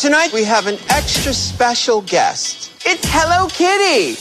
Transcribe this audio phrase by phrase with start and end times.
[0.00, 2.72] Tonight we have an extra special guest.
[2.86, 4.16] It's Hello Kitty.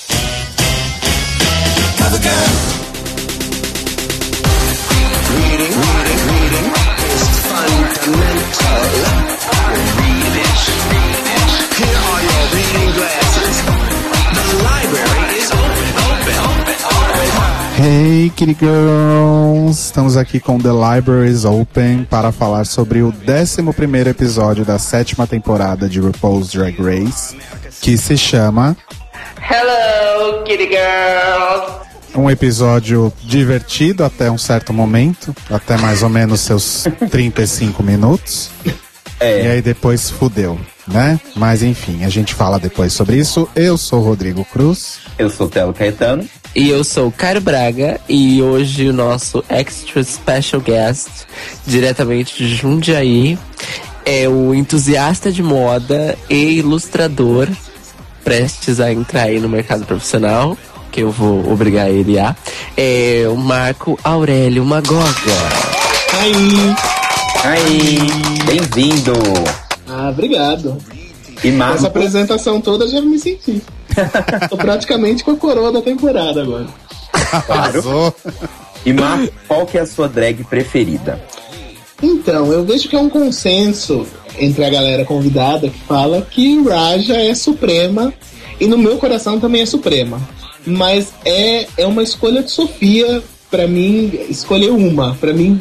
[5.31, 6.73] Reading, reading, reading
[7.47, 9.18] fundamental.
[17.81, 19.79] Hey Kitty Girls!
[19.85, 25.87] Estamos aqui com The Libraries Open para falar sobre o 11 episódio da sétima temporada
[25.87, 27.37] de RuPaul's Drag Race,
[27.79, 28.75] que se chama
[29.49, 31.71] Hello, kitty girls!
[32.13, 38.49] um episódio divertido até um certo momento, até mais ou menos seus 35 minutos.
[39.21, 39.45] É.
[39.45, 41.17] E aí depois fudeu, né?
[41.33, 43.47] Mas enfim, a gente fala depois sobre isso.
[43.55, 44.99] Eu sou o Rodrigo Cruz.
[45.17, 46.27] Eu sou o Telo Caetano.
[46.55, 51.09] E eu sou o Caio Braga e hoje o nosso extra special guest,
[51.65, 53.37] diretamente de Jundiaí,
[54.03, 57.47] é o entusiasta de moda e ilustrador
[58.23, 60.57] prestes a entrar aí no mercado profissional,
[60.91, 62.35] que eu vou obrigar ele a,
[62.75, 65.03] é o Marco Aurélio Magoga.
[66.19, 66.75] Aí.
[67.43, 67.97] Aí,
[68.45, 69.13] bem-vindo!
[69.87, 70.77] Ah, obrigado.
[71.43, 73.63] E Marco, Essa apresentação toda eu já me senti.
[74.49, 76.67] Tô praticamente com a coroa da temporada agora.
[77.47, 78.13] Arrasou.
[78.85, 81.19] e Marco, qual que é a sua drag preferida?
[82.01, 87.17] Então, eu vejo que é um consenso entre a galera convidada que fala que Raja
[87.17, 88.13] é suprema
[88.59, 90.19] e no meu coração também é suprema.
[90.65, 95.15] Mas é, é uma escolha de Sofia pra mim escolher uma.
[95.15, 95.59] Pra mim,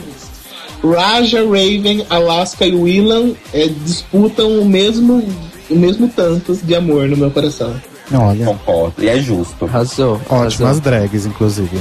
[0.82, 5.24] Raja, Raven, Alaska e Willan é, disputam o mesmo,
[5.68, 7.80] o mesmo tanto de amor no meu coração.
[8.12, 9.66] Olha, Concordo, e é justo.
[9.66, 10.20] Arrasou.
[10.28, 10.80] ótimas arrasou.
[10.82, 11.78] drags, inclusive.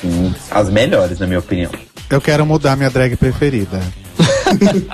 [0.00, 1.70] Sim, as melhores, na minha opinião.
[2.10, 3.80] Eu quero mudar minha drag preferida.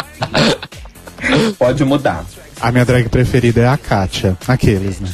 [1.59, 2.25] Pode mudar.
[2.61, 4.37] A minha drag preferida é a Kátia.
[4.49, 5.09] Aqueles, né?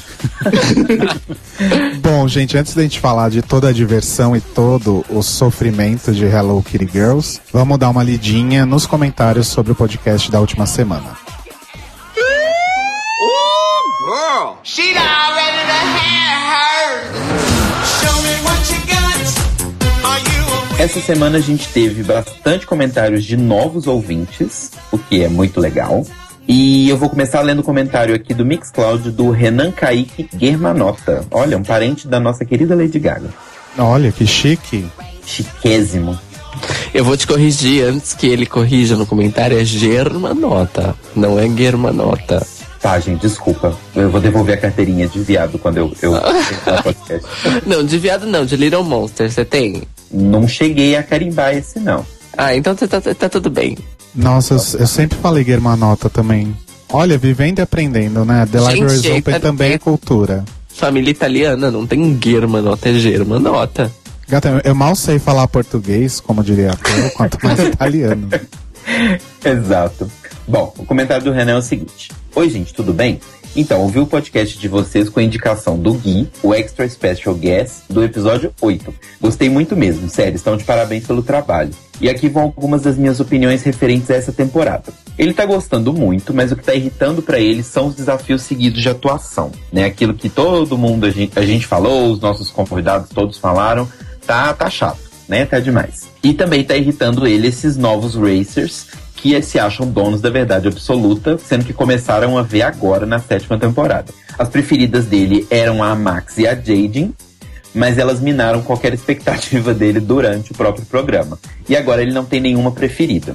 [2.00, 6.24] Bom, gente, antes da gente falar de toda a diversão e todo o sofrimento de
[6.24, 11.10] Hello Kitty Girls, vamos dar uma lidinha nos comentários sobre o podcast da última semana.
[14.14, 16.90] Girl, she not ready to have her.
[17.98, 19.26] Show me what you got.
[20.04, 25.24] Are you a Essa semana a gente teve bastante comentários de novos ouvintes, o que
[25.24, 26.06] é muito legal.
[26.46, 31.26] E eu vou começar lendo o comentário aqui do Mixcloud do Renan Kaique Germanota.
[31.32, 33.30] Olha, um parente da nossa querida Lady Gaga.
[33.76, 34.86] Olha, que chique.
[35.26, 36.16] Chiquésimo.
[36.94, 42.46] Eu vou te corrigir antes que ele corrija no comentário, é Germanota, não é Germanota.
[42.84, 43.74] Tá, gente, desculpa.
[43.96, 46.12] Eu vou devolver a carteirinha de viado quando eu, eu
[46.84, 47.26] podcast.
[47.64, 49.84] Não, de viado não, de Little Monster, você tem?
[50.12, 52.04] Não cheguei a carimbar esse, não.
[52.36, 53.78] Ah, então tá, tá, tá tudo bem.
[54.14, 56.54] Nossa, eu, eu sempre falei Germanota também.
[56.92, 58.46] Olha, vivendo e aprendendo, né?
[58.52, 60.44] The Gente, Libraries Open tá- também é cultura.
[60.68, 63.90] Família italiana, não tem Germanota, é Germanota.
[64.28, 68.28] Gata, eu mal sei falar português, como diria a Cleo, quanto mais italiano.
[69.42, 70.06] Exato.
[70.46, 73.20] Bom, o comentário do Renan é o seguinte: Oi, gente, tudo bem?
[73.54, 77.84] Então, ouvi o podcast de vocês com a indicação do Gui, o Extra Special Guest,
[77.88, 78.92] do episódio 8.
[79.20, 81.70] Gostei muito mesmo, sério, estão de parabéns pelo trabalho.
[82.00, 84.92] E aqui vão algumas das minhas opiniões referentes a essa temporada.
[85.16, 88.82] Ele tá gostando muito, mas o que tá irritando pra ele são os desafios seguidos
[88.82, 89.84] de atuação, né?
[89.84, 93.88] Aquilo que todo mundo, a gente, a gente falou, os nossos convidados todos falaram,
[94.26, 95.46] tá, tá chato, né?
[95.46, 96.08] Tá demais.
[96.20, 98.88] E também tá irritando ele esses novos racers
[99.24, 103.58] que se acham donos da verdade absoluta, sendo que começaram a ver agora na sétima
[103.58, 104.12] temporada.
[104.38, 107.14] As preferidas dele eram a Max e a Jaden,
[107.74, 111.38] mas elas minaram qualquer expectativa dele durante o próprio programa.
[111.66, 113.34] E agora ele não tem nenhuma preferida.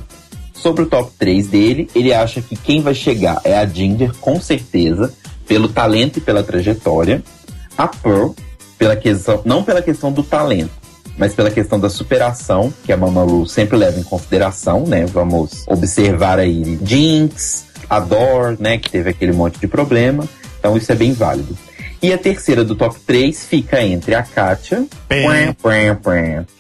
[0.53, 4.39] Sobre o top 3 dele, ele acha que quem vai chegar é a Ginger, com
[4.39, 5.11] certeza,
[5.47, 7.23] pelo talento e pela trajetória.
[7.75, 8.33] A Pearl,
[8.77, 10.69] pela questão, não pela questão do talento,
[11.19, 15.06] mas pela questão da superação, que a Mamaru sempre leva em consideração, né?
[15.06, 18.78] Vamos observar aí Jinx, a Dor, né?
[18.78, 20.24] Que teve aquele monte de problema.
[20.57, 21.57] Então isso é bem válido.
[22.01, 24.86] E a terceira do top 3 fica entre a Katia,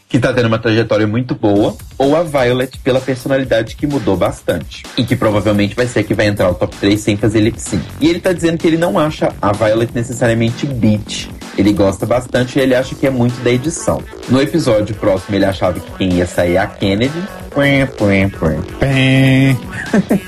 [0.09, 4.83] que tá tendo uma trajetória muito boa, ou a Violet pela personalidade que mudou bastante.
[4.97, 7.85] E que provavelmente vai ser que vai entrar no top 3 sem fazer lip sync.
[8.01, 11.29] E ele tá dizendo que ele não acha a Violet necessariamente beat.
[11.55, 14.01] Ele gosta bastante e ele acha que é muito da edição.
[14.27, 17.21] No episódio próximo ele achava que quem ia sair é a Kennedy.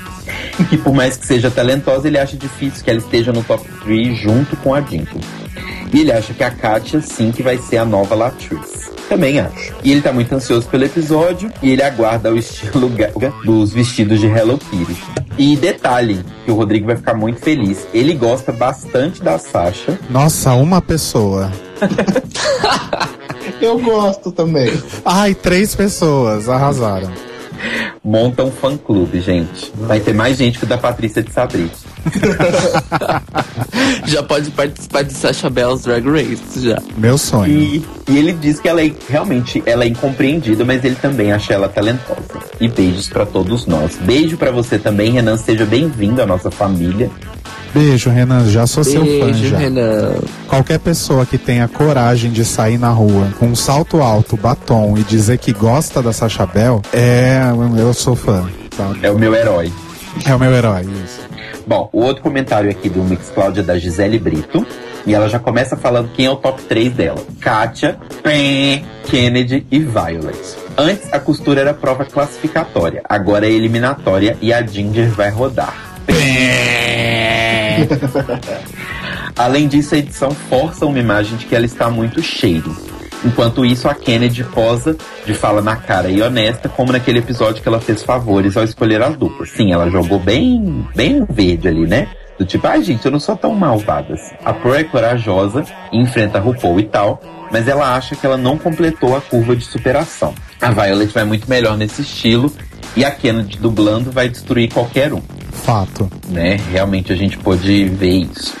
[0.60, 3.66] E que por mais que seja talentosa, ele acha difícil que ela esteja no top
[3.84, 5.18] 3 junto com a Dinky.
[5.92, 8.90] E ele acha que a Katia sim que vai ser a nova Latrice.
[9.08, 9.74] Também acho.
[9.84, 14.20] E ele tá muito ansioso pelo episódio e ele aguarda o estilo gaga dos vestidos
[14.20, 14.96] de Hello Kitty.
[15.36, 17.86] E detalhe, que o Rodrigo vai ficar muito feliz.
[17.92, 19.98] Ele gosta bastante da Sasha.
[20.08, 21.50] Nossa, uma pessoa.
[23.60, 24.72] Eu gosto também.
[25.04, 27.10] Ai, três pessoas arrasaram.
[28.02, 29.72] Monta um fã-clube, gente.
[29.74, 31.70] Vai ter mais gente que o da Patrícia de Sabri.
[34.06, 36.78] Já pode participar de Sasha Bell's Drag Race, já.
[36.96, 37.52] Meu sonho.
[37.52, 41.54] E, e ele diz que ela é realmente ela é incompreendida, mas ele também acha
[41.54, 42.20] ela talentosa.
[42.60, 43.96] E beijos pra todos nós.
[44.02, 45.36] Beijo pra você também, Renan.
[45.36, 47.10] Seja bem-vindo à nossa família.
[47.74, 48.46] Beijo, Renan.
[48.48, 49.58] Já sou seu fã Beijo, já.
[49.58, 50.14] Renan.
[50.46, 55.02] Qualquer pessoa que tenha coragem de sair na rua com um salto alto, batom e
[55.02, 57.40] dizer que gosta da Sacha Bell, é.
[57.78, 58.46] Eu sou fã.
[58.76, 58.90] Tá?
[59.02, 59.72] É o meu herói.
[60.26, 61.31] É o meu herói, isso.
[61.66, 64.66] Bom, o outro comentário aqui do Mixcloud é da Gisele Brito.
[65.04, 69.80] E ela já começa falando quem é o top 3 dela: Kátia, Pé, Kennedy e
[69.80, 70.56] Violet.
[70.76, 75.74] Antes a costura era prova classificatória, agora é eliminatória e a Ginger vai rodar.
[79.36, 82.91] Além disso, a edição força uma imagem de que ela está muito cheio.
[83.24, 87.68] Enquanto isso, a Kennedy posa de fala na cara e honesta, como naquele episódio que
[87.68, 89.50] ela fez favores ao escolher as duplas.
[89.50, 92.08] Sim, ela jogou bem, bem verde ali, né?
[92.38, 94.34] Do tipo, ai gente, eu não sou tão malvada assim.
[94.44, 97.22] A Pearl é corajosa, enfrenta a RuPaul e tal,
[97.52, 100.34] mas ela acha que ela não completou a curva de superação.
[100.60, 102.52] A Violet vai muito melhor nesse estilo
[102.96, 105.22] e a Kennedy dublando vai destruir qualquer um
[105.52, 106.10] Fato.
[106.28, 106.58] né?
[106.72, 108.56] Realmente a gente pôde ver isso.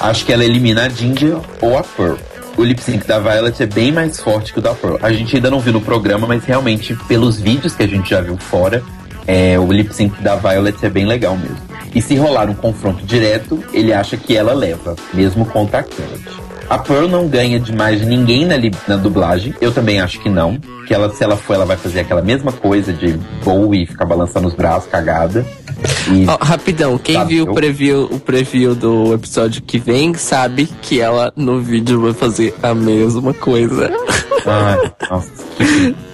[0.00, 2.16] Acho que ela elimina a Ginger ou a Pearl.
[2.58, 4.96] O lip sync da Violet é bem mais forte que o da Pearl.
[5.00, 8.20] A gente ainda não viu no programa, mas realmente, pelos vídeos que a gente já
[8.20, 8.82] viu fora,
[9.28, 11.56] é, o lip sync da Violet é bem legal mesmo.
[11.94, 16.47] E se rolar um confronto direto, ele acha que ela leva, mesmo contra a Kennedy.
[16.70, 18.56] A Pearl não ganha de mais ninguém na,
[18.86, 19.54] na dublagem.
[19.60, 20.58] Eu também acho que não.
[20.86, 23.12] Que ela, se ela for, ela vai fazer aquela mesma coisa de
[23.42, 25.46] boa e ficar balançando os braços, cagada.
[26.12, 30.12] E Ó, rapidão, quem Sabe, viu eu- o preview, o preview do episódio que vem
[30.14, 33.90] sabe que ela no vídeo vai fazer a mesma coisa.
[34.46, 35.32] Ai, nossa.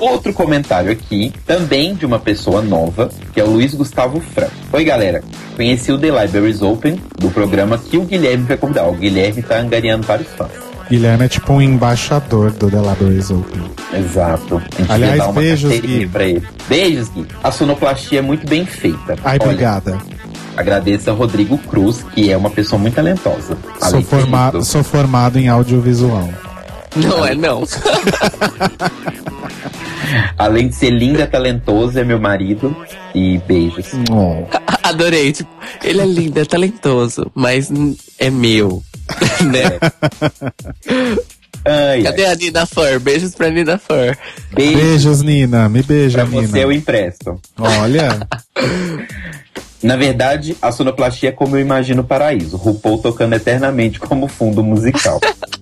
[0.00, 4.52] Outro comentário aqui, também de uma pessoa nova, que é o Luiz Gustavo Franco.
[4.72, 5.22] Oi, galera.
[5.54, 8.88] Conheci o The Libraries Open do programa que o Guilherme vai convidar.
[8.88, 10.50] O Guilherme tá angariando vários fãs.
[10.90, 13.62] Guilherme é tipo um embaixador do The Libraries Open.
[13.94, 14.56] Exato.
[14.56, 16.06] A gente Aliás, devia dar uma beijos, carteirinha Gui.
[16.08, 16.42] Pra ele.
[16.68, 17.26] Beijos, Gui.
[17.42, 19.16] A sonoplastia é muito bem feita.
[19.24, 19.98] Ai, Olha, obrigada.
[20.56, 23.56] Agradeço a Rodrigo Cruz, que é uma pessoa muito talentosa.
[23.80, 26.28] Sou, forma sou formado em audiovisual.
[26.96, 27.62] Não é não.
[30.38, 32.74] Além de ser linda, talentoso, é meu marido.
[33.14, 33.86] E beijos.
[34.10, 34.44] Oh.
[34.82, 35.50] Adorei, tipo,
[35.84, 37.70] ele é lindo, é talentoso, mas
[38.18, 38.82] é meu.
[39.50, 39.78] né?
[41.64, 42.32] Ai, Cadê ai.
[42.32, 42.98] a Nina Fur?
[43.00, 44.16] Beijos pra Nina Fur.
[44.52, 44.76] Beijo.
[44.78, 45.68] Beijos, Nina.
[45.68, 46.58] Me beija, Pra você Nina.
[46.58, 47.40] eu empresto.
[47.58, 48.26] Olha,
[49.82, 52.56] Na verdade, a sonoplastia é como eu imagino o paraíso.
[52.56, 55.20] RuPaul tocando eternamente como fundo musical.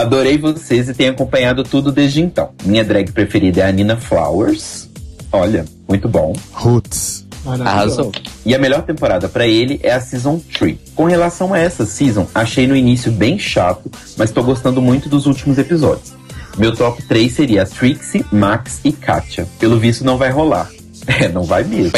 [0.00, 2.50] Adorei vocês e tenho acompanhado tudo desde então.
[2.64, 4.88] Minha drag preferida é a Nina Flowers.
[5.30, 6.34] Olha, muito bom.
[6.52, 7.26] Roots.
[7.44, 8.10] Arrasou.
[8.44, 10.78] E a melhor temporada pra ele é a Season 3.
[10.94, 15.26] Com relação a essa season, achei no início bem chato, mas tô gostando muito dos
[15.26, 16.14] últimos episódios.
[16.56, 19.46] Meu top 3 seria Trixie, Max e Katia.
[19.58, 20.70] Pelo visto não vai rolar.
[21.06, 21.92] É, não vai mesmo.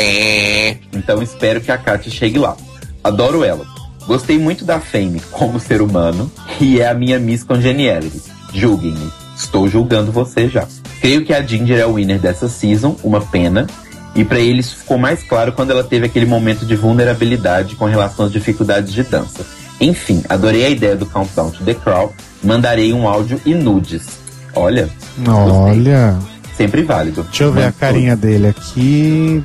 [0.93, 2.57] Então espero que a Katia chegue lá.
[3.03, 3.67] Adoro ela.
[4.07, 8.21] Gostei muito da Fame como ser humano e é a minha Miss Congeniality.
[8.53, 9.11] Julguem-me.
[9.37, 10.67] Estou julgando você já.
[11.01, 13.67] Creio que a Ginger é o winner dessa season, uma pena.
[14.15, 18.27] E pra eles ficou mais claro quando ela teve aquele momento de vulnerabilidade com relação
[18.27, 19.45] às dificuldades de dança.
[19.81, 22.13] Enfim, adorei a ideia do Countdown to the Crow.
[22.45, 24.21] Mandarei um áudio e nudes.
[24.55, 24.89] Olha,
[25.27, 26.19] Olha.
[26.57, 27.23] sempre válido.
[27.25, 29.43] Deixa eu ver a Mande carinha dele aqui.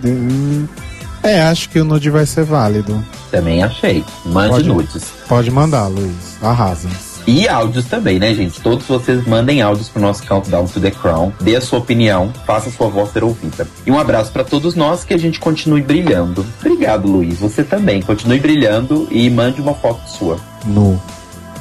[1.27, 3.03] É, acho que o nude vai ser válido.
[3.29, 4.01] Também achei.
[4.25, 4.69] Mande Pode.
[4.69, 5.03] nudes.
[5.27, 6.41] Pode mandar, Luiz.
[6.41, 6.87] Arrasa.
[7.27, 8.61] E áudios também, né, gente?
[8.61, 11.33] Todos vocês mandem áudios pro nosso Countdown to the Crown.
[11.41, 13.67] Dê a sua opinião, faça a sua voz ser ouvida.
[13.85, 16.45] E um abraço pra todos nós, que a gente continue brilhando.
[16.61, 17.37] Obrigado, Luiz.
[17.39, 18.01] Você também.
[18.01, 20.39] Continue brilhando e mande uma foto sua.
[20.63, 20.97] Nu.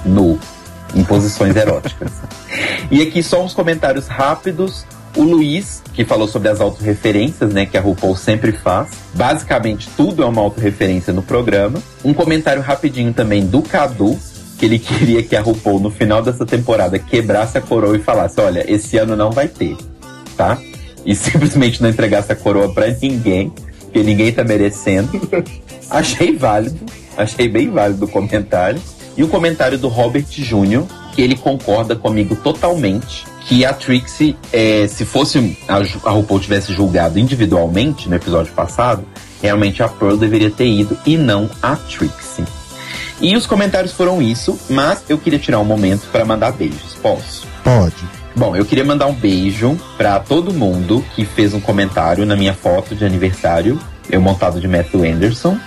[0.05, 0.39] Nu.
[0.95, 2.13] Em posições eróticas.
[2.89, 4.87] E aqui só uns comentários rápidos.
[5.17, 8.91] O Luiz, que falou sobre as autorreferências, né, que a RuPaul sempre faz.
[9.15, 11.83] Basicamente, tudo é uma autorreferência no programa.
[12.05, 14.19] Um comentário rapidinho também do Cadu,
[14.59, 18.39] que ele queria que a RuPaul, no final dessa temporada, quebrasse a coroa e falasse:
[18.43, 19.75] olha, esse ano não vai ter,
[20.37, 20.59] tá?
[21.05, 25.09] E simplesmente não entregasse a coroa pra ninguém, porque ninguém tá merecendo.
[25.89, 26.85] Achei válido,
[27.17, 28.83] achei bem válido o comentário.
[29.17, 34.87] E o comentário do Robert Júnior, que ele concorda comigo totalmente que a Trixie, é,
[34.89, 35.77] se fosse a,
[36.09, 39.05] a RuPaul tivesse julgado individualmente no episódio passado,
[39.41, 42.45] realmente a Pearl deveria ter ido e não a Trixie.
[43.21, 46.95] E os comentários foram isso, mas eu queria tirar um momento para mandar beijos.
[47.01, 47.47] Posso?
[47.63, 48.05] Pode.
[48.35, 52.53] Bom, eu queria mandar um beijo pra todo mundo que fez um comentário na minha
[52.53, 53.79] foto de aniversário,
[54.11, 55.59] eu montado de Matthew Anderson,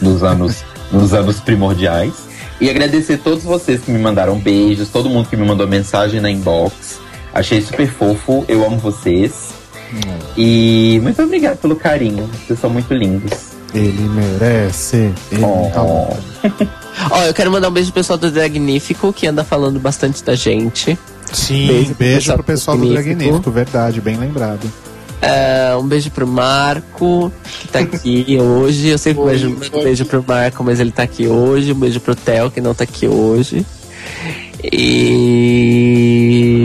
[0.00, 2.14] nos anos, nos anos primordiais.
[2.60, 6.30] E agradecer todos vocês que me mandaram beijos, todo mundo que me mandou mensagem na
[6.30, 7.03] inbox.
[7.34, 9.50] Achei super fofo, eu amo vocês.
[10.36, 13.32] E muito obrigado pelo carinho, vocês são muito lindos.
[13.74, 15.12] Ele merece.
[15.32, 15.68] Ele Oh.
[15.74, 16.16] tá bom.
[17.10, 20.36] Ó, eu quero mandar um beijo pro pessoal do Dragnífico, que anda falando bastante da
[20.36, 20.96] gente.
[21.32, 22.88] Sim, Beijo beijo, pro pro pessoal do.
[22.88, 24.70] Dragnífico, verdade, bem lembrado.
[25.20, 28.88] É, um beijo pro Marco, que tá aqui hoje.
[28.88, 31.72] Eu sempre beijo, mando um beijo pro Marco, mas ele tá aqui hoje.
[31.72, 33.66] Um beijo pro Theo, que não tá aqui hoje.
[34.62, 36.63] E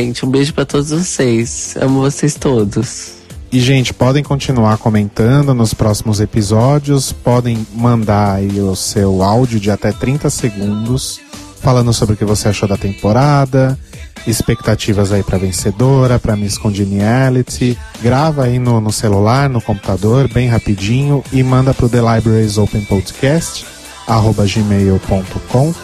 [0.00, 0.24] gente.
[0.24, 1.74] Um beijo pra todos vocês.
[1.80, 3.20] Amo vocês todos.
[3.52, 9.72] E, gente, podem continuar comentando nos próximos episódios, podem mandar aí o seu áudio de
[9.72, 11.20] até 30 segundos,
[11.60, 13.76] falando sobre o que você achou da temporada,
[14.24, 17.76] expectativas aí pra vencedora, pra Miss Congeniality.
[18.00, 22.84] Grava aí no, no celular, no computador, bem rapidinho, e manda pro The Libraries Open
[22.84, 23.66] Podcast,
[24.06, 25.74] arroba gmail.com,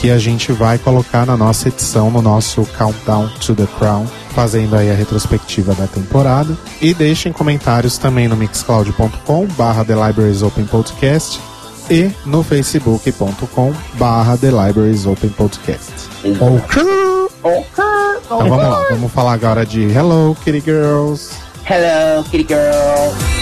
[0.00, 4.74] que a gente vai colocar na nossa edição, no nosso Countdown to the Crown, fazendo
[4.74, 6.56] aí a retrospectiva da temporada.
[6.80, 11.38] E deixem comentários também no mixcloud.com barra The Libraries Open Podcast
[11.90, 15.92] e no facebook.com barra The Libraries Open Podcast.
[16.40, 16.82] Ok?
[18.24, 21.34] Então vamos lá, vamos falar agora de Hello Kitty Girls.
[21.68, 23.39] Hello, kitty girl!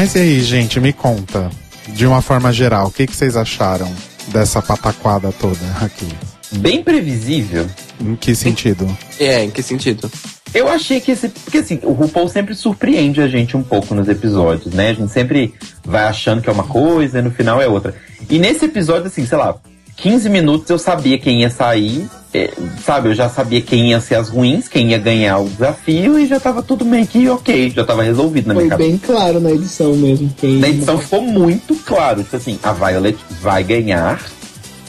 [0.00, 1.50] Mas e aí, gente, me conta,
[1.88, 3.94] de uma forma geral, o que, que vocês acharam
[4.28, 6.08] dessa pataquada toda aqui?
[6.52, 7.66] Bem previsível.
[8.00, 8.88] Em que sentido?
[9.18, 10.10] É, em que sentido?
[10.54, 11.28] Eu achei que esse.
[11.28, 14.88] Porque assim, o RuPaul sempre surpreende a gente um pouco nos episódios, né?
[14.88, 15.52] A gente sempre
[15.84, 17.94] vai achando que é uma coisa e no final é outra.
[18.30, 19.54] E nesse episódio, assim, sei lá,
[20.00, 22.50] 15 minutos eu sabia quem ia sair, é,
[22.84, 23.10] sabe?
[23.10, 26.40] Eu já sabia quem ia ser as ruins, quem ia ganhar o desafio e já
[26.40, 28.90] tava tudo meio que ok, já tava resolvido na minha Foi cabeça.
[28.90, 30.32] bem claro na edição mesmo.
[30.38, 30.58] Quem...
[30.58, 34.22] Na edição ficou muito claro, tipo assim, a Violet vai ganhar,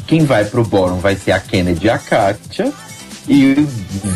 [0.07, 2.71] quem vai pro bórum vai ser a Kennedy e a Katia,
[3.27, 3.53] e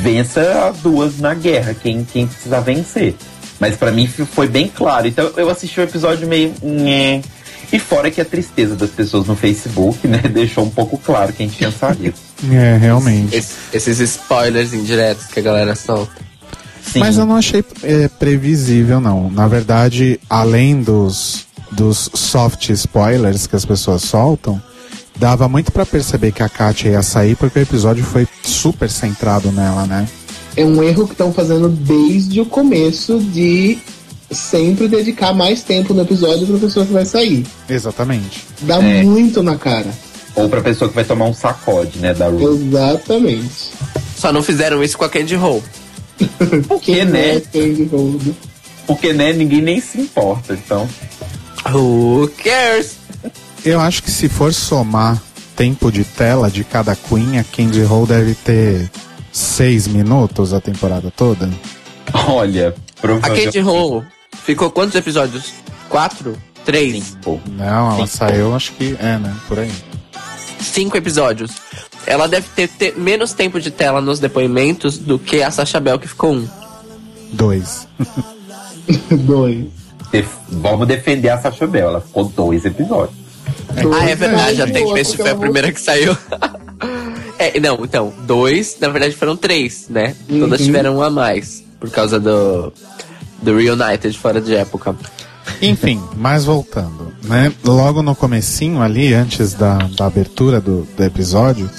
[0.01, 3.15] vença as duas na guerra, quem, quem precisa vencer.
[3.59, 6.53] Mas pra mim foi bem claro, então eu assisti o episódio meio...
[6.61, 7.21] nhé.
[7.72, 11.48] E fora que a tristeza das pessoas no Facebook, né, deixou um pouco claro quem
[11.48, 12.13] tinha saído.
[12.51, 13.34] É, realmente.
[13.36, 16.12] Es- esses spoilers indiretos que a galera solta.
[16.84, 17.00] Sim.
[17.00, 19.31] Mas eu não achei é, previsível, não.
[19.31, 24.62] Na verdade, além dos, dos soft spoilers que as pessoas soltam,
[25.17, 29.50] dava muito pra perceber que a Katia ia sair porque o episódio foi super centrado
[29.51, 30.07] nela, né?
[30.57, 33.77] É um erro que estão fazendo desde o começo de
[34.32, 37.46] sempre dedicar mais tempo no episódio pra pessoa que vai sair.
[37.70, 38.44] Exatamente.
[38.62, 39.03] Dá É.
[39.03, 39.89] muito na cara.
[40.36, 42.53] Ou pra pessoa que vai tomar um sacode, né, da Ru.
[42.55, 43.72] Exatamente.
[44.17, 45.63] Só não fizeram isso com a Candy Hole.
[46.67, 47.36] Porque, Quem né?
[47.38, 48.36] é Candy Road?
[48.88, 50.88] Porque, né, ninguém nem se importa, então...
[51.74, 52.98] Who cares?
[53.63, 55.22] Eu acho que se for somar
[55.55, 58.89] tempo de tela de cada Queen, a Candy Hall deve ter
[59.32, 61.50] seis minutos a temporada toda.
[62.27, 62.75] Olha,
[63.22, 63.29] A.
[63.29, 64.05] Candy Hole
[64.44, 65.54] ficou quantos episódios?
[65.89, 66.36] Quatro?
[66.65, 67.04] Três?
[67.06, 67.39] Cinco.
[67.51, 68.18] Não, ela Sim.
[68.18, 69.34] saiu, acho que é, né?
[69.48, 69.72] Por aí.
[70.60, 71.51] Cinco episódios.
[72.08, 76.00] Ela deve ter, ter menos tempo de tela nos depoimentos do que a Sacha Bell,
[76.00, 76.48] que ficou um.
[77.34, 77.88] Dois.
[79.12, 79.65] Dois.
[80.12, 81.88] Def- Vamos defender a Sacha Bell.
[81.89, 83.18] Ela ficou dois episódios.
[83.82, 86.15] Dois Ah, é verdade, tem que ver se foi a primeira que saiu.
[87.38, 90.15] é, não, então, dois, na verdade foram três, né?
[90.27, 90.65] Todas Uhum.
[90.65, 92.72] tiveram um a mais, por causa do,
[93.42, 94.96] do Reunited fora de época.
[95.62, 97.51] Enfim, mas voltando, né?
[97.63, 101.70] Logo no comecinho ali, antes da, da abertura do, do episódio,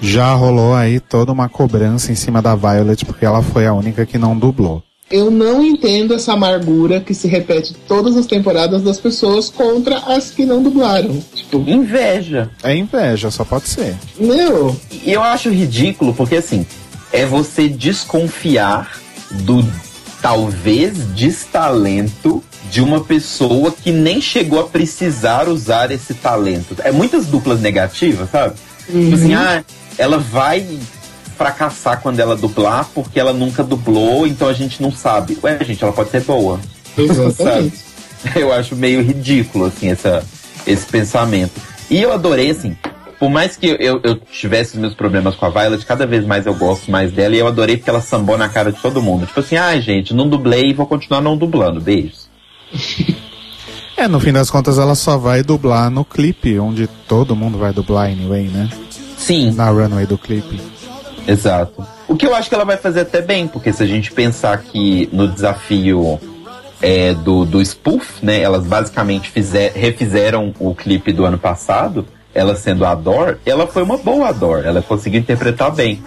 [0.00, 4.04] já rolou aí toda uma cobrança em cima da Violet, porque ela foi a única
[4.04, 4.82] que não dublou.
[5.10, 10.30] Eu não entendo essa amargura que se repete todas as temporadas das pessoas contra as
[10.30, 11.18] que não dublaram.
[11.34, 12.50] Tipo, Inveja.
[12.62, 13.96] É inveja, só pode ser.
[14.20, 16.66] meu, E eu acho ridículo porque, assim,
[17.10, 18.98] é você desconfiar
[19.30, 19.64] do
[20.20, 26.76] talvez destalento de uma pessoa que nem chegou a precisar usar esse talento.
[26.82, 28.54] É muitas duplas negativas, sabe?
[28.86, 29.64] Tipo assim, ah,
[29.96, 30.78] ela vai
[31.36, 35.38] fracassar quando ela dublar porque ela nunca dublou, então a gente não sabe.
[35.42, 36.60] Ué, gente, ela pode ser boa.
[36.96, 37.88] Exatamente.
[38.34, 40.24] Eu acho meio ridículo, assim, essa,
[40.66, 41.52] esse pensamento.
[41.88, 42.76] E eu adorei, assim,
[43.18, 46.54] por mais que eu, eu tivesse meus problemas com a Violet, cada vez mais eu
[46.54, 49.26] gosto mais dela e eu adorei porque ela sambou na cara de todo mundo.
[49.26, 51.80] Tipo assim, ai ah, gente, não dublei e vou continuar não dublando.
[51.80, 52.28] Beijos.
[53.96, 57.72] É, no fim das contas ela só vai dublar no clipe, onde todo mundo vai
[57.72, 58.70] dublar anyway, né?
[59.16, 59.50] Sim.
[59.50, 60.60] Na runway do clipe.
[61.26, 61.84] Exato.
[62.06, 64.58] O que eu acho que ela vai fazer até bem, porque se a gente pensar
[64.58, 66.20] que no desafio
[66.80, 68.40] é, do, do spoof, né?
[68.40, 72.06] Elas basicamente fizer, refizeram o clipe do ano passado,
[72.38, 76.02] ela sendo a Dor, ela foi uma boa Dor, ela conseguiu interpretar bem.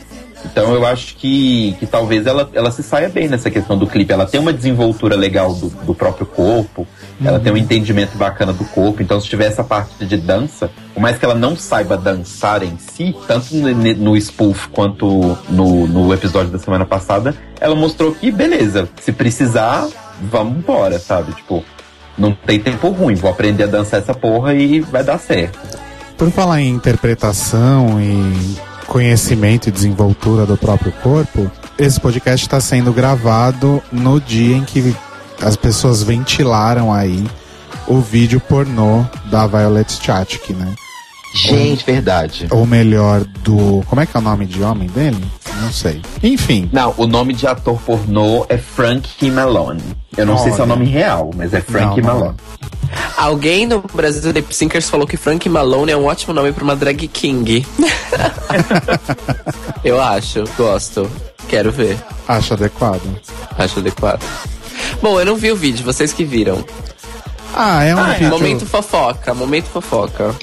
[0.46, 4.12] Então eu acho que, que talvez ela, ela se saia bem nessa questão do clipe.
[4.12, 6.88] Ela tem uma desenvoltura legal do, do próprio corpo,
[7.20, 7.28] uhum.
[7.28, 9.02] ela tem um entendimento bacana do corpo.
[9.02, 12.78] Então, se tiver essa parte de dança, por mais que ela não saiba dançar em
[12.78, 18.32] si, tanto no, no spoof quanto no, no episódio da semana passada, ela mostrou que,
[18.32, 19.88] beleza, se precisar,
[20.22, 21.34] vamos embora, sabe?
[21.34, 21.64] Tipo,
[22.18, 25.60] não tem tempo ruim, vou aprender a dançar essa porra e vai dar certo.
[26.22, 32.94] Por falar em interpretação e conhecimento e desenvoltura do próprio corpo, esse podcast está sendo
[32.94, 34.96] gravado no dia em que
[35.42, 37.28] as pessoas ventilaram aí
[37.88, 40.76] o vídeo pornô da Violet Chachki, né?
[41.34, 42.48] Gente, verdade.
[42.52, 43.84] Ou melhor, do.
[43.88, 45.24] Como é que é o nome de homem dele?
[45.62, 46.02] Não sei.
[46.22, 46.70] Enfim.
[46.72, 49.82] Não, o nome de ator pornô é Frank Malone.
[50.18, 50.44] Eu não Olha.
[50.44, 52.38] sei se é o nome real, mas é Frank não, Malone.
[53.16, 56.76] Alguém no Brasil Lip Syncers falou que Frank Malone é um ótimo nome para uma
[56.76, 57.66] drag king.
[59.84, 61.10] Eu acho, gosto.
[61.48, 61.98] Quero ver.
[62.28, 63.02] Acho adequado.
[63.58, 64.24] Acho adequado.
[65.02, 66.64] Bom, eu não vi o vídeo, vocês que viram.
[67.56, 68.30] Ah, é um ah, vídeo...
[68.30, 70.36] Momento fofoca, momento fofoca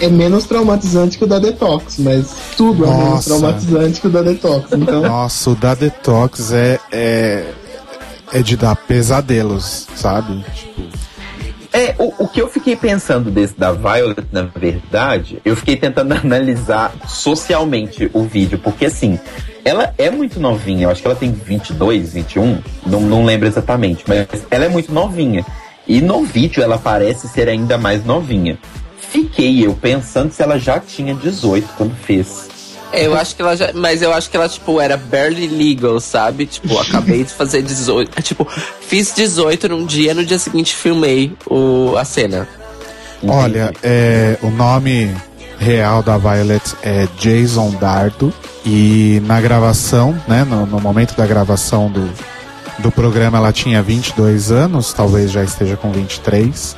[0.00, 2.92] é menos traumatizante que o da Detox, mas tudo Nossa.
[2.92, 4.72] é menos traumatizante que o da Detox.
[4.72, 5.02] Então...
[5.02, 7.44] Nossa, o da Detox é, é,
[8.32, 10.44] é de dar pesadelos, sabe?
[10.54, 10.82] Tipo...
[11.72, 16.12] É, o, o que eu fiquei pensando desse da Violet, na verdade, eu fiquei tentando
[16.16, 19.18] analisar socialmente o vídeo, porque assim,
[19.64, 24.04] ela é muito novinha, eu acho que ela tem 22, 21, não, não lembro exatamente,
[24.06, 25.44] mas ela é muito novinha.
[25.88, 28.58] E no vídeo ela parece ser ainda mais novinha
[29.16, 32.46] fiquei eu pensando se ela já tinha 18 quando fez.
[32.92, 33.72] É, eu acho que ela já.
[33.74, 36.46] Mas eu acho que ela, tipo, era barely legal, sabe?
[36.46, 38.22] Tipo, acabei de fazer 18.
[38.22, 38.46] Tipo,
[38.80, 42.48] fiz 18 num dia, no dia seguinte filmei o, a cena.
[43.26, 45.14] Olha, é, o nome
[45.58, 48.32] real da Violet é Jason Dardo.
[48.64, 50.44] E na gravação, né?
[50.44, 52.08] No, no momento da gravação do,
[52.78, 56.76] do programa, ela tinha 22 anos, talvez já esteja com 23.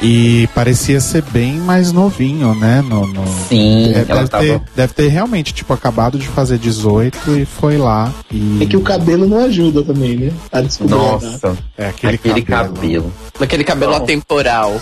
[0.00, 2.82] E parecia ser bem mais novinho, né?
[2.82, 3.26] No, no...
[3.48, 4.44] Sim, é, deve, tava...
[4.44, 8.12] ter, deve ter realmente, tipo, acabado de fazer 18 e foi lá.
[8.30, 8.62] E...
[8.62, 10.32] É que o cabelo não ajuda também, né?
[10.52, 10.94] A descobrir.
[10.94, 12.74] Nossa, é aquele, aquele cabelo.
[12.74, 13.12] cabelo.
[13.40, 14.02] Aquele cabelo não.
[14.02, 14.80] atemporal.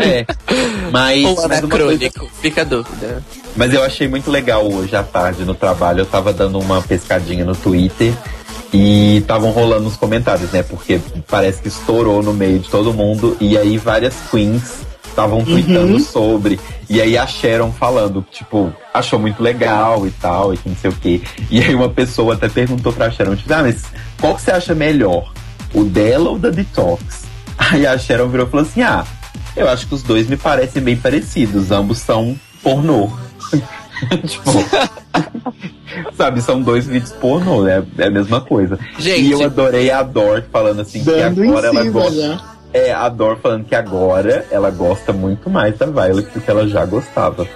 [0.00, 0.24] É,
[0.92, 1.24] mas.
[1.24, 2.34] Ou anacrônico, coisa...
[2.40, 3.22] fica a dúvida.
[3.56, 6.00] Mas eu achei muito legal hoje à tarde no trabalho.
[6.00, 8.12] Eu tava dando uma pescadinha no Twitter
[8.72, 10.62] e estavam rolando os comentários, né?
[10.62, 13.36] Porque parece que estourou no meio de todo mundo.
[13.40, 15.98] E aí várias queens estavam tweetando uhum.
[15.98, 16.60] sobre.
[16.88, 20.90] E aí a Sharon falando, tipo, achou muito legal e tal, e que não sei
[20.90, 21.22] o quê.
[21.50, 23.84] E aí uma pessoa até perguntou pra Sharon, tipo, ah, mas
[24.20, 25.32] qual que você acha melhor?
[25.74, 27.24] O dela ou da Detox?
[27.58, 29.04] Aí a Sharon virou e falou assim: ah,
[29.56, 33.10] eu acho que os dois me parecem bem parecidos, ambos são pornô.
[34.26, 34.50] tipo,
[36.16, 37.84] sabe, são dois vídeos pornô, né?
[37.98, 38.78] É a mesma coisa.
[38.98, 42.40] Gente, e eu adorei a Dor falando assim que agora ela gosta.
[42.72, 46.66] É, a Dor falando que agora ela gosta muito mais da Violet do que ela
[46.68, 47.46] já gostava.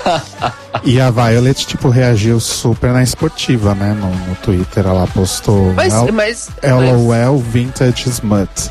[0.82, 3.94] e a Violet, tipo, reagiu super na esportiva, né?
[3.94, 7.46] No, no Twitter ela postou mas, mas, LOL mas...
[7.46, 8.70] Vintage Smut.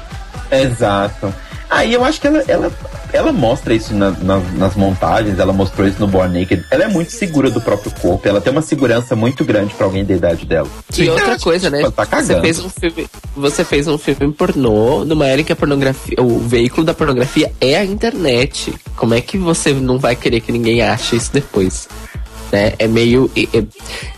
[0.51, 1.33] Exato.
[1.69, 2.71] Aí eu acho que ela, ela,
[3.11, 6.65] ela mostra isso na, na, nas montagens, ela mostrou isso no Born Naked.
[6.71, 10.05] Ela é muito segura do próprio corpo, ela tem uma segurança muito grande para alguém
[10.05, 10.67] da idade dela.
[10.91, 11.89] E Sim, outra coisa, né?
[11.91, 16.15] Tá você fez um filme, você fez um filme pornô numa era que a pornografia,
[16.21, 18.73] o veículo da pornografia é a internet.
[18.95, 21.87] Como é que você não vai querer que ninguém ache isso depois?
[22.51, 22.73] Né?
[22.79, 23.29] É meio.
[23.35, 23.63] É,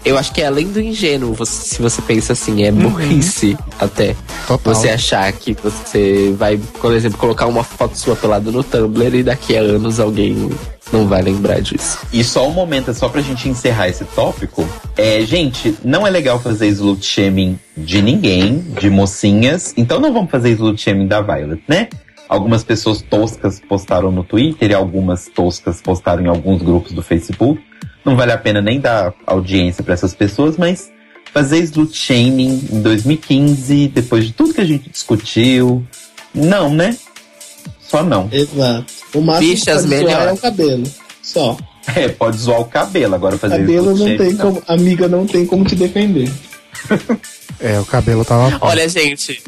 [0.05, 2.89] eu acho que é além do ingênuo, você, se você pensa assim, é uhum.
[2.89, 4.15] burrice até.
[4.47, 4.73] Total.
[4.73, 9.23] Você achar que você vai, por exemplo, colocar uma foto sua pelada no Tumblr e
[9.23, 10.49] daqui a anos alguém
[10.91, 11.99] não vai lembrar disso.
[12.11, 14.67] E só um momento, só pra gente encerrar esse tópico.
[14.97, 19.73] É, gente, não é legal fazer slut shaming de ninguém, de mocinhas.
[19.77, 21.89] Então não vamos fazer slut shaming da Violet, né?
[22.27, 27.59] Algumas pessoas toscas postaram no Twitter e algumas toscas postaram em alguns grupos do Facebook.
[28.10, 30.89] Não vale a pena nem dar audiência pra essas pessoas, mas
[31.34, 35.86] fazer slut shaming em 2015, depois de tudo que a gente discutiu,
[36.34, 36.98] não, né?
[37.80, 38.28] Só não.
[38.32, 38.86] Exato.
[39.13, 40.84] O máximo Bichas que pode é o cabelo.
[41.22, 41.58] Só.
[41.95, 44.63] É, pode zoar o cabelo, agora fazer cabelo slut não shaming, tem como.
[44.67, 46.32] Amiga não tem como te defender.
[47.60, 48.58] É, o cabelo tava.
[48.62, 49.41] Olha, gente,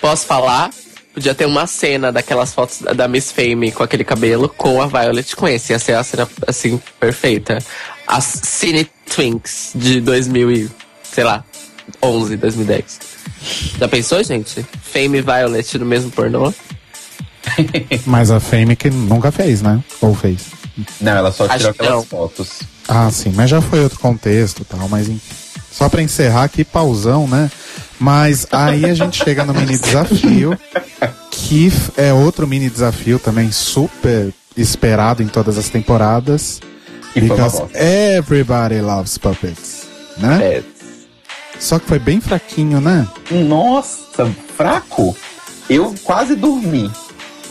[0.00, 0.70] posso falar?
[1.14, 4.86] Podia ter uma cena daquelas fotos da- da Miss Fame com aquele cabelo com a
[4.86, 5.72] Violet com esse.
[5.72, 7.58] Ia ser a cena, assim, perfeita.
[8.06, 10.70] As Cine Twinks de 2000 e,
[11.02, 11.44] sei lá,
[12.02, 13.00] 11, 2010.
[13.78, 14.64] Já pensou, gente?
[14.82, 16.52] Fame e Violet no mesmo pornô?
[18.06, 19.82] Mas a Fame que nunca fez, né?
[20.00, 20.46] Ou fez?
[21.00, 22.04] Não, ela só tirou que aquelas não.
[22.04, 22.60] fotos.
[22.88, 25.34] Ah, sim, mas já foi outro contexto e tal, mas enfim.
[25.70, 27.50] Só pra encerrar aqui, pausão, né?
[27.98, 30.58] Mas aí a gente chega no mini desafio,
[31.30, 36.60] que é outro mini desafio também super esperado em todas as temporadas.
[37.14, 37.78] E foi uma because bosta.
[37.78, 39.86] everybody loves puppets,
[40.18, 40.42] né?
[40.44, 40.62] É.
[41.58, 43.06] Só que foi bem fraquinho, né?
[43.30, 45.16] Nossa, fraco.
[45.68, 46.90] Eu quase dormi.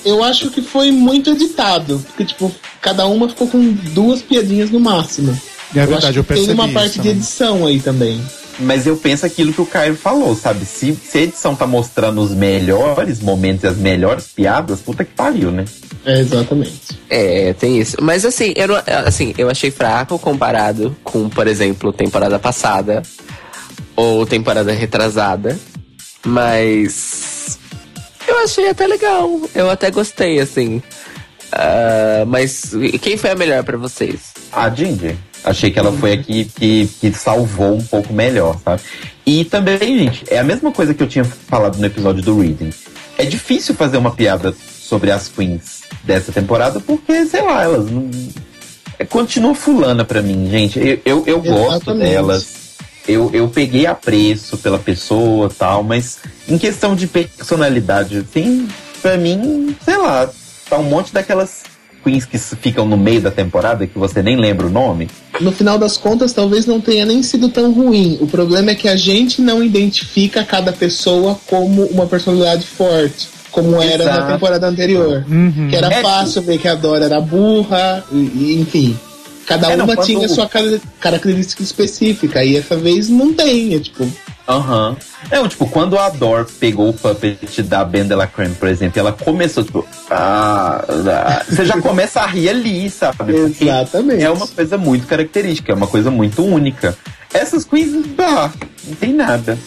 [0.03, 2.03] Eu acho que foi muito editado.
[2.07, 5.39] Porque, tipo, cada uma ficou com duas piadinhas no máximo.
[5.73, 7.11] E é eu verdade, acho eu que tem percebi uma isso parte de também.
[7.11, 8.21] edição aí também.
[8.59, 10.65] Mas eu penso aquilo que o Caio falou, sabe?
[10.65, 15.13] Se, se a edição tá mostrando os melhores momentos e as melhores piadas, puta que
[15.13, 15.65] pariu, né?
[16.05, 16.79] É, exatamente.
[17.09, 17.97] É, tem isso.
[18.01, 23.01] Mas assim, eu, não- assim, eu achei fraco comparado com, por exemplo, temporada passada
[23.95, 25.57] ou temporada retrasada.
[26.25, 27.57] Mas
[28.27, 29.41] eu achei até legal.
[29.55, 30.81] Eu até gostei, assim.
[31.51, 34.33] Ah, mas quem foi a melhor pra vocês?
[34.51, 35.15] A Ginger.
[35.43, 38.81] Achei que ela foi aqui que, que salvou um pouco melhor, sabe?
[39.25, 42.69] E também, gente, é a mesma coisa que eu tinha falado no episódio do Reading.
[43.17, 48.09] É difícil fazer uma piada sobre as queens dessa temporada porque, sei lá, elas não.
[48.99, 50.79] É, continua fulana pra mim, gente.
[50.79, 52.61] Eu, eu, eu gosto delas.
[53.07, 58.67] Eu, eu peguei apreço pela pessoa tal, mas em questão de personalidade, assim,
[59.01, 60.29] pra mim, sei lá,
[60.71, 61.63] tá um monte daquelas
[62.01, 65.09] queens que ficam no meio da temporada que você nem lembra o nome.
[65.41, 68.17] No final das contas, talvez não tenha nem sido tão ruim.
[68.21, 73.81] O problema é que a gente não identifica cada pessoa como uma personalidade forte, como
[73.81, 74.19] era Exato.
[74.21, 75.25] na temporada anterior.
[75.69, 78.97] Que era É, fácil ver que a Dora era burra, e, e, enfim.
[79.55, 83.75] Cada É, não, uma quando- tinha sua cara- característica específica, e essa vez não tem.
[83.75, 84.09] É tipo,
[84.47, 84.97] Aham.
[85.31, 88.99] Não, tipo, quando a Dor pegou o puppet da Ben de la Creme, por exemplo,
[88.99, 93.15] ela começou, tipo, ah, ah, você já começa a rir ali, sabe?
[93.33, 94.23] Porque Exatamente.
[94.23, 96.97] É uma coisa muito característica, é uma coisa muito única.
[97.33, 98.51] Essas queens, bah,
[98.85, 99.57] não tem nada.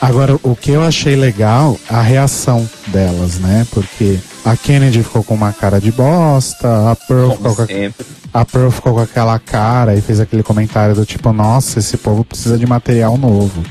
[0.00, 3.66] Agora, o que eu achei legal, a reação delas, né?
[3.72, 7.92] Porque a Kennedy ficou com uma cara de bosta, a Pearl, ficou Como com,
[8.32, 12.24] a, Pearl ficou com aquela cara e fez aquele comentário do tipo, nossa, esse povo
[12.24, 13.62] precisa de material novo.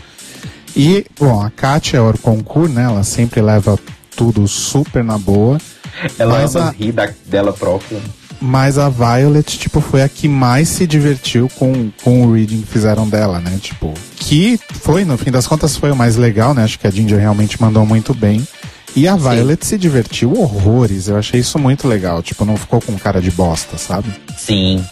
[0.76, 2.84] E, bom, a Katia Orconcourt, né?
[2.84, 3.78] Ela sempre leva
[4.16, 5.58] tudo super na boa.
[6.20, 8.00] Ela Mas ama a- rir da, dela própria.
[8.40, 12.68] Mas a Violet, tipo, foi a que mais se divertiu com, com o reading que
[12.68, 13.58] fizeram dela, né?
[13.60, 16.64] Tipo, que foi, no fim das contas, foi o mais legal, né?
[16.64, 18.48] Acho que a Ginger realmente mandou muito bem.
[18.98, 21.08] E a Violet se divertiu horrores.
[21.08, 22.22] Eu achei isso muito legal.
[22.24, 24.10] Tipo, não ficou com cara de bosta, sabe?
[24.38, 24.84] Sim.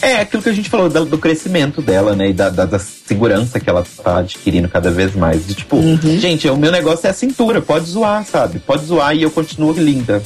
[0.00, 2.30] É aquilo que a gente falou da- do crescimento dela, né?
[2.30, 5.46] E da, da- da segurança que ela tá adquirindo cada vez mais.
[5.46, 5.80] De tipo,
[6.18, 8.58] gente, o meu negócio é a cintura, pode zoar, sabe?
[8.58, 10.20] Pode zoar e eu continuo linda.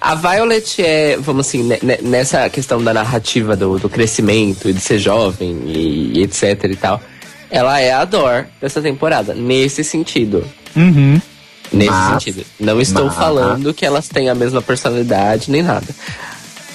[0.00, 4.72] A Violet é, vamos assim, ne- ne- nessa questão da narrativa do, do crescimento e
[4.72, 7.00] de ser jovem e, e etc e tal,
[7.50, 10.44] ela é a Dor dessa temporada, nesse sentido.
[10.74, 11.20] Uhum.
[11.72, 12.46] Nesse Mas- sentido.
[12.58, 15.86] Não estou mas- falando que elas têm a mesma personalidade nem nada.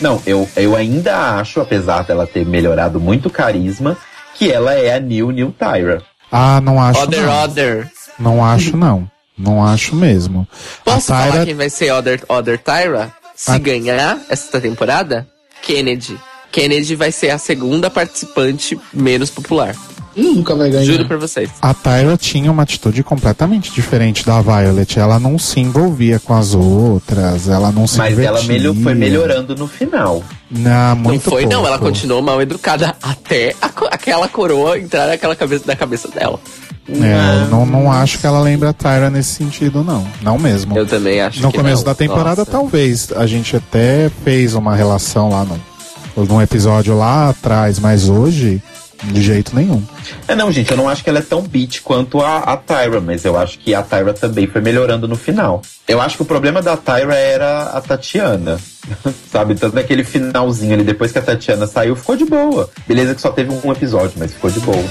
[0.02, 3.98] Não, eu, eu ainda acho, apesar dela ter melhorado muito o carisma,
[4.36, 6.02] que ela é a New New Tyra.
[6.32, 7.44] Ah, não acho Other, não.
[7.44, 7.92] Other.
[8.20, 9.10] Não acho não.
[9.38, 10.48] Não acho mesmo.
[10.84, 13.12] Posso a falar Tyra, quem vai ser Other, Other Tyra?
[13.36, 15.28] Se A- ganhar essa temporada,
[15.62, 16.20] Kennedy.
[16.52, 19.76] Kennedy vai ser a segunda participante menos popular.
[20.16, 20.86] Nunca vai ganhar.
[20.86, 21.50] Juro pra vocês.
[21.62, 25.00] a Tyra tinha uma atitude completamente diferente da Violet.
[25.00, 29.56] Ela não se envolvia com as outras, ela não se Mas ela melhor, foi melhorando
[29.56, 30.24] no final.
[30.50, 31.52] Não, muito não foi, não.
[31.52, 31.68] pouco.
[31.68, 36.40] Ela continuou mal educada até a aquela coroa entrar naquela cabeça da cabeça dela.
[36.88, 40.06] É, eu não, não acho que ela lembra a Tyra nesse sentido, não.
[40.22, 40.78] Não mesmo.
[40.78, 41.86] Eu também acho no que começo não.
[41.86, 42.52] da temporada, Nossa.
[42.52, 43.12] talvez.
[43.16, 48.62] A gente até fez uma relação lá no, num episódio lá atrás, mas hoje,
[49.06, 49.84] de jeito nenhum.
[50.28, 53.02] É, não, gente, eu não acho que ela é tão beat quanto a, a Tyra,
[53.02, 55.62] mas eu acho que a Tyra também foi melhorando no final.
[55.88, 58.60] Eu acho que o problema da Tyra era a Tatiana.
[59.32, 59.56] Sabe?
[59.56, 62.70] Tanto naquele finalzinho ali, depois que a Tatiana saiu, ficou de boa.
[62.88, 64.84] Beleza que só teve um episódio, mas ficou de boa.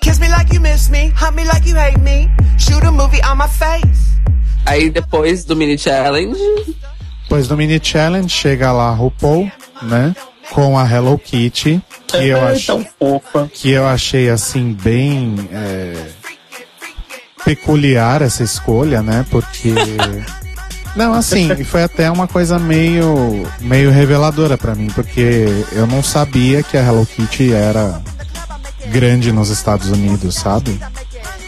[0.00, 3.20] Kiss me like you miss me, hunt me like you hate me, shoot a movie
[3.24, 4.12] on my face.
[4.66, 6.38] Aí depois do mini challenge,
[7.24, 9.50] Depois do mini challenge chega lá RuPaul,
[9.82, 10.14] né?
[10.52, 12.66] Com a Hello Kitty, que eu, É ach...
[12.66, 13.50] tão fofa.
[13.52, 15.94] que eu achei assim bem é,
[17.44, 19.24] peculiar essa escolha, né?
[19.30, 19.72] Porque
[20.94, 26.62] não, assim, foi até uma coisa meio meio reveladora pra mim, porque eu não sabia
[26.62, 28.00] que a Hello Kitty era
[28.88, 30.78] grande nos Estados Unidos, sabe?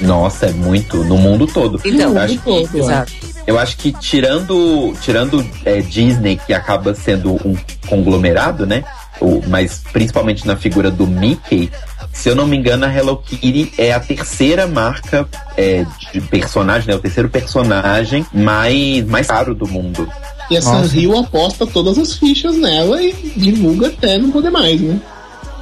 [0.01, 1.05] Nossa, é muito.
[1.05, 1.81] No mundo todo.
[1.85, 3.13] Então, eu acho, todo, que, exato.
[3.47, 7.57] Eu acho que tirando, tirando é, Disney, que acaba sendo um
[7.89, 8.85] conglomerado, né?
[9.21, 11.71] O, mas principalmente na figura do Mickey,
[12.13, 16.89] se eu não me engano, a Hello Kitty é a terceira marca é, de personagem,
[16.89, 16.95] né?
[16.95, 20.09] O terceiro personagem mais, mais caro do mundo.
[20.51, 20.89] E a Nossa.
[20.89, 25.01] Sanrio aposta todas as fichas nela e divulga até não poder mais, né?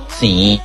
[0.09, 0.61] Sim.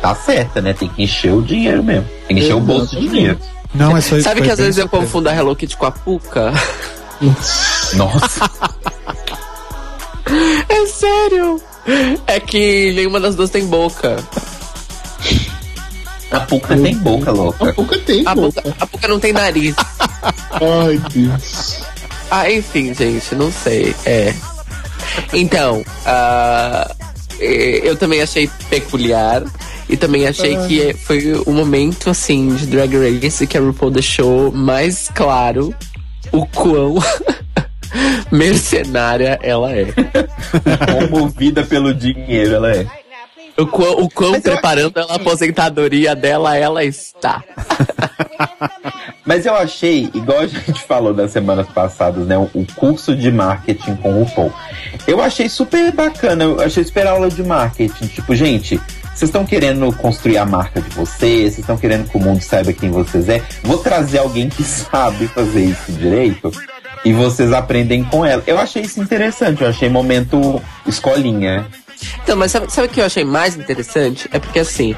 [0.00, 0.72] Tá certa, né?
[0.72, 2.06] Tem que encher o dinheiro mesmo.
[2.26, 3.10] Tem que encher o bolso de Exatamente.
[3.10, 3.38] dinheiro.
[3.74, 5.04] Não, mas foi, sabe foi que às vezes eu surpresa.
[5.06, 6.52] confundo a Hello Kitty com a Puka?
[7.94, 8.50] Nossa.
[10.68, 11.60] É sério!
[12.26, 14.22] É que nenhuma das duas tem boca.
[16.30, 17.72] A Puka tem boca, A louca.
[17.72, 18.34] pouca tem, A.
[18.34, 19.74] Puka, a Puka não tem nariz.
[20.52, 21.80] Ai, Deus.
[22.30, 23.96] Ah, enfim, gente, não sei.
[24.04, 24.34] É.
[25.32, 25.82] Então,
[27.40, 29.42] eh, eu também achei peculiar.
[29.88, 34.52] E também achei que foi o momento, assim, de Drag Race que a RuPaul deixou
[34.52, 35.74] mais claro
[36.30, 36.96] o quão
[38.30, 39.86] mercenária ela é.
[41.10, 42.86] Movida pelo dinheiro, ela é.
[43.56, 47.42] O quão, o quão Mas preparando a aposentadoria dela ela está.
[49.26, 52.38] Mas eu achei, igual a gente falou nas semanas passadas, né?
[52.38, 54.52] O, o curso de marketing com o Paul.
[55.06, 58.06] Eu achei super bacana, eu achei super aula de marketing.
[58.06, 58.80] Tipo, gente,
[59.18, 62.72] vocês estão querendo construir a marca de vocês, vocês estão querendo que o mundo saiba
[62.72, 63.42] quem vocês é.
[63.64, 66.52] Vou trazer alguém que sabe fazer isso direito
[67.04, 68.44] e vocês aprendem com ela.
[68.46, 71.66] Eu achei isso interessante, eu achei momento escolinha.
[72.22, 74.28] Então, mas sabe, sabe o que eu achei mais interessante?
[74.32, 74.94] É porque assim,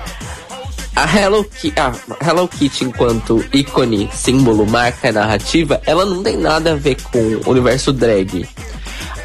[0.95, 1.91] a Hello, Ki a
[2.23, 7.51] Hello Kitty, enquanto ícone, símbolo, marca narrativa, ela não tem nada a ver com o
[7.51, 8.47] universo drag.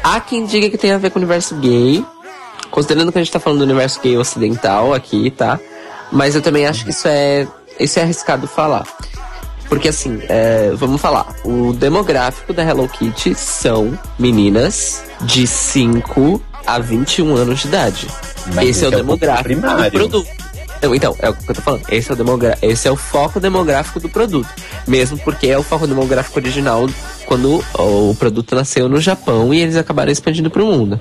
[0.02, 2.02] Há quem diga que tem a ver com o universo gay,
[2.76, 5.58] considerando que a gente tá falando do universo gay ocidental aqui, tá?
[6.12, 7.48] Mas eu também acho que isso é,
[7.80, 8.86] isso é arriscado falar.
[9.66, 16.78] Porque assim, é, vamos falar, o demográfico da Hello Kitty são meninas de 5 a
[16.78, 18.08] 21 anos de idade.
[18.54, 20.28] Mas esse é o esse é o demográfico do produto.
[20.76, 21.82] Então, então, é o que eu tô falando.
[21.88, 24.50] Esse é, o demogra esse é o foco demográfico do produto.
[24.86, 26.86] Mesmo porque é o foco demográfico original
[27.24, 31.00] quando o produto nasceu no Japão e eles acabaram expandindo pro mundo.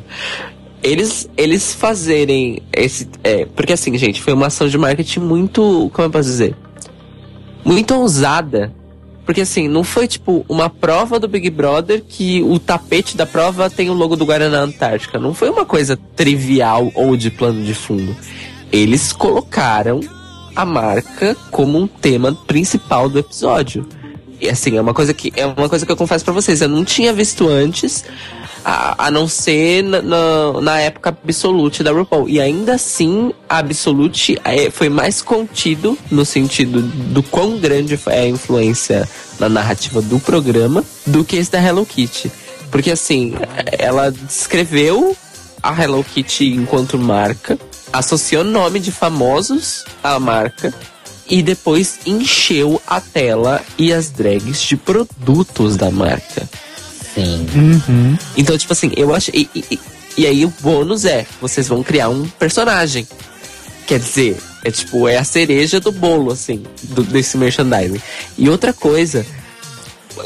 [0.86, 3.10] Eles, eles fazerem esse.
[3.24, 5.90] É, porque assim, gente, foi uma ação de marketing muito.
[5.92, 6.56] Como eu posso dizer?
[7.66, 8.72] Muito ousada.
[9.26, 13.68] Porque assim, não foi tipo uma prova do Big Brother que o tapete da prova
[13.68, 15.18] tem o logo do Guaraná Antártica.
[15.18, 18.16] Não foi uma coisa trivial ou de plano de fundo.
[18.72, 20.02] Eles colocaram
[20.56, 23.88] a marca como um tema principal do episódio.
[24.40, 26.70] E assim, é uma coisa que é uma coisa que eu confesso pra vocês, eu
[26.70, 28.04] não tinha visto antes,
[28.64, 32.28] a, a não ser na, na, na época Absolute da RuPaul.
[32.28, 38.14] E ainda assim, a Absolute é, foi mais contido no sentido do quão grande foi
[38.14, 39.08] a influência
[39.40, 42.32] na narrativa do programa do que esse da Hello Kitty.
[42.72, 43.36] Porque assim,
[43.78, 45.16] ela descreveu
[45.62, 47.58] a Hello Kitty enquanto marca,
[47.94, 50.74] associou nome de famosos à marca
[51.30, 56.48] e depois encheu a tela e as drags de produtos da marca.
[57.14, 57.46] Sim.
[57.56, 58.18] Uhum.
[58.38, 59.32] Então, tipo assim, eu acho.
[59.34, 59.80] E, e,
[60.18, 63.08] e aí o bônus é: vocês vão criar um personagem.
[63.88, 68.02] Quer dizer, é tipo, é a cereja do bolo, assim, do- desse merchandising.
[68.38, 69.26] E outra coisa.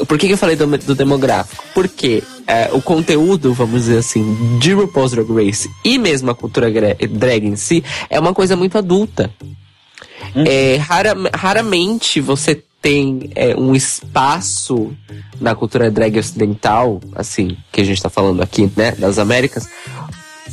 [0.06, 1.64] Por que, que eu falei do, do demográfico?
[1.74, 6.68] Porque é, o conteúdo, vamos dizer assim, de RuPaul's Drag Race e mesmo a cultura
[7.10, 9.30] drag em si é uma coisa muito adulta.
[10.46, 14.92] É, rara- raramente você tem é, um espaço
[15.40, 19.68] na cultura drag ocidental, assim, que a gente tá falando aqui, né, das Américas,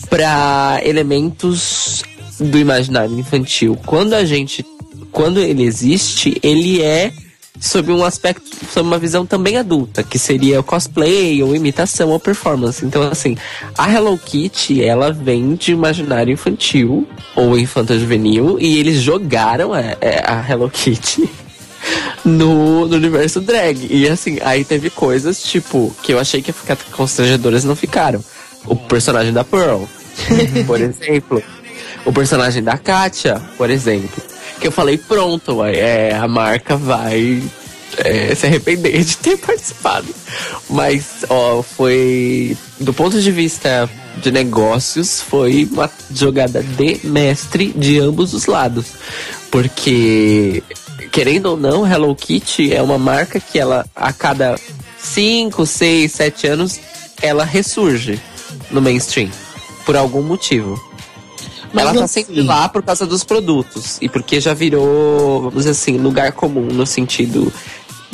[0.10, 2.04] para elementos
[2.40, 3.78] do imaginário infantil.
[3.86, 4.66] Quando a gente,
[5.12, 7.12] quando ele existe, ele é
[7.60, 12.20] sob um aspecto, sob uma visão também adulta, que seria o cosplay, ou imitação, ou
[12.20, 12.86] performance.
[12.86, 13.36] Então, assim,
[13.78, 20.50] a Hello Kitty, ela vem de imaginário infantil, ou infanto-juvenil, e eles jogaram a, a
[20.50, 21.30] Hello Kitty
[22.24, 23.88] no, no universo drag.
[23.90, 27.76] E assim, aí teve coisas, tipo, que eu achei que ia ficar constrangedoras e não
[27.76, 28.24] ficaram.
[28.66, 29.84] O personagem da Pearl,
[30.66, 31.42] por exemplo.
[32.06, 34.37] O personagem da Katia, por exemplo.
[34.60, 37.44] Que eu falei, pronto, é, a marca vai
[37.98, 40.08] é, se arrepender de ter participado.
[40.70, 42.58] Mas, ó, foi.
[42.80, 48.86] Do ponto de vista de negócios, foi uma jogada de mestre de ambos os lados.
[49.50, 50.64] Porque,
[51.12, 54.60] querendo ou não, Hello Kitty é uma marca que ela, a cada
[55.00, 56.80] 5, 6, 7 anos,
[57.22, 58.20] ela ressurge
[58.70, 59.30] no mainstream.
[59.86, 60.87] Por algum motivo.
[61.74, 63.98] Mas ela tá sempre lá por causa dos produtos.
[64.02, 67.52] E porque já virou, vamos dizer assim, lugar comum no sentido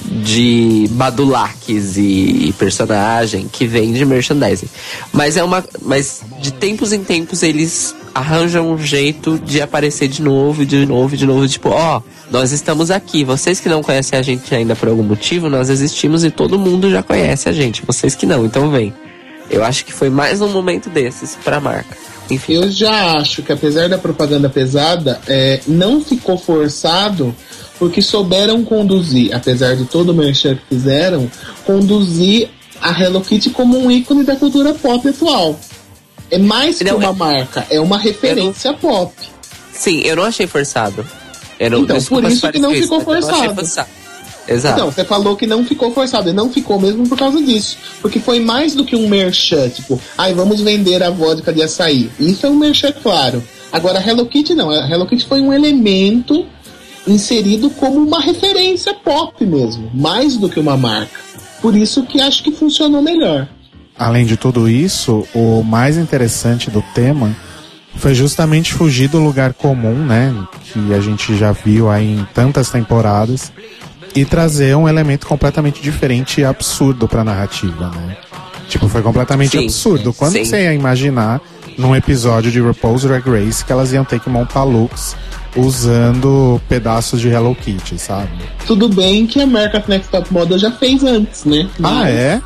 [0.05, 4.67] de badulaques e personagem que vende merchandising.
[5.11, 5.63] Mas é uma.
[5.81, 11.17] Mas de tempos em tempos eles arranjam um jeito de aparecer de novo, de novo,
[11.17, 13.23] de novo, tipo, ó, nós estamos aqui.
[13.23, 16.91] Vocês que não conhecem a gente ainda por algum motivo, nós existimos e todo mundo
[16.91, 17.83] já conhece a gente.
[17.85, 18.93] Vocês que não, então vem.
[19.49, 21.97] Eu acho que foi mais um momento desses pra marca.
[22.29, 22.53] Enfim.
[22.53, 27.35] Eu já acho que apesar da propaganda pesada, é, não ficou forçado
[27.77, 31.29] porque souberam conduzir, apesar de todo o merchan que fizeram,
[31.65, 32.49] conduzir
[32.81, 35.59] a Hello Kitty como um ícone da cultura pop atual.
[36.31, 39.13] É mais que Não, uma é- marca, é uma referência pop.
[39.71, 41.05] Sim, eu não achei forçado.
[41.59, 43.61] Eu não, Então, por isso que não ficou forçado.
[44.47, 44.75] Exato.
[44.75, 47.77] Então, você falou que não ficou forçado, e não ficou mesmo por causa disso.
[48.01, 52.09] Porque foi mais do que um merchan, tipo, ai, vamos vender a vodka de açaí.
[52.19, 53.43] Isso é um merchan, claro.
[53.71, 54.69] Agora, a Hello Kitty não.
[54.69, 56.45] A Hello Kitty foi um elemento
[57.07, 61.19] inserido como uma referência pop mesmo, mais do que uma marca.
[61.61, 63.47] Por isso que acho que funcionou melhor.
[63.97, 67.35] Além de tudo isso, o mais interessante do tema
[67.95, 70.33] foi justamente fugir do lugar comum, né?
[70.71, 73.51] Que a gente já viu aí em tantas temporadas,
[74.15, 78.17] e trazer um elemento completamente diferente e absurdo pra narrativa, né?
[78.69, 80.13] Tipo, foi completamente Sim, absurdo.
[80.13, 80.45] Quando sim.
[80.45, 81.41] você ia imaginar
[81.77, 85.15] num episódio de RuPaul's Drag Race que elas iam ter que montar looks
[85.55, 88.29] usando pedaços de Hello Kitty, sabe?
[88.65, 91.67] Tudo bem que a America's Next Top Model já fez antes, né?
[91.77, 92.41] Ah, Mas é?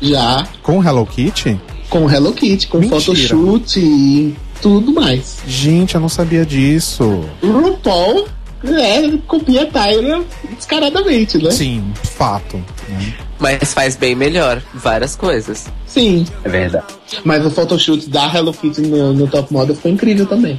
[0.00, 1.58] Já, Com Hello Kitty?
[1.88, 3.00] com Hello Kitty, com Mentira.
[3.00, 5.38] photoshoot e tudo mais.
[5.46, 7.24] Gente, eu não sabia disso.
[7.42, 8.26] RuPaul
[8.72, 10.22] é, copia Tyler
[10.56, 11.50] descaradamente, né?
[11.50, 12.56] Sim, fato.
[12.88, 13.14] né?
[13.38, 15.66] Mas faz bem melhor várias coisas.
[15.86, 16.26] Sim.
[16.44, 16.86] É verdade.
[17.24, 20.58] Mas o photoshoot da Hello Kitty no, no Top Model foi incrível também.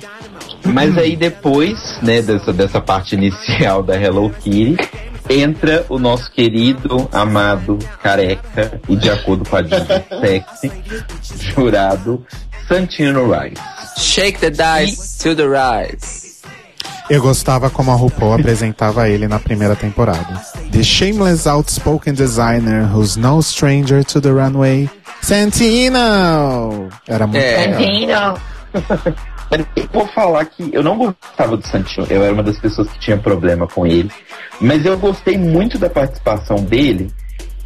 [0.64, 4.78] Mas aí depois, né, dessa, dessa parte inicial da Hello Kitty,
[5.30, 10.72] entra o nosso querido, amado, careca e de acordo com a diva sexy,
[11.22, 12.26] jurado
[12.68, 13.62] Santino Rice.
[13.98, 16.25] Shake the dice to the rise.
[17.10, 20.42] Eu gostava como a RuPaul apresentava ele na primeira temporada.
[20.72, 24.90] The shameless outspoken designer who's no stranger to the runway,
[25.22, 26.90] Santino!
[27.08, 27.68] Era muito É.
[29.52, 32.90] Mas eu vou falar que eu não gostava do Santino, eu era uma das pessoas
[32.90, 34.12] que tinha problema com ele,
[34.60, 37.12] mas eu gostei muito da participação dele,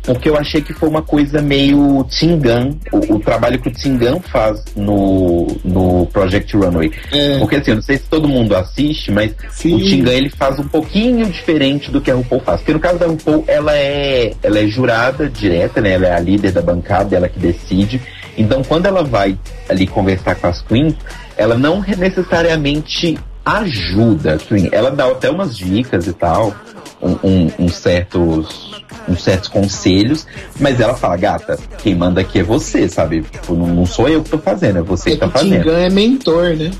[0.09, 4.19] porque eu achei que foi uma coisa meio Tingan, o, o trabalho que o Tingan
[4.19, 6.91] faz no, no Project Runway.
[7.11, 7.37] É.
[7.37, 9.75] Porque assim, eu não sei se todo mundo assiste, mas Sim.
[9.75, 12.61] o Tingan ele faz um pouquinho diferente do que a RuPaul faz.
[12.61, 15.91] Porque no caso da RuPaul, ela é, ela é jurada direta, né?
[15.91, 18.01] Ela é a líder da bancada, ela que decide.
[18.35, 19.37] Então, quando ela vai
[19.69, 20.95] ali conversar com as queens,
[21.37, 24.69] ela não necessariamente ajuda a queen.
[24.71, 26.55] Ela dá até umas dicas e tal,
[27.01, 30.27] um, um- uns certos uns certos conselhos,
[30.59, 33.21] mas ela fala, gata, quem manda aqui é você, sabe?
[33.21, 35.39] Tipo, não, não sou eu que tô fazendo, é você É que tá que o
[35.39, 35.63] fazendo.
[35.63, 36.71] Tingan é mentor, né?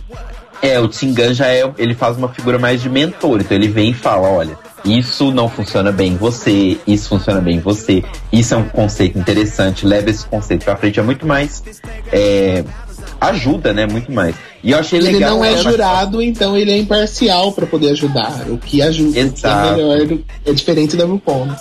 [0.61, 3.89] É, o Tingan já é, ele faz uma figura mais de mentor, então ele vem
[3.91, 8.53] e fala, olha, isso não funciona bem em você, isso funciona bem em você, isso
[8.53, 11.63] é um conceito interessante, leva esse conceito pra frente, é muito mais,
[12.11, 12.63] é,
[13.19, 14.35] ajuda, né, muito mais.
[14.63, 15.35] E eu achei Ele legal...
[15.35, 18.45] não é jurado, então ele é imparcial pra poder ajudar.
[18.49, 19.75] O que ajuda, é Exato.
[19.77, 21.55] melhor, do- é diferente da RuPaul, né?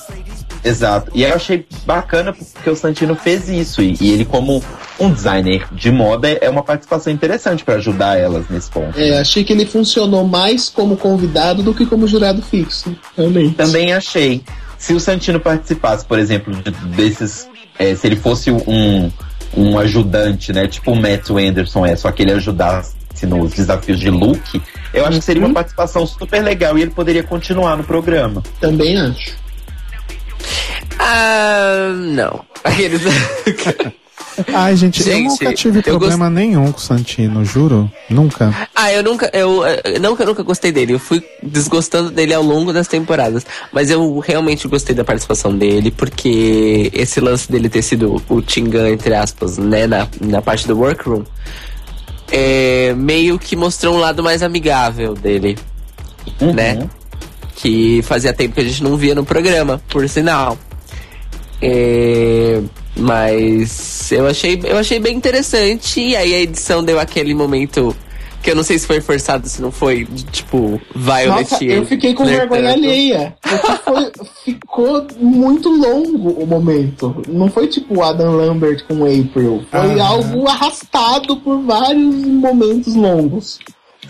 [0.65, 1.11] Exato.
[1.15, 3.81] E eu achei bacana porque o Santino fez isso.
[3.81, 4.63] E, e ele, como
[4.99, 8.99] um designer de moda, é uma participação interessante pra ajudar elas nesse ponto.
[8.99, 13.55] É, achei que ele funcionou mais como convidado do que como jurado fixo, realmente.
[13.55, 14.43] Também achei.
[14.77, 17.49] Se o Santino participasse, por exemplo, de- desses.
[17.79, 19.11] é, se ele fosse um,
[19.57, 20.67] um ajudante, né?
[20.67, 22.97] Tipo o Matt Anderson é, só que ele ajudasse
[23.27, 24.63] nos desafios de look,
[24.95, 28.43] eu acho que seria uma participação super legal e ele poderia continuar no programa.
[28.61, 29.37] Também acho.
[30.99, 32.45] Ah, não.
[32.63, 33.03] Aqueles.
[34.53, 37.91] Ai, gente, eu Gente, nunca tive eu problema nenhum com o Santino, juro.
[38.09, 38.55] Nunca.
[38.75, 40.95] Ah, eu nunca, eu, eu nunca, nunca gostei dele.
[40.95, 43.45] Eu fui desgostando dele ao longo das temporadas.
[43.73, 48.89] Mas eu realmente gostei da participação dele, porque esse lance dele ter sido o Tingan,
[48.91, 51.25] entre aspas, né, na, na parte do workroom,
[52.31, 55.57] é, meio que mostrou um lado mais amigável dele,
[56.41, 56.53] Uhum.
[56.53, 56.87] né?
[57.57, 60.57] Que fazia tempo que a gente não via no programa, por sinal.
[61.61, 62.61] É,
[62.99, 66.01] mas eu achei, eu achei bem interessante.
[66.01, 67.95] E aí a edição deu aquele momento
[68.43, 71.51] que eu não sei se foi forçado, se não foi, de, tipo, Violet.
[71.51, 72.51] Nossa, eu fiquei com flertando.
[72.51, 73.37] vergonha alheia.
[73.43, 74.13] Porque foi-
[74.45, 77.21] ficou muito longo o momento.
[77.29, 79.65] Não foi tipo Adam Lambert com April.
[79.71, 80.03] Foi Aham.
[80.03, 83.59] algo arrastado por vários momentos longos.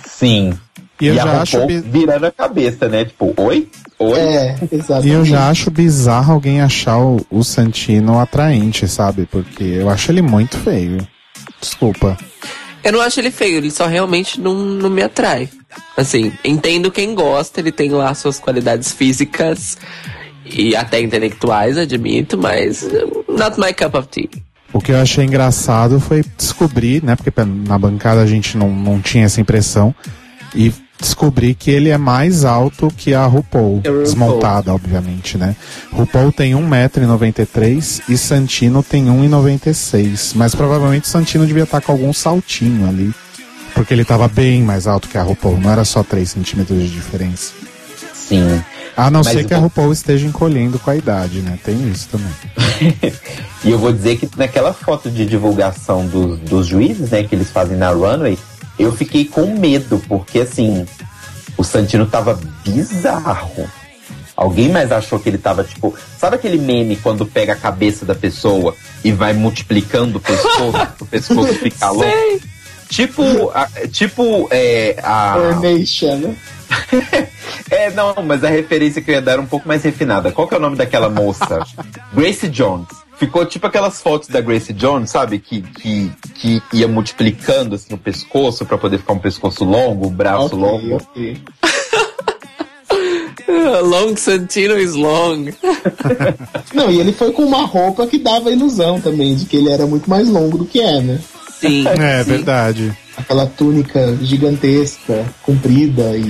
[0.05, 0.53] Sim.
[1.01, 3.05] E eu a já acho RuPaul bi- virando a cabeça, né?
[3.05, 3.69] Tipo, oi?
[3.99, 4.19] Oi?
[4.19, 5.09] É, E exatamente.
[5.13, 9.27] eu já acho bizarro alguém achar o, o Santino atraente, sabe?
[9.31, 11.07] Porque eu acho ele muito feio.
[11.61, 12.17] Desculpa.
[12.85, 15.49] Eu não acho ele feio, ele só realmente não, não me atrai.
[15.97, 19.77] Assim, entendo quem gosta, ele tem lá suas qualidades físicas
[20.47, 22.89] e até intelectuais, admito, mas
[23.29, 24.29] not my cup of tea.
[24.73, 27.17] O que eu achei engraçado foi descobrir, né?
[27.17, 27.33] Porque
[27.67, 29.95] na bancada a gente não, não tinha essa impressão.
[30.55, 33.81] E descobrir que ele é mais alto que a RuPaul.
[33.81, 35.55] Desmontada, obviamente, né?
[35.93, 40.33] RuPaul tem 1,93m e Santino tem 1,96m.
[40.35, 43.13] Mas provavelmente Santino devia estar com algum saltinho ali.
[43.75, 45.59] Porque ele tava bem mais alto que a RuPaul.
[45.59, 47.53] Não era só 3 centímetros de diferença.
[48.13, 48.63] Sim.
[48.97, 51.57] A não Mas ser que a RuPaul esteja encolhendo com a idade, né?
[51.65, 53.13] Tem isso também.
[53.65, 57.51] E eu vou dizer que naquela foto de divulgação dos, dos juízes, né, que eles
[57.51, 58.39] fazem na runway,
[58.79, 60.87] eu fiquei com medo, porque assim,
[61.57, 63.69] o Santino tava bizarro.
[64.37, 68.15] Alguém mais achou que ele tava, tipo, sabe aquele meme quando pega a cabeça da
[68.15, 72.05] pessoa e vai multiplicando o pescoço, o pescoço fica longo?
[72.89, 75.35] Tipo, a- tipo, é, a.
[75.55, 76.37] Formation, né?
[77.71, 80.33] É, não, mas a referência que eu ia dar era um pouco mais refinada.
[80.33, 81.61] Qual que é o nome daquela moça?
[82.15, 82.89] Grace Jones.
[83.19, 85.39] Ficou tipo aquelas fotos da Grace Jones, sabe?
[85.39, 90.11] Que, que, que ia multiplicando assim o pescoço pra poder ficar um pescoço longo, o
[90.11, 90.97] braço Ok, longo.
[90.97, 91.39] ok.
[93.49, 95.47] Uh, Long Santino is long.
[96.73, 99.71] Não, e ele foi com uma roupa que dava a ilusão também de que ele
[99.71, 101.19] era muito mais longo do que é, né?
[101.61, 101.87] Sim.
[101.87, 102.31] É, sim.
[102.31, 102.93] verdade.
[103.17, 106.23] Aquela túnica gigantesca, comprida e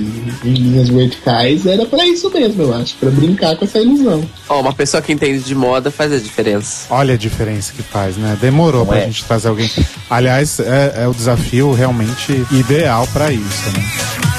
[0.43, 4.23] em linhas verticais, era pra isso mesmo, eu acho, Pra brincar com essa ilusão.
[4.49, 6.87] Ó, uma pessoa que entende de moda faz a diferença.
[6.89, 8.35] Olha a diferença que faz, né?
[8.41, 9.05] Demorou Não pra é?
[9.05, 9.69] gente trazer alguém.
[10.09, 14.38] Aliás, é, é o desafio realmente ideal pra isso, né?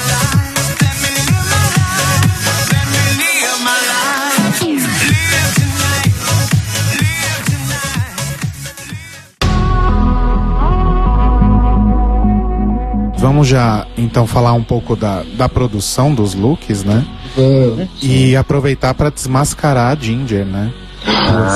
[13.31, 17.05] Vamos já então falar um pouco da, da produção dos looks, né?
[17.33, 17.87] Vamos.
[18.01, 20.69] E aproveitar pra desmascarar a Ginger, né?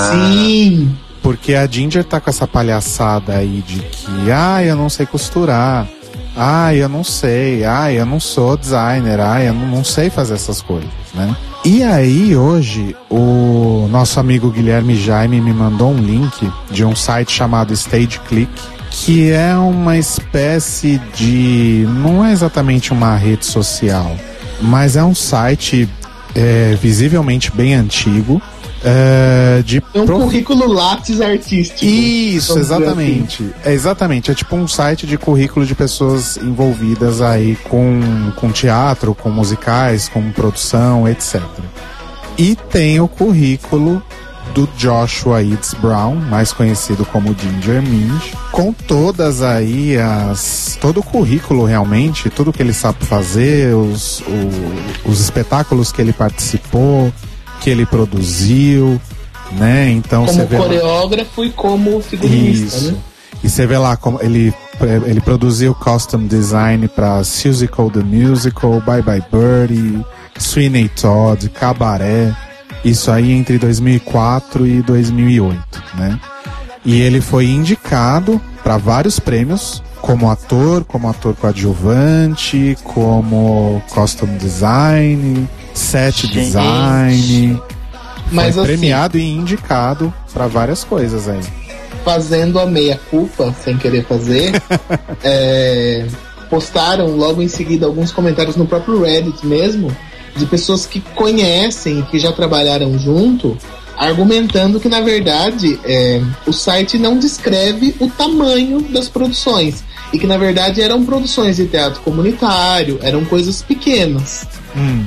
[0.09, 0.95] Sim!
[1.21, 5.85] Porque a Ginger tá com essa palhaçada aí de que, ah, eu não sei costurar,
[6.37, 10.35] ah, eu não sei, ah, eu não sou designer, ah, eu não, não sei fazer
[10.35, 11.35] essas coisas, né?
[11.65, 17.33] E aí, hoje, o nosso amigo Guilherme Jaime me mandou um link de um site
[17.33, 21.85] chamado Stage Click, que é uma espécie de.
[21.89, 24.15] não é exatamente uma rede social,
[24.61, 25.87] mas é um site
[26.33, 28.41] é, visivelmente bem antigo.
[28.83, 31.83] é, de É um prof- currículo lápis artístico.
[31.85, 33.49] isso, exatamente.
[33.63, 34.29] É exatamente.
[34.31, 37.99] É tipo um site de currículo de pessoas envolvidas aí com,
[38.35, 41.41] com teatro, com musicais, com produção, etc.
[42.37, 44.03] E tem o currículo
[44.53, 50.77] do Joshua Eads Brown, mais conhecido como Ginger Minj, com todas aí as.
[50.79, 56.13] todo o currículo realmente, tudo que ele sabe fazer, os, o- os espetáculos que ele
[56.13, 57.11] participou,
[57.59, 58.99] que ele produziu,
[59.53, 59.89] né?
[59.91, 60.57] Então Como vê.
[60.57, 62.91] lá- coreógrafo e como figurinista, isso.
[62.93, 62.97] né?
[63.43, 64.53] E você vê lá como ele,
[65.05, 70.03] ele produziu custom design para Susical the Musical, Bye Bye Birdie,
[70.39, 72.35] Sweeney Todd, Cabaré.
[72.83, 76.19] Isso aí entre 2004 e 2008, né?
[76.85, 85.47] E ele foi indicado para vários prêmios, como ator, como ator coadjuvante, como custom design,
[85.73, 86.33] set Gente.
[86.33, 87.61] design.
[88.31, 91.41] Mas foi assim, premiado e indicado para várias coisas aí.
[92.03, 94.51] fazendo a meia-culpa, sem querer fazer,
[95.23, 96.05] é,
[96.49, 99.95] postaram logo em seguida alguns comentários no próprio Reddit mesmo,
[100.35, 103.57] de pessoas que conhecem e que já trabalharam junto,
[103.97, 110.27] argumentando que na verdade é, o site não descreve o tamanho das produções e que
[110.27, 115.05] na verdade eram produções de teatro comunitário, eram coisas pequenas Hum.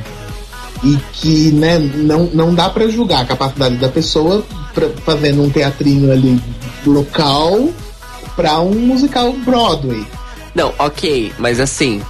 [0.83, 5.51] e que né, não, não dá pra julgar a capacidade da pessoa pra, fazendo um
[5.51, 6.41] teatrinho ali
[6.87, 7.69] local
[8.35, 10.07] pra um musical Broadway.
[10.55, 12.01] Não, ok, mas assim,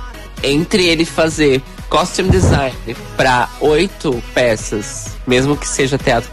[0.42, 2.74] entre ele fazer costume design
[3.16, 6.30] pra oito peças, mesmo que seja teatro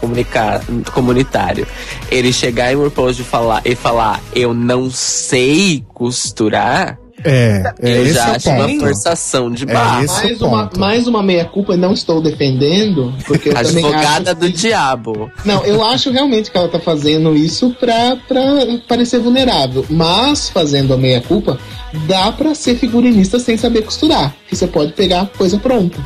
[0.92, 1.66] comunitário,
[2.10, 8.04] ele chegar em RuPaul's e falar, e falar, eu não sei costurar, É, é eu
[8.04, 8.80] esse já é acho uma ponto.
[8.80, 10.04] forçação de É barra.
[10.04, 14.46] esse- mais, uma, mais uma meia-culpa, e não estou defendendo, porque eu Advogada acho do
[14.46, 15.30] que- diabo.
[15.44, 18.40] Não, eu acho realmente que ela tá fazendo isso pra, pra
[18.88, 19.84] parecer vulnerável.
[19.90, 21.58] Mas, fazendo a meia-culpa,
[22.06, 24.34] dá pra ser figurinista sem saber costurar.
[24.48, 25.98] Que você pode pegar a coisa pronta.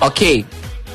[0.00, 0.44] Ok,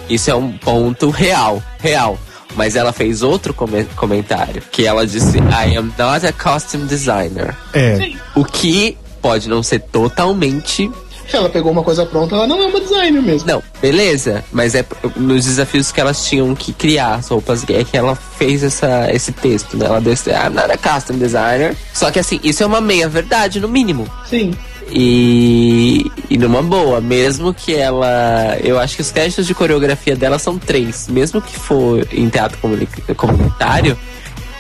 [0.09, 2.17] isso é um ponto real, real.
[2.53, 7.55] Mas ela fez outro come- comentário, que ela disse, I am not a costume designer.
[7.73, 10.89] É, O que pode não ser totalmente
[11.27, 13.47] Se ela pegou uma coisa pronta, ela não é uma designer mesmo.
[13.47, 14.83] Não, beleza, mas é
[15.15, 19.31] nos desafios que elas tinham que criar as roupas é que ela fez essa, esse
[19.31, 19.85] texto, né?
[19.85, 21.75] Ela disse, I'm not a custom designer.
[21.93, 24.05] Só que assim, isso é uma meia verdade, no mínimo.
[24.29, 24.53] Sim.
[24.93, 28.57] E, e numa boa, mesmo que ela.
[28.61, 31.07] Eu acho que os testes de coreografia dela são três.
[31.07, 33.97] Mesmo que for em teatro comuni- comunitário,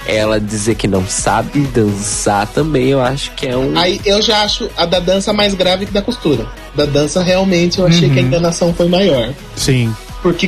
[0.05, 3.77] ela dizer que não sabe dançar também, eu acho que é um.
[3.77, 6.47] Aí eu já acho a da dança mais grave que da costura.
[6.75, 9.33] Da dança, realmente, eu achei que a enganação foi maior.
[9.55, 9.93] sim.
[10.21, 10.47] Porque,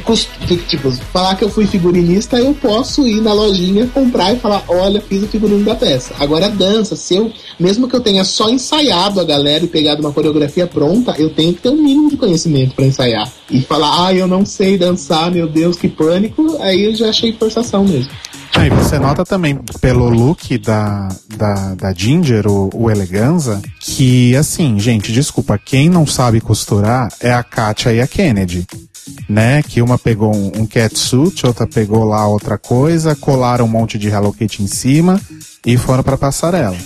[0.68, 5.02] tipo, falar que eu fui figurinista, eu posso ir na lojinha, comprar e falar, olha,
[5.02, 6.14] fiz o figurino da peça.
[6.20, 10.02] Agora, a dança, se eu, mesmo que eu tenha só ensaiado a galera e pegado
[10.02, 13.28] uma coreografia pronta, eu tenho que ter um mínimo de conhecimento pra ensaiar.
[13.50, 17.34] E falar, ah, eu não sei dançar, meu Deus, que pânico, aí eu já achei
[17.34, 18.12] forçação mesmo.
[18.56, 24.80] Aí você nota também pelo look da, da, da Ginger, o, o Eleganza, que assim,
[24.80, 28.66] gente, desculpa, quem não sabe costurar é a Katia e a Kennedy.
[29.28, 29.62] Né?
[29.64, 34.08] Que uma pegou um, um catsuit, outra pegou lá outra coisa, colaram um monte de
[34.08, 35.20] Hello Kitty em cima
[35.66, 36.78] e foram pra passarela.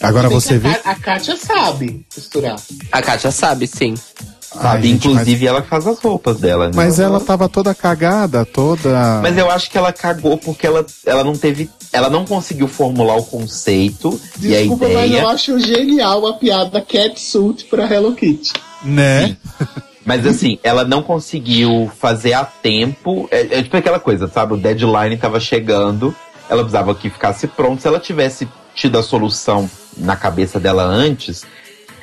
[0.00, 0.68] Agora você vê.
[0.84, 2.56] a Kátia sabe costurar.
[2.92, 3.94] A Kátia sabe, sim.
[4.56, 4.88] Ai, Sabe?
[4.88, 6.66] gente, Inclusive, ela faz as roupas dela.
[6.66, 6.72] né?
[6.74, 9.20] Mas, mas ela tava toda cagada, toda.
[9.22, 11.70] Mas eu acho que ela cagou porque ela, ela não teve.
[11.92, 15.20] Ela não conseguiu formular o conceito e a Desculpa, mas ideia.
[15.22, 18.52] eu acho genial a piada catsuit pra Hello Kitty.
[18.82, 19.36] Né?
[20.04, 23.28] Mas assim, ela não conseguiu fazer a tempo.
[23.30, 24.54] É, é tipo aquela coisa, sabe?
[24.54, 26.14] O deadline tava chegando,
[26.48, 27.82] ela precisava que ficasse pronto.
[27.82, 31.44] Se ela tivesse tido a solução na cabeça dela antes,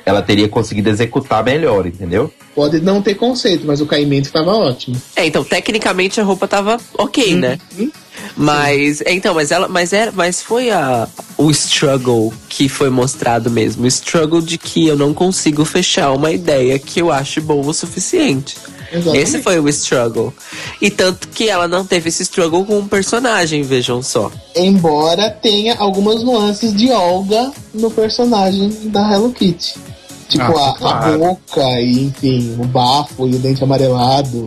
[0.06, 2.32] ela teria conseguido executar melhor, entendeu?
[2.54, 4.96] Pode não ter conceito, mas o caimento tava ótimo.
[5.16, 7.58] É, então, tecnicamente a roupa tava ok, né?
[7.76, 7.90] Uhum.
[8.36, 13.50] Mas, é, então, mas ela, mas era, mas foi a o struggle que foi mostrado
[13.50, 17.66] mesmo, o struggle de que eu não consigo fechar uma ideia que eu acho boa
[17.66, 18.56] o suficiente.
[18.92, 19.22] Exatamente.
[19.22, 20.32] Esse foi o struggle.
[20.80, 24.30] E tanto que ela não teve esse struggle com um personagem, vejam só.
[24.54, 29.95] Embora tenha algumas nuances de Olga no personagem da Hello Kitty.
[30.28, 31.14] Tipo, Ah, a, claro.
[31.14, 34.46] a boca e, enfim, o bafo e o dente amarelado.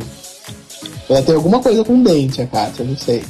[1.10, 3.24] Ela tem alguma coisa com dente, a Kátia, não sei.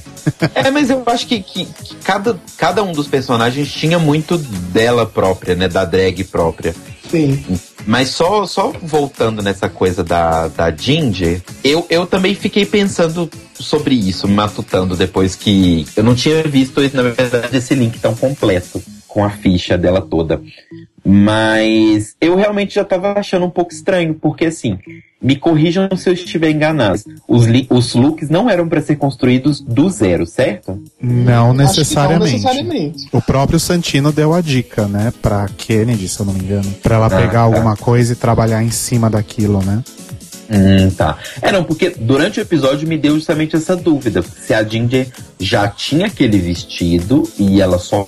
[0.53, 5.05] É, mas eu acho que, que, que cada, cada um dos personagens tinha muito dela
[5.05, 5.67] própria, né?
[5.69, 6.75] Da drag própria.
[7.09, 7.43] Sim.
[7.87, 13.95] Mas só, só voltando nessa coisa da, da Ginger, eu, eu também fiquei pensando sobre
[13.95, 18.81] isso, me matutando depois que eu não tinha visto, na verdade, esse link tão completo
[19.09, 20.41] com a ficha dela toda.
[21.03, 24.77] Mas eu realmente já tava achando um pouco estranho, porque assim,
[25.21, 27.01] me corrijam se eu estiver enganado.
[27.27, 30.71] Os, os looks não eram para ser construídos do zero, certo?
[31.01, 32.33] Não que não necessariamente.
[32.33, 33.07] necessariamente.
[33.11, 36.95] O próprio Santino deu a dica, né, pra Kennedy, se eu não me engano, pra
[36.95, 37.39] ela Ah, pegar tá.
[37.41, 39.83] alguma coisa e trabalhar em cima daquilo, né?
[40.51, 41.17] Hum, tá.
[41.41, 44.23] É, não, porque durante o episódio me deu justamente essa dúvida.
[44.23, 45.07] Se a Ginger
[45.39, 48.07] já tinha aquele vestido e ela só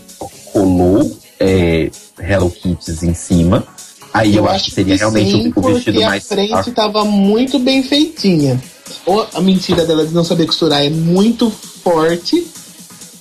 [0.51, 1.89] colou é,
[2.19, 3.65] Hello Kitties em cima,
[4.13, 6.23] aí eu, acho que seria realmente sim, o, vestido porque mais.
[6.23, 8.61] a frente tava muito bem feitinha.
[9.05, 12.45] Ou a mentira dela de não saber costurar é muito forte,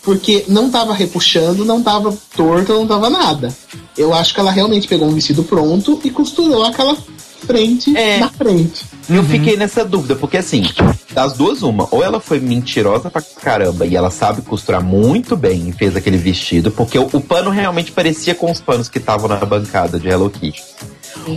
[0.02, 3.54] porque não tava repuxando, não tava torto, não tava nada.
[3.96, 6.96] Eu acho que ela realmente pegou um vestido pronto e costurou aquela
[7.40, 8.18] frente É.
[8.18, 8.84] na frente.
[9.08, 10.62] Eu fiquei nessa dúvida, porque assim,
[11.12, 15.68] das duas, uma, ou ela foi mentirosa pra caramba e ela sabe costurar muito bem
[15.68, 19.28] e fez aquele vestido, porque o, o pano realmente parecia com os panos que estavam
[19.28, 20.62] na bancada de Hello Kitty.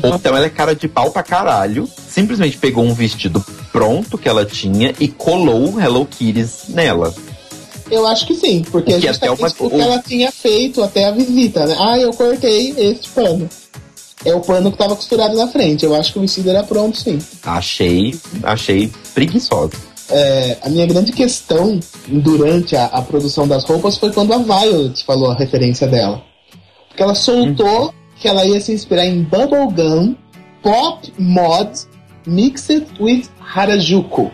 [0.03, 4.29] Ou então ela é cara de pau pra caralho, simplesmente pegou um vestido pronto que
[4.29, 7.11] ela tinha e colou Hello Kitties nela.
[7.89, 10.81] Eu acho que sim, porque Porque é até justamente uma- o que ela tinha feito
[10.83, 11.75] até a visita, né?
[11.79, 13.49] Ah, eu cortei este pano.
[14.25, 15.85] É o pano que tava costurado na frente.
[15.85, 17.19] Eu acho que o vestido era pronto, sim.
[17.43, 19.73] Achei, achei preguiçosa.
[20.09, 25.03] É, a minha grande questão durante a, a produção das roupas foi quando a Violet
[25.03, 26.21] falou a referência dela.
[26.87, 30.15] Porque ela soltou que ela ia se inspirar em Bubblegum
[30.61, 31.71] Pop Mod
[32.25, 34.31] Mixed with Harajuku.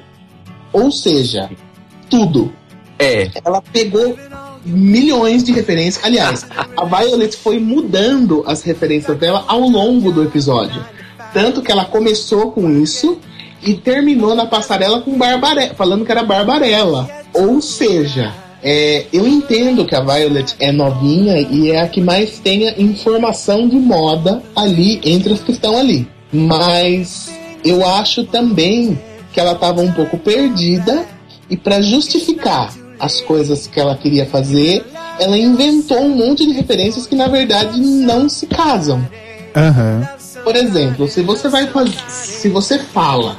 [0.72, 1.50] Ou seja,
[2.10, 2.54] tudo.
[3.00, 4.16] É, Ela pegou
[4.66, 6.04] milhões de referências.
[6.04, 6.46] Aliás,
[6.76, 10.84] a Violet foi mudando as referências dela ao longo do episódio.
[11.34, 13.18] Tanto que ela começou com isso
[13.62, 17.10] e terminou na passarela com Barbarella, falando que era Barbarella.
[17.34, 18.34] Ou seja,
[18.64, 23.68] é, eu entendo que a Violet é novinha e é a que mais tenha informação
[23.68, 26.08] de moda ali entre as que estão ali.
[26.32, 27.32] Mas
[27.64, 29.00] eu acho também
[29.32, 31.06] que ela estava um pouco perdida
[31.50, 34.86] e para justificar as coisas que ela queria fazer,
[35.20, 39.06] ela inventou um monte de referências que na verdade não se casam.
[39.56, 40.08] Aham.
[40.44, 43.36] Por exemplo, se você vai fazer, se você fala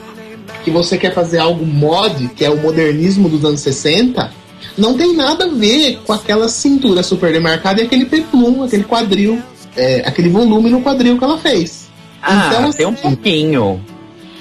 [0.65, 4.31] que você quer fazer algo mod, que é o modernismo dos anos 60,
[4.77, 9.41] não tem nada a ver com aquela cintura super demarcada e aquele peplum, aquele quadril,
[9.77, 11.89] é, aquele volume no quadril que ela fez.
[12.23, 13.81] ah, Então, tem um assim- pouquinho.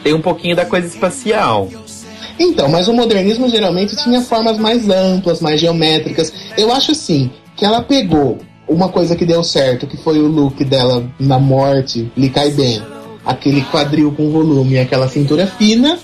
[0.04, 1.70] Tem um pouquinho da coisa espacial.
[2.40, 6.32] Então, mas o modernismo geralmente tinha formas mais amplas, mais geométricas.
[6.58, 10.64] Eu acho assim, que ela pegou uma coisa que deu certo, que foi o look
[10.64, 12.82] dela na morte, lhe cai bem.
[13.26, 16.00] Aquele quadril com volume e aquela cintura fina.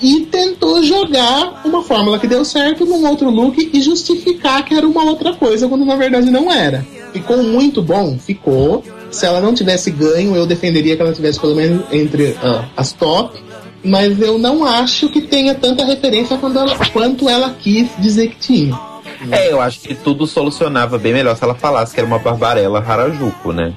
[0.00, 4.86] E tentou jogar uma fórmula que deu certo num outro look e justificar que era
[4.88, 6.86] uma outra coisa, quando na verdade não era.
[7.12, 8.16] Ficou muito bom?
[8.16, 8.82] Ficou.
[9.10, 12.92] Se ela não tivesse ganho, eu defenderia que ela tivesse pelo menos entre ah, as
[12.92, 13.49] top
[13.84, 18.36] mas eu não acho que tenha tanta referência quando ela- quanto ela quis dizer que
[18.36, 18.78] tinha.
[19.30, 22.78] É, eu acho que tudo solucionava bem melhor se ela falasse que era uma Barbarella
[22.80, 23.74] Harajuku, né?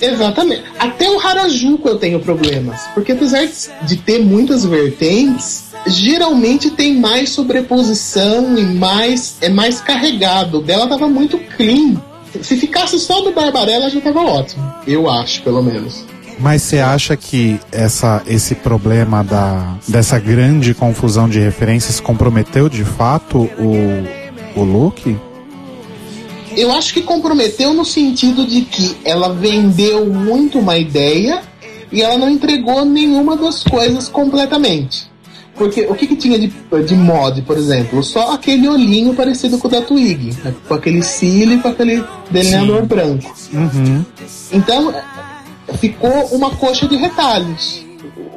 [0.00, 0.62] Exatamente.
[0.78, 2.82] Até o Harajuku eu tenho problemas.
[2.94, 3.46] Porque apesar
[3.82, 10.58] de ter muitas vertentes, geralmente tem mais sobreposição e mais é mais carregado.
[10.58, 11.96] O dela tava muito clean.
[12.42, 14.70] Se ficasse só do Barbarella já tava ótimo.
[14.86, 16.04] Eu acho, pelo menos.
[16.38, 22.84] Mas você acha que essa, esse problema da, dessa grande confusão de referências comprometeu de
[22.84, 25.16] fato o, o look?
[26.56, 31.42] Eu acho que comprometeu no sentido de que ela vendeu muito uma ideia
[31.90, 35.10] e ela não entregou nenhuma das coisas completamente.
[35.54, 36.52] Porque o que, que tinha de,
[36.86, 38.02] de mod, por exemplo?
[38.02, 40.54] Só aquele olhinho parecido com o da Twig, né?
[40.68, 43.34] com aquele cílio e com aquele delineador branco.
[43.54, 44.04] Uhum.
[44.52, 44.94] Então,
[45.74, 47.86] ficou uma coxa de retalhos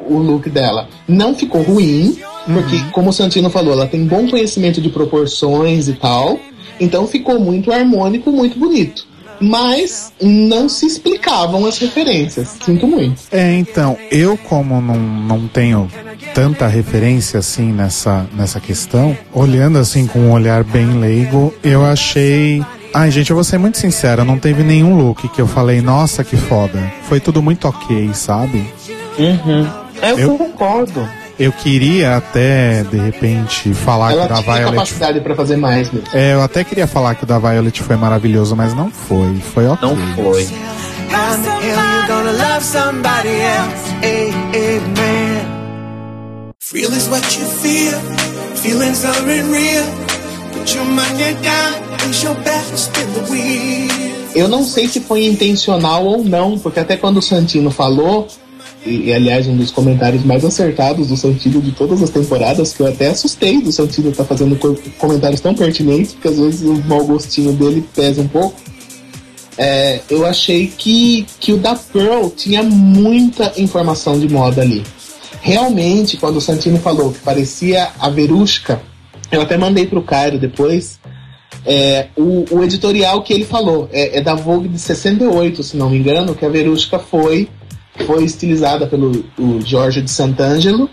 [0.09, 0.89] o look dela.
[1.07, 5.93] Não ficou ruim, porque, como o Santino falou, ela tem bom conhecimento de proporções e
[5.93, 6.39] tal.
[6.79, 9.07] Então ficou muito harmônico, muito bonito.
[9.41, 12.57] Mas não se explicavam as referências.
[12.65, 13.21] Sinto muito.
[13.31, 15.89] É, então, eu como não, não tenho
[16.33, 22.61] tanta referência assim nessa, nessa questão, olhando assim com um olhar bem leigo, eu achei.
[22.93, 26.23] Ai, gente, eu vou ser muito sincera, não teve nenhum look que eu falei, nossa,
[26.23, 26.91] que foda.
[27.07, 28.65] Foi tudo muito ok, sabe?
[29.17, 29.67] Uhum.
[30.01, 31.07] Eu, Eu- concordo.
[31.37, 34.71] Eu queria até, de repente, falar Ela que o da Violet.
[34.75, 36.05] capacidade para fazer mais mesmo.
[36.13, 39.35] É, eu até queria falar que o da Violet foi maravilhoso, mas não foi.
[39.53, 39.87] Foi ok.
[39.87, 40.43] Não foi.
[40.43, 43.95] How the hell you gonna love somebody else?
[44.03, 46.51] Hey, hey, man.
[46.73, 47.97] Real is what you feel.
[48.55, 49.85] Feelings aren't real.
[50.51, 51.88] Put your money down.
[54.35, 58.27] Eu não sei se foi intencional ou não, porque até quando o Santino falou,
[58.85, 62.87] e, aliás um dos comentários mais acertados do Santino de todas as temporadas, que eu
[62.87, 67.03] até assustei do Santino estar fazendo co- comentários tão pertinentes, porque às vezes o mau
[67.05, 68.55] gostinho dele pesa um pouco.
[69.57, 74.83] É, eu achei que, que o da Pearl tinha muita informação de moda ali.
[75.41, 78.81] Realmente, quando o Santino falou que parecia a Verusca,
[79.31, 80.98] eu até mandei pro Cairo depois,
[81.65, 85.89] é, o, o editorial que ele falou é, é da Vogue de 68, se não
[85.89, 87.49] me engano, que a Verusca foi,
[88.05, 90.89] foi estilizada pelo o Jorge de Sant'Angelo,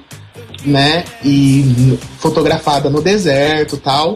[0.64, 1.05] né?
[1.25, 4.14] E fotografada no deserto tal.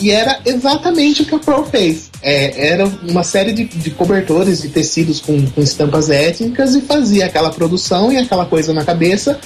[0.00, 2.10] E era exatamente o que a Pearl fez.
[2.20, 7.26] É, era uma série de, de cobertores de tecidos com, com estampas étnicas e fazia
[7.26, 9.38] aquela produção e aquela coisa na cabeça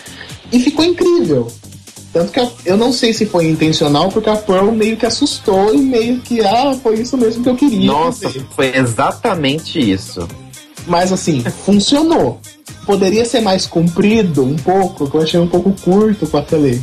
[0.51, 1.49] e ficou incrível.
[2.17, 5.75] Tanto que eu- eu não sei se foi intencional, porque a Pearl meio que assustou
[5.75, 7.87] e meio que, ah, foi isso mesmo que eu queria.
[7.93, 8.47] Nossa, fazer.
[8.57, 10.27] foi exatamente isso.
[10.87, 12.41] Mas assim, funcionou.
[12.87, 16.81] Poderia ser mais comprido um pouco, que eu achei um pouco curto com aquele.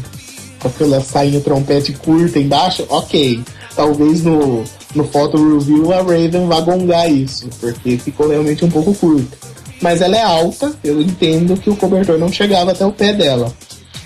[0.59, 3.41] Com aquela sainha trompete curta embaixo, ok.
[3.75, 4.63] talvez no,
[4.93, 9.35] no photo review a Raven vá gongar isso, porque ficou realmente um pouco curto.
[9.81, 13.51] Mas ela é alta, eu entendo que o cobertor não chegava até o pé dela.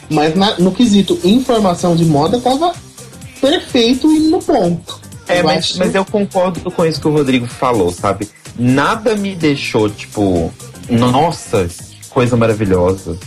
[0.10, 2.74] Mas na- no quesito informação de moda tava
[3.42, 5.00] perfeito e no ponto.
[5.28, 8.30] É, Eu mas, acho- mas eu concordo com isso que o Rodrigo falou, sabe?
[8.58, 10.52] Nada me deixou, tipo,
[10.90, 13.18] nossa, que coisa maravilhosa.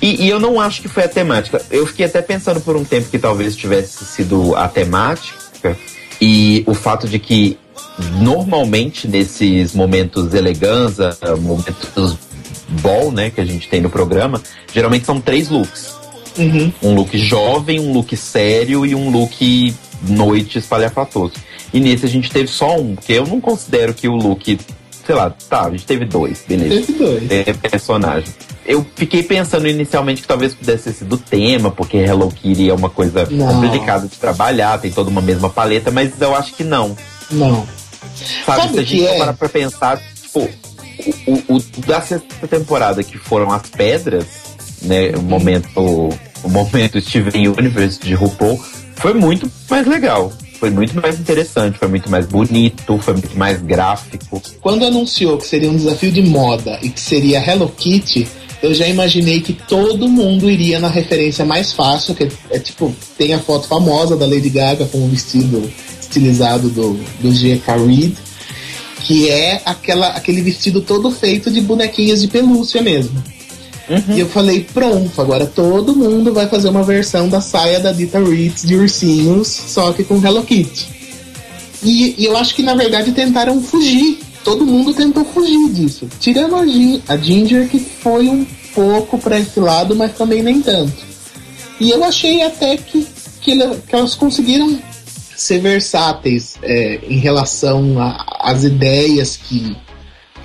[0.00, 1.60] E, e eu não acho que foi a temática.
[1.70, 5.76] Eu fiquei até pensando por um tempo que talvez tivesse sido a temática
[6.20, 7.58] e o fato de que
[8.22, 12.16] normalmente nesses momentos eleganza, momentos
[12.80, 14.40] ball, né, que a gente tem no programa,
[14.72, 15.99] geralmente são três looks.
[16.38, 16.72] Uhum.
[16.82, 19.74] Um look jovem, um look sério e um look
[20.08, 21.34] noite espalhafatoso.
[21.72, 24.58] E nesse a gente teve só um, porque eu não considero que o look,
[25.06, 26.86] sei lá, tá, a gente teve dois, beleza.
[26.86, 27.30] Teve dois.
[27.30, 28.28] É personagem.
[28.66, 32.74] Eu fiquei pensando inicialmente que talvez pudesse ter sido o tema, porque Hello Kitty é
[32.74, 33.46] uma coisa Não.
[33.60, 36.96] complicada de trabalhar, tem toda uma mesma paleta, mas eu acho que não.
[37.30, 37.66] Não.
[38.46, 39.18] Sabe, Sabe se a gente é?
[39.18, 40.48] parar pra pensar, tipo,
[41.26, 44.26] o, o- o da sexta temporada, que foram as pedras,
[44.82, 46.10] né, o momento,
[46.42, 48.60] o momento Steven Universe de RuPaul,
[48.96, 50.32] foi muito mais legal.
[50.58, 54.42] Foi muito mais interessante, foi muito mais bonito, foi muito mais gráfico.
[54.60, 58.28] Quando anunciou que seria um desafio de moda e que seria Hello Kitty,
[58.62, 62.94] eu já imaginei que todo mundo iria na referência mais fácil, que é, é tipo,
[63.16, 67.76] tem a foto famosa da Lady Gaga com o vestido estilizado do, do G.K.
[67.76, 68.14] Reed,
[69.00, 73.22] que é aquela, aquele vestido todo feito de bonequinhas de pelúcia mesmo.
[74.14, 78.20] E eu falei, pronto, agora todo mundo vai fazer uma versão da saia da Dita
[78.20, 80.88] Ritz de ursinhos, só que com Hello Kitty.
[81.82, 84.20] E, e eu acho que na verdade tentaram fugir.
[84.44, 86.08] Todo mundo tentou fugir disso.
[86.20, 86.62] Tirando a,
[87.12, 91.10] a Ginger, que foi um pouco para esse lado, mas também nem tanto.
[91.80, 93.06] E eu achei até que,
[93.40, 94.78] que, que elas conseguiram
[95.34, 97.96] ser versáteis é, em relação
[98.40, 99.76] às ideias que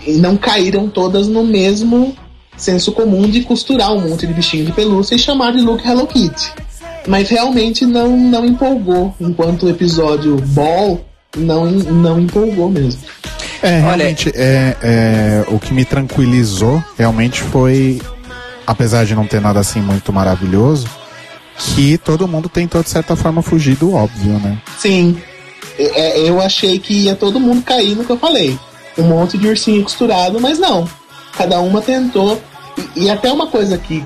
[0.08, 2.16] não caíram todas no mesmo
[2.58, 6.08] senso comum de costurar um monte de bichinho de pelúcia e chamar de look Hello
[6.08, 6.51] Kitty.
[7.08, 11.06] Mas realmente não, não empolgou, enquanto o episódio Ball
[11.38, 13.01] não, não empolgou mesmo.
[13.62, 18.01] É, Olha- realmente, é, é, o que me tranquilizou realmente foi,
[18.66, 20.88] apesar de não ter nada assim muito maravilhoso,
[21.58, 24.58] que todo mundo tentou de certa forma fugir do óbvio, né?
[24.78, 25.18] Sim,
[25.78, 25.84] é,
[26.24, 28.58] é, eu achei que ia todo mundo cair no que eu falei.
[28.97, 30.88] Um monte de ursinho costurado, mas não.
[31.38, 32.41] Cada uma tentou.
[32.95, 34.05] E, e até uma coisa que,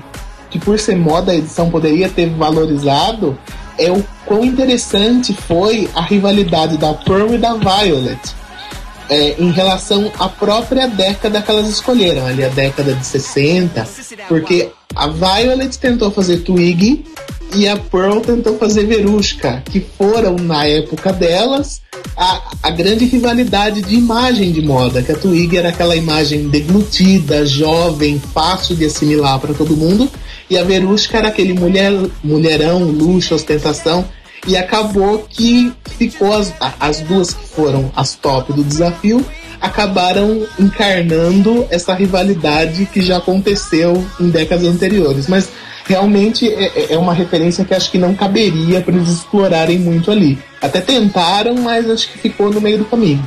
[0.50, 3.38] que, por ser moda, a edição poderia ter valorizado
[3.78, 8.20] é o quão interessante foi a rivalidade da Pearl e da Violet.
[9.10, 13.86] é, em relação à própria década que elas escolheram, ali a década de 60,
[14.28, 17.04] porque a Violet tentou fazer Twig
[17.54, 21.82] e a Pearl tentou fazer Verushka, que foram, na época delas,
[22.16, 27.44] a, a grande rivalidade de imagem de moda, que a Twig era aquela imagem deglutida,
[27.46, 30.08] jovem, fácil de assimilar para todo mundo,
[30.48, 31.92] e a Verushka era aquele mulher,
[32.22, 34.04] mulherão, luxo, ostentação,
[34.46, 39.24] e acabou que ficou as, as duas que foram as top do desafio
[39.60, 45.28] acabaram encarnando essa rivalidade que já aconteceu em décadas anteriores.
[45.28, 45.50] Mas
[45.84, 50.38] realmente é, é uma referência que acho que não caberia para eles explorarem muito ali.
[50.60, 53.22] Até tentaram, mas acho que ficou no meio do caminho.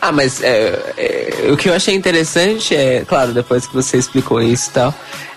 [0.00, 4.40] Ah, mas é, é, o que eu achei interessante é, claro, depois que você explicou
[4.40, 4.94] isso e tal,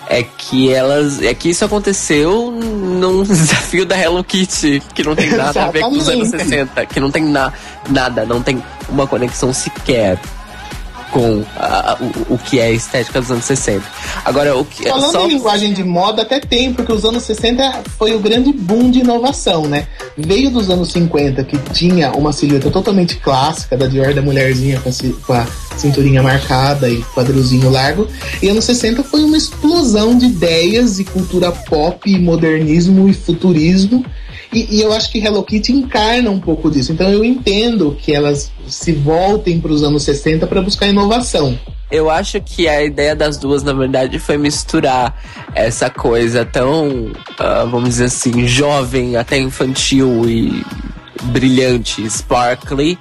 [0.10, 1.22] é que elas.
[1.22, 5.82] É que isso aconteceu num desafio da Hello Kitty, que não tem nada a ver
[5.82, 6.50] com os anos Exatamente.
[6.50, 7.52] 60, que não tem na,
[7.90, 10.20] nada, não tem uma conexão sequer
[11.18, 11.98] com a-
[12.30, 13.84] o, o que é a estética dos anos 60.
[14.24, 15.26] Agora, o que é Falando só.
[15.26, 19.00] em linguagem de moda, até tem, porque os anos 60 foi o grande boom de
[19.00, 19.88] inovação, né?
[20.16, 24.90] Veio dos anos 50, que tinha uma silhueta totalmente clássica, da Dior da mulherzinha com
[24.90, 24.94] a,
[25.26, 28.08] com a cinturinha marcada e quadrilzinho largo.
[28.42, 34.06] E anos 60 foi uma explosão de ideias e cultura pop, e modernismo e futurismo.
[34.54, 36.92] E, e eu acho que Hello Kitty encarna um pouco disso.
[36.92, 41.58] Então eu entendo que elas se voltem para os anos 60 para buscar inovação.
[41.90, 45.22] Eu acho que a ideia das duas, na verdade, foi misturar
[45.56, 50.66] essa coisa tão, ah, vamos dizer assim, jovem, até infantil e
[51.24, 53.00] brilhante, sparkly,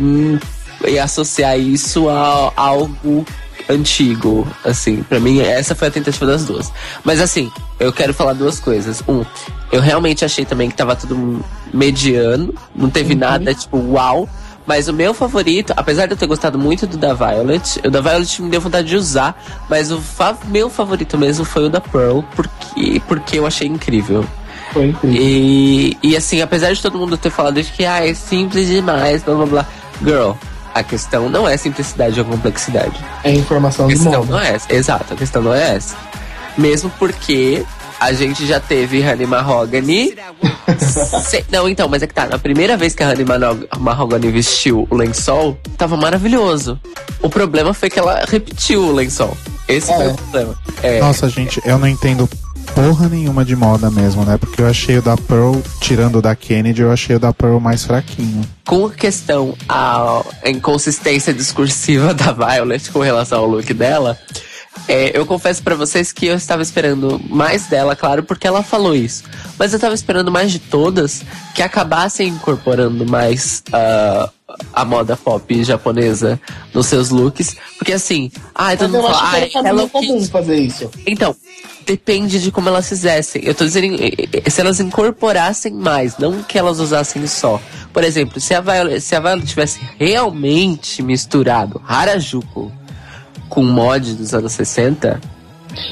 [0.00, 0.38] hum,
[0.86, 3.26] e associar isso a algo
[3.68, 6.72] antigo, assim, pra mim essa foi a tentativa das duas.
[7.04, 9.02] Mas assim, eu quero falar duas coisas.
[9.08, 9.24] Um,
[9.72, 14.28] eu realmente achei também que tava tudo mediano, não teve nada tipo uau.
[14.66, 18.00] Mas o meu favorito, apesar de eu ter gostado muito do da Violet, o da
[18.00, 19.38] Violet me deu vontade de usar,
[19.68, 24.24] mas o fa- meu favorito mesmo foi o da Pearl, porque, porque eu achei incrível.
[24.72, 25.20] Foi incrível.
[25.20, 29.22] E, e assim, apesar de todo mundo ter falado de que ah, é simples demais,
[29.22, 29.66] blá blá blá.
[30.02, 30.30] Girl,
[30.74, 32.98] a questão não é simplicidade ou complexidade.
[33.22, 34.32] É informação A questão moda.
[34.32, 34.74] não é essa.
[34.74, 35.94] Exato, a questão não é essa.
[36.58, 37.64] Mesmo porque
[38.00, 40.14] a gente já teve Honey Mahogany.
[41.24, 42.26] Se- não, então, mas é que tá.
[42.26, 43.24] Na primeira vez que a Honey
[43.78, 46.78] Mahogany vestiu o lençol, tava maravilhoso.
[47.22, 49.36] O problema foi que ela repetiu o lençol.
[49.68, 50.08] Esse foi É.
[50.08, 50.54] o problema.
[50.82, 52.28] É, Nossa, gente, eu não entendo
[52.74, 54.36] porra nenhuma de moda mesmo, né?
[54.36, 57.58] Porque eu achei o da Pearl, tirando o da Kennedy, eu achei o da Pearl
[57.58, 58.42] mais fraquinho.
[58.66, 64.18] com questão à inconsistência discursiva da Violet com relação ao look dela,
[64.88, 68.94] é, eu confesso pra vocês que eu estava esperando mais dela, claro, porque ela falou
[68.94, 69.24] isso.
[69.58, 71.22] Mas eu estava esperando mais de todas
[71.54, 74.28] que acabassem incorporando mais ah,
[74.72, 76.40] a moda pop japonesa
[76.72, 77.56] nos seus looks.
[77.78, 80.06] Porque assim, ai, todo mundo fala, caminho Hello Kitty.
[80.06, 80.90] comum fazer isso.
[81.06, 81.34] Então,
[81.86, 83.42] depende de como elas fizessem.
[83.44, 87.60] Eu tô dizendo eh, eh, se elas incorporassem mais, não que elas usassem só.
[87.92, 92.72] Por exemplo, se a Violet, se a Violet tivesse realmente misturado Harajuku
[93.48, 95.20] com mod dos anos 60,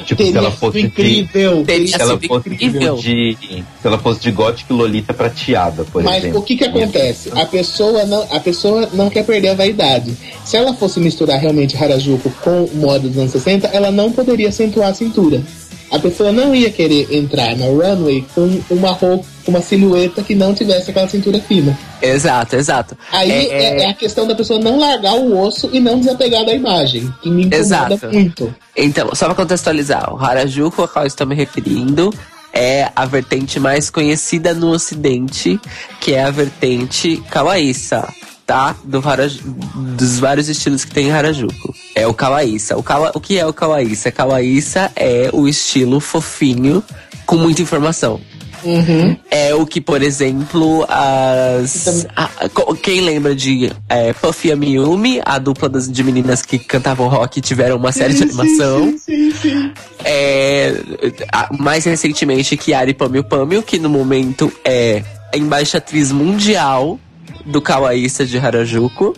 [0.04, 1.64] Tipo, se Teria ela sido fosse de, incrível.
[1.64, 2.94] Teria se ela fosse incrível.
[2.96, 3.36] de.
[3.40, 6.40] Se ela fosse de Gothic Lolita prateada, por Mas exemplo.
[6.40, 7.30] o que que acontece?
[7.34, 10.16] A pessoa, não, a pessoa não quer perder a vaidade.
[10.44, 14.48] Se ela fosse misturar realmente Harajuku com o modo dos anos 60, ela não poderia
[14.48, 15.42] acentuar a cintura.
[15.93, 20.34] A pessoa não ia querer entrar na runway com uma roupa, com uma silhueta que
[20.34, 21.78] não tivesse aquela cintura fina.
[22.01, 22.97] exato, exato.
[23.12, 25.99] Aí É, é, é- é a questão da pessoa não largar o osso e não
[25.99, 28.09] desapegar da imagem, que me incomoda Exato.
[28.12, 28.55] muito.
[28.76, 32.12] Então, só pra contextualizar, o Harajuku ao qual estou me referindo
[32.55, 35.61] é a vertente mais conhecida no ocidente,
[36.01, 38.12] que é a vertente kawaii-sa,
[38.47, 38.74] tá?
[38.84, 39.03] Do
[39.97, 41.74] dos vários estilos que tem em Harajuku.
[42.03, 42.76] É o kawaii-sa.
[42.76, 44.11] O, kawa- o que é o kawaii-sa?
[44.11, 46.82] Kawaii-sa é o estilo fofinho
[47.24, 48.20] com muita informação.
[48.64, 49.16] Uhum.
[49.30, 52.07] É o que, por exemplo, as.
[52.16, 56.42] a- a- quem lembra de é, Puffy e a Miyumi, a dupla das, de meninas
[56.42, 58.94] que cantavam rock e tiveram uma série de animação.
[58.98, 59.72] Sim, sim, sim.
[60.05, 60.74] É,
[61.32, 65.03] a- mais recentemente, Kiari Pamil Pamil, que no momento é
[65.34, 66.98] a embaixatriz mundial
[67.44, 69.14] do Kawaii-sa de Harajuku.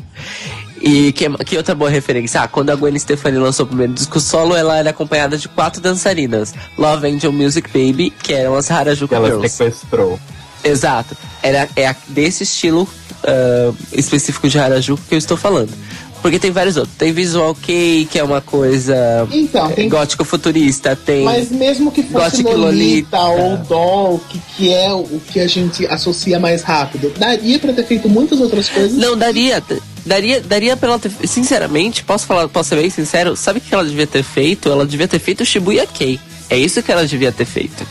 [0.87, 2.43] E que, que outra boa referência?
[2.43, 5.81] Ah, quando a Gwen Stefani lançou o primeiro disco solo, ela era acompanhada de quatro
[5.81, 6.53] dançarinas.
[6.77, 9.49] Love Angel Music Baby, que eram as Harajuku Ela Girls.
[9.49, 10.21] sequestrou.
[10.63, 11.17] Exato.
[11.43, 12.87] Era, é desse estilo
[13.25, 15.73] ah, específico de Harajuku que eu estou falando.
[16.25, 16.97] Porque tem vários outros.
[16.97, 20.97] Tem Visual Kei, que é uma coisa Então, tem gótico futurista.
[20.97, 21.23] Tem.
[21.23, 23.21] Mas mesmo que fosse Lolita, Lolita.
[23.21, 27.85] ou Doll, que, que é o que a gente associa mais rápido, daria pra ter
[27.85, 28.97] feito muitas outras coisas.
[28.97, 29.63] Não, daria.
[30.07, 31.13] Daria, daria pra ela ter.
[31.27, 33.37] Sinceramente, posso falar, posso ser bem sincero?
[33.37, 34.71] Sabe o que ela devia ter feito?
[34.71, 36.19] Ela devia ter feito o Shibuya Kei.
[36.49, 37.87] É isso que ela devia ter feito.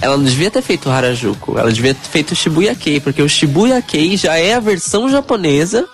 [0.00, 1.58] Ela não devia ter feito o Harajuku.
[1.58, 5.08] Ela devia ter feito o Shibuya Kei, porque o Shibuya Kei já é a versão
[5.08, 5.86] japonesa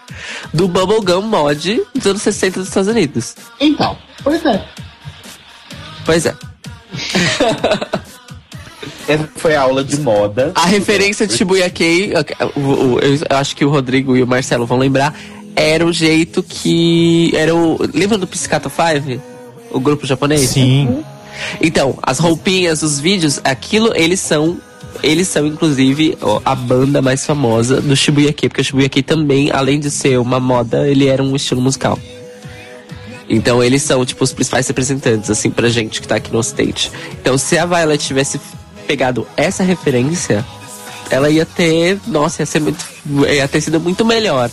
[0.53, 3.35] do Bubblegum Mod dos anos 60 dos Estados Unidos.
[3.61, 4.65] Então, pois é.
[6.05, 6.35] Pois é.
[9.09, 10.53] Essa foi a aula de moda.
[10.55, 15.15] A referência de Shibuya Kei, eu acho que o Rodrigo e o Marcelo vão lembrar,
[15.57, 17.33] era o jeito que.
[17.35, 17.79] Era o.
[17.93, 19.23] Lembra do Psicato 5?
[19.71, 20.51] O grupo japonês?
[20.51, 21.05] Sim.
[21.61, 24.59] Então, as roupinhas, os vídeos, aquilo, eles são.
[25.03, 29.51] Eles são, inclusive, a banda mais famosa do Shibuya Kei, porque o Shibuya Kei também,
[29.51, 31.99] além de ser uma moda, ele era um estilo musical.
[33.29, 36.93] Então eles são, tipo, os principais representantes, assim, pra gente que tá aqui no Ocidente.
[37.21, 38.39] Então, se a Violet tivesse
[38.87, 40.45] pegado essa referência,
[41.11, 41.99] ela ia ter.
[42.07, 42.85] Nossa, ia ser muito.
[43.29, 44.51] ia ter sido muito melhor.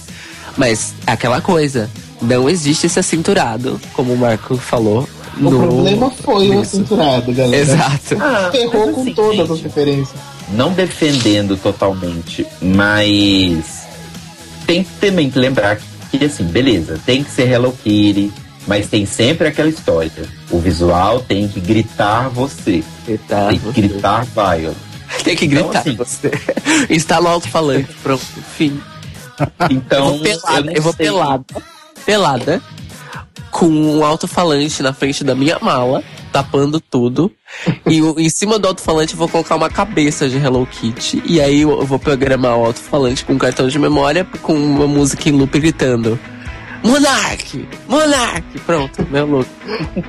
[0.57, 1.89] Mas aquela coisa,
[2.21, 5.07] não existe esse acinturado, como o Marco falou.
[5.37, 7.61] O problema foi o acinturado, galera.
[7.61, 8.15] Exato.
[8.51, 10.19] Ferrou mas com assim, todas gente, as referências.
[10.49, 13.83] Não defendendo totalmente, mas
[14.65, 15.79] tem que também que lembrar
[16.11, 18.31] que, assim, beleza, tem que ser Hello Kitty,
[18.67, 20.11] mas tem sempre aquela história.
[20.49, 22.83] O visual tem que gritar você.
[23.05, 23.81] Gritar tem que você.
[23.81, 24.77] gritar Violet.
[25.23, 26.31] Tem que Então, gritar assim- você.
[26.89, 28.23] Instala o alto-falante, pronto.
[28.55, 28.79] Fim.
[29.71, 31.45] Então, eu vou pelada, não eu vou pelada.
[32.05, 32.61] Pelada.
[33.59, 36.01] Com um alto-falante na frente da minha mala,
[36.31, 37.29] tapando tudo.
[37.85, 41.21] e em cima do alto-falante eu vou colocar uma cabeça de Hello Kitty.
[41.25, 45.27] E aí eu vou programar o alto-falante com um cartão de memória com uma música
[45.27, 46.17] em loop gritando.
[46.81, 47.67] Monark!
[47.85, 48.59] Monark!
[48.65, 49.49] Pronto, meu louco.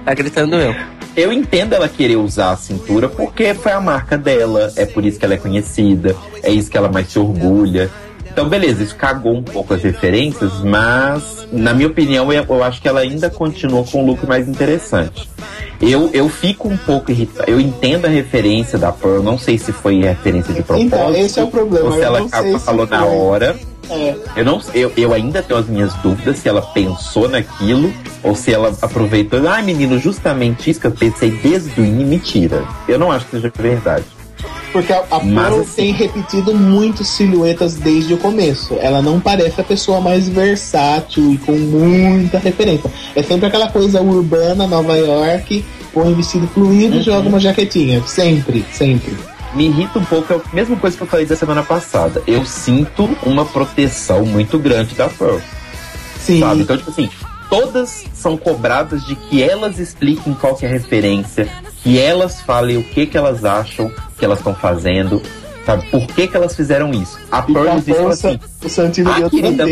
[0.04, 0.72] Tá gritando eu.
[1.16, 5.18] Eu entendo ela querer usar a cintura porque foi a marca dela, é por isso
[5.18, 7.90] que ela é conhecida, é isso que ela mais se orgulha.
[8.32, 12.80] Então, beleza, isso cagou um pouco as referências, mas, na minha opinião, eu, eu acho
[12.80, 15.28] que ela ainda continua com um look mais interessante.
[15.80, 17.50] Eu, eu fico um pouco irritado.
[17.50, 20.94] Eu entendo a referência da Pearl, não sei se foi referência de propósito.
[20.94, 21.86] Então, esse é o problema.
[21.86, 23.16] Ou se eu ela sei se falou na foi.
[23.16, 23.56] hora.
[23.88, 24.14] É.
[24.36, 28.52] Eu, não, eu, eu ainda tenho as minhas dúvidas se ela pensou naquilo ou se
[28.52, 29.48] ela aproveitou.
[29.48, 32.06] Ai, menino, justamente isso que eu pensei desde o início.
[32.06, 32.64] Mentira.
[32.86, 34.04] Eu não acho que seja verdade.
[34.72, 38.74] Porque a, a Mas, Pearl assim- tem repetido muito silhuetas desde o começo.
[38.80, 42.90] Ela não parece a pessoa mais versátil e com muita referência.
[43.16, 47.00] É sempre aquela coisa urbana, Nova York, põe um vestido fluido Uhum.
[47.00, 48.02] e joga uma jaquetinha.
[48.06, 49.16] Sempre, sempre.
[49.54, 52.22] Me irrita um pouco, é a mesma coisa que eu falei da semana passada.
[52.24, 55.38] Eu sinto uma proteção muito grande da Pearl.
[56.20, 56.38] Sim.
[56.38, 56.60] sabe?
[56.62, 57.10] Então, tipo assim,
[57.50, 61.48] todas são cobradas de que elas expliquem qual que é a referência,
[61.82, 65.20] que elas falem o que que elas acham que elas estão fazendo,
[65.66, 65.86] sabe?
[65.90, 67.18] Por que que elas fizeram isso?
[67.30, 69.64] A Pearl força, assim, o Santino Ah, querida.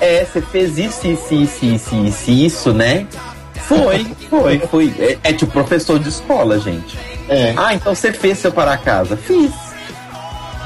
[0.00, 3.06] é, você fez isso, isso, isso, isso, isso, isso, né?
[3.54, 4.94] Foi, foi, foi.
[4.98, 6.98] É, é tipo professor de escola, gente.
[7.28, 7.54] É.
[7.56, 9.16] Ah, então você fez seu para casa?
[9.16, 9.50] Fiz.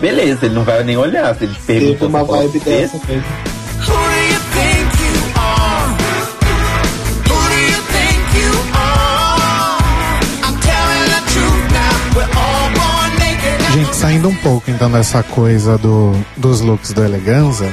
[0.00, 1.34] Beleza, ele não vai nem olhar.
[1.36, 3.24] Se ele Teve perguntou uma se falou, vibe "Fez?" dessa mesmo.
[13.98, 17.66] Saindo um pouco então dessa coisa do, dos looks do Eleganza,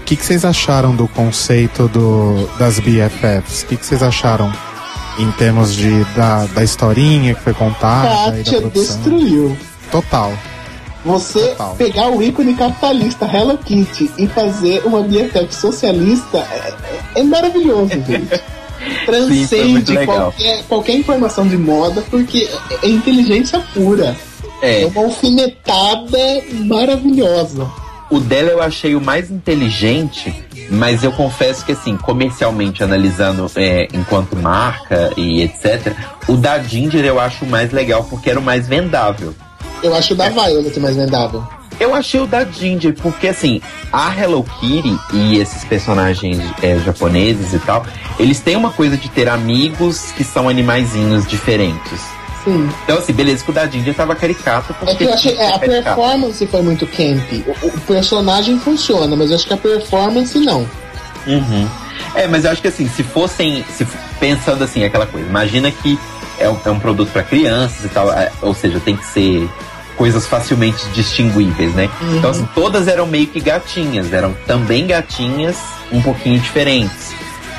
[0.00, 3.62] o que, que vocês acharam do conceito do, das BFFs?
[3.62, 4.52] O que, que vocês acharam
[5.18, 8.96] em termos de, da, da historinha que foi contada da Kátia produção?
[8.96, 9.56] destruiu.
[9.90, 10.32] Total.
[11.04, 11.74] Você Total.
[11.76, 16.74] pegar o ícone capitalista Hello Kitty e fazer uma BFF socialista é,
[17.14, 18.40] é- é maravilhoso, gente.
[19.06, 20.16] Transcende legal.
[20.32, 22.48] qualquer, qualquer informação de moda, porque
[22.82, 24.16] é, é inteligência pura.
[24.62, 26.18] É É, uma alfinetada
[26.64, 27.68] maravilhosa.
[28.08, 30.32] O dela eu achei o mais inteligente,
[30.70, 35.94] mas eu confesso que, assim, comercialmente analisando é, enquanto marca e etc.,
[36.28, 39.34] o da Ginger eu acho o mais legal porque era o mais vendável.
[39.82, 41.42] Eu acho o da Violet mais vendável.
[41.80, 43.60] Eu achei o da Ginger, porque assim,
[43.92, 47.84] a Hello Kitty e esses personagens é, japoneses e tal,
[48.18, 52.00] eles têm uma coisa de ter amigos que são animaizinhos diferentes.
[52.44, 52.68] Sim.
[52.84, 54.74] Então, assim, beleza que o da Ginger tava caricato.
[54.86, 55.36] É que eu achei.
[55.36, 55.84] é, a caricato.
[55.84, 57.56] performance foi muito camp.
[57.62, 60.68] O, o personagem funciona, mas eu acho que a performance não.
[61.26, 61.68] Uhum.
[62.14, 63.64] É, mas eu acho que assim, se fossem.
[63.70, 63.86] Se,
[64.18, 65.98] pensando assim, aquela coisa, imagina que
[66.38, 69.48] é um, é um produto para crianças e tal, é, ou seja, tem que ser
[69.96, 71.88] coisas facilmente distinguíveis, né?
[72.16, 75.56] Então, assim, todas eram meio que gatinhas, eram também gatinhas
[75.92, 77.14] um pouquinho diferentes.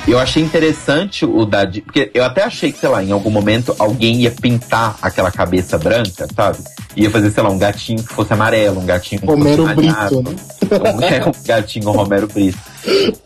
[0.06, 1.66] Eu achei interessante o da.
[1.66, 5.78] Porque eu até achei que, sei lá, em algum momento alguém ia pintar aquela cabeça
[5.78, 6.58] branca, sabe?
[6.96, 10.22] Ia fazer, sei lá, um gatinho que fosse amarelo, um gatinho que Romero fosse malhado,
[10.22, 10.40] Brito,
[10.84, 10.94] né?
[10.94, 12.60] um, é, um gatinho Romero Brito.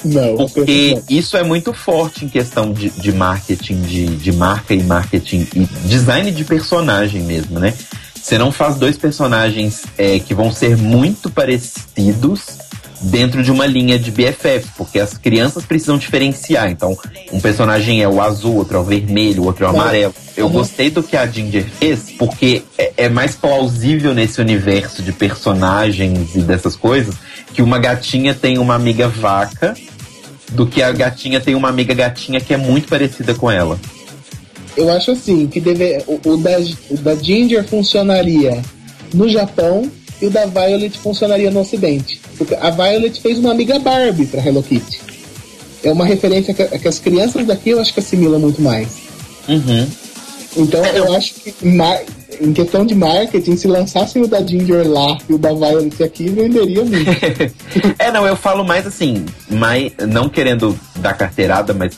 [0.06, 0.48] Não.
[0.48, 5.48] Porque isso é muito forte em questão de, de marketing, de, de marca e marketing
[5.56, 7.74] e design de personagem mesmo, né?
[8.14, 12.66] Você não faz dois personagens é, que vão ser muito parecidos
[13.02, 16.70] dentro de uma linha de BFF, porque as crianças precisam diferenciar.
[16.70, 16.98] Então,
[17.32, 20.14] um personagem é o azul, outro é o vermelho, outro é o amarelo.
[20.36, 20.52] Eu Uhum.
[20.54, 26.36] gostei do que a Ginger fez, porque é, é mais plausível nesse universo de personagens
[26.36, 27.16] e dessas coisas
[27.54, 29.76] que uma gatinha tem uma amiga vaca
[30.52, 33.80] do que a gatinha tem uma amiga gatinha que é muito parecida com ela.
[34.76, 36.52] Eu acho assim, que deve, o, o da,
[36.91, 38.62] o da Ginger funcionaria
[39.14, 39.89] no Japão
[40.22, 42.20] e o da Violet funcionaria no Ocidente.
[42.38, 44.99] Porque a Violet fez uma amiga Barbie pra Hello Kitty.
[45.84, 48.88] É uma referência que, que as crianças daqui eu acho que assimilam muito mais.
[49.47, 49.88] Uhum.
[50.57, 51.53] Então eu acho que
[52.41, 56.30] em questão de marketing, se lançassem o da Ginger lá e o da Violet aqui,
[56.30, 57.09] venderia muito.
[57.97, 61.97] é, não, eu falo mais assim, mais, não querendo dar carteirada, mas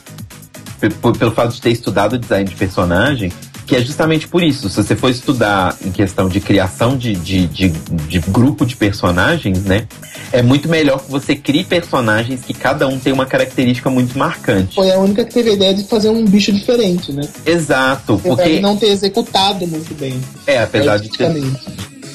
[1.18, 3.30] pelo fato de ter estudado design de personagem,
[3.70, 4.68] que é justamente por isso.
[4.68, 9.62] Se você for estudar em questão de criação de, de, de, de grupo de personagens,
[9.62, 9.86] né?
[10.32, 14.74] É muito melhor que você crie personagens que cada um tem uma característica muito marcante.
[14.74, 17.22] Foi a única que teve a ideia de fazer um bicho diferente, né?
[17.46, 20.20] Exato, Apesar porque de não ter executado muito bem.
[20.48, 21.30] é, apesar de ter.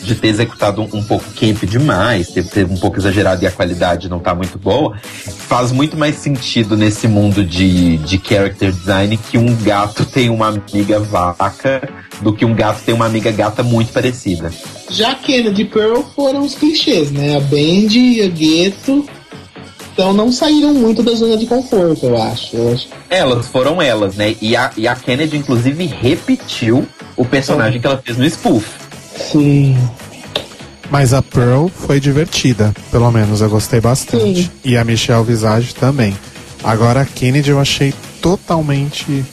[0.06, 3.52] De ter executado um, um pouco camp demais, ter, ter um pouco exagerado e a
[3.52, 4.98] qualidade não tá muito boa,
[5.48, 10.48] faz muito mais sentido nesse mundo de, de character design que um gato tem uma
[10.48, 11.90] amiga vaca
[12.22, 14.52] do que um gato tem uma amiga gata muito parecida.
[14.90, 17.36] Já Kennedy e Pearl foram os clichês, né?
[17.36, 19.06] A Band e a Gueto.
[19.94, 22.56] Então não saíram muito da zona de conforto, eu acho.
[22.56, 22.88] Eu acho.
[23.10, 24.36] Elas foram elas, né?
[24.42, 26.86] E a, e a Kennedy, inclusive, repetiu
[27.16, 28.85] o personagem que ela fez no spoof.
[29.18, 29.78] Sim.
[30.90, 34.44] Mas a Pearl foi divertida, pelo menos eu gostei bastante.
[34.44, 34.52] Sim.
[34.64, 36.16] E a Michelle Visage também.
[36.64, 39.26] Agora a Kennedy eu achei totalmente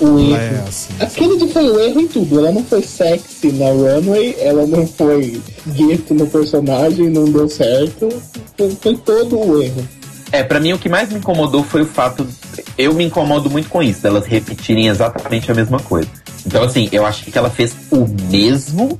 [0.00, 0.36] o erro.
[0.36, 2.38] É, assim, A Kennedy foi o erro em tudo.
[2.38, 5.40] Ela não foi sexy na runway, ela não foi
[5.74, 8.08] gift no personagem, não deu certo.
[8.56, 9.86] Foi, foi todo o erro.
[10.30, 12.26] É, pra mim o que mais me incomodou foi o fato.
[12.76, 16.08] Eu me incomodo muito com isso, delas repetirem exatamente a mesma coisa.
[16.46, 18.98] Então, assim, eu acho que ela fez o mesmo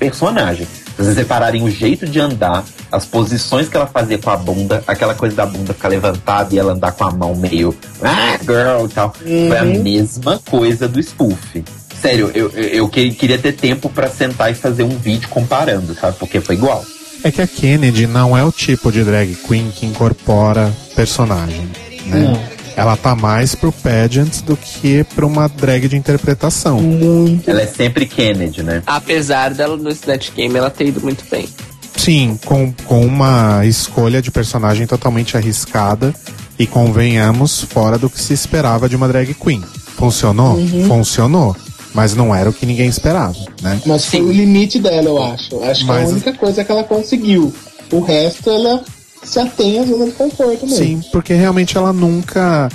[0.00, 0.66] personagem.
[0.66, 4.82] Se vocês separarem o jeito de andar, as posições que ela fazia com a bunda,
[4.86, 7.76] aquela coisa da bunda ficar levantada e ela andar com a mão meio.
[8.02, 9.14] Ah, girl e tal.
[9.14, 11.62] Foi a mesma coisa do spoof.
[12.00, 15.94] Sério, eu, eu, eu que- queria ter tempo pra sentar e fazer um vídeo comparando,
[15.94, 16.16] sabe?
[16.18, 16.82] Porque foi igual.
[17.22, 21.68] É que a Kennedy não é o tipo de drag queen que incorpora personagem,
[22.06, 22.20] né?
[22.20, 22.59] Não.
[22.80, 26.80] Ela tá mais pro pageant do que pra uma drag de interpretação.
[26.80, 27.50] Muito.
[27.50, 28.82] Ela é sempre Kennedy, né?
[28.86, 31.46] Apesar dela no Snatch Game, ela ter ido muito bem.
[31.94, 36.14] Sim, com, com uma escolha de personagem totalmente arriscada
[36.58, 39.62] e convenhamos, fora do que se esperava de uma drag queen.
[39.98, 40.58] Funcionou?
[40.88, 41.54] Funcionou.
[41.92, 43.78] Mas não era o que ninguém esperava, né?
[43.84, 44.26] Mas foi Sim.
[44.26, 45.62] o limite dela, eu acho.
[45.64, 47.52] Acho que é Mas- a única coisa que ela conseguiu.
[47.92, 48.82] O resto, ela
[49.22, 50.76] se atém à zona de conforto mesmo.
[50.76, 52.68] Sim, porque realmente ela nunca.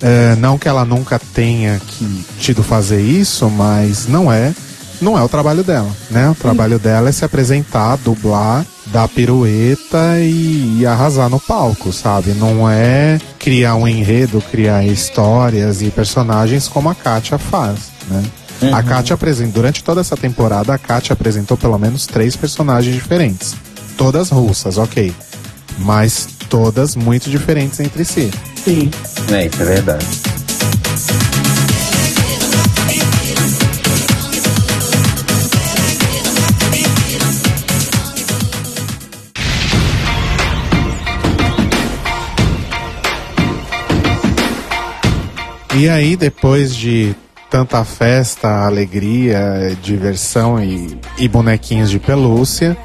[0.00, 4.52] é, não que ela nunca tenha que tido fazer isso, mas não é.
[5.00, 6.30] Não é o trabalho dela, né?
[6.30, 12.30] O trabalho dela é se apresentar, dublar, dar pirueta e, e arrasar no palco, sabe?
[12.34, 18.22] Não é criar um enredo, criar histórias e personagens como a Katia faz, né?
[18.72, 23.56] A Katia apresenta, durante toda essa temporada, a Katia apresentou pelo menos três personagens diferentes.
[23.96, 25.12] Todas russas, ok.
[25.78, 28.30] Mas todas muito diferentes entre si.
[28.64, 28.90] Sim.
[29.32, 30.06] É, isso é verdade.
[45.74, 47.14] E aí, depois de
[47.50, 52.76] tanta festa, alegria, diversão e, e bonequinhos de pelúcia,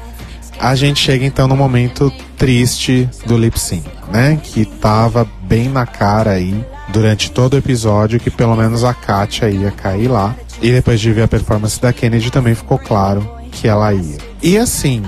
[0.58, 4.40] a gente chega então no momento triste do lip sync, né?
[4.42, 9.48] Que tava bem na cara aí durante todo o episódio que pelo menos a Katia
[9.48, 10.34] ia cair lá.
[10.60, 14.18] E depois de ver a performance da Kennedy também ficou claro que ela ia.
[14.42, 15.02] E assim,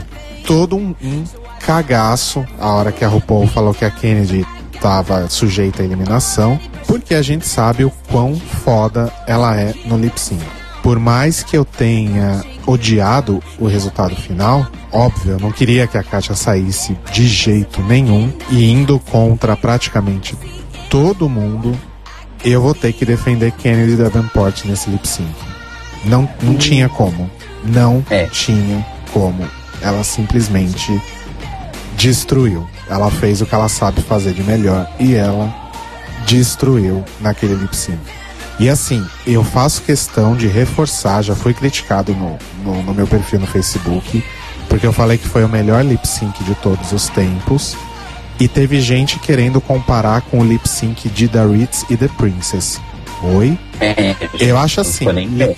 [0.46, 1.24] todo um, um
[1.60, 4.46] cagaço a hora que a RuPaul falou que a Kennedy
[4.80, 10.18] tava sujeita à eliminação, porque a gente sabe o quão foda ela é no lip
[10.18, 10.42] sync.
[10.82, 16.02] Por mais que eu tenha odiado o resultado final, óbvio, eu não queria que a
[16.02, 20.36] Katia saísse de jeito nenhum e indo contra praticamente
[20.88, 21.78] todo mundo,
[22.44, 25.28] eu vou ter que defender Kennedy Davenport nesse lip sync.
[26.04, 27.30] Não, não tinha como.
[27.62, 28.26] Não É.
[28.26, 29.46] tinha como.
[29.82, 30.98] Ela simplesmente
[31.96, 32.66] destruiu.
[32.88, 35.54] Ela fez o que ela sabe fazer de melhor e ela
[36.26, 37.98] destruiu naquele lip sync.
[38.60, 43.40] E assim, eu faço questão de reforçar, já foi criticado no, no, no meu perfil
[43.40, 44.22] no Facebook,
[44.68, 47.74] porque eu falei que foi o melhor lip sync de todos os tempos.
[48.38, 52.78] E teve gente querendo comparar com o lip sync de The Ritz e The Princess.
[53.22, 53.58] Oi?
[53.80, 55.56] É, Eu acho assim, lip,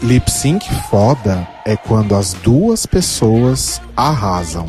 [0.00, 4.66] lip sync foda é quando as duas pessoas arrasam.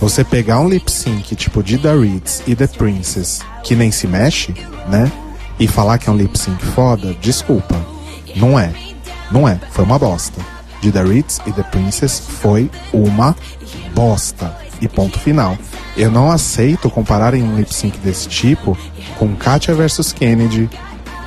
[0.00, 4.06] Você pegar um lip sync tipo de The Ritz e The Princess, que nem se
[4.06, 4.54] mexe,
[4.88, 5.10] né?
[5.58, 7.74] E falar que é um lip sync foda, desculpa.
[8.34, 8.72] Não é.
[9.30, 9.58] Não é.
[9.70, 10.40] Foi uma bosta.
[10.80, 13.34] De The Ritz e The Princess foi uma
[13.94, 14.54] bosta.
[14.80, 15.56] E ponto final.
[15.96, 18.76] Eu não aceito compararem um lip sync desse tipo
[19.18, 20.68] com Katia versus Kennedy,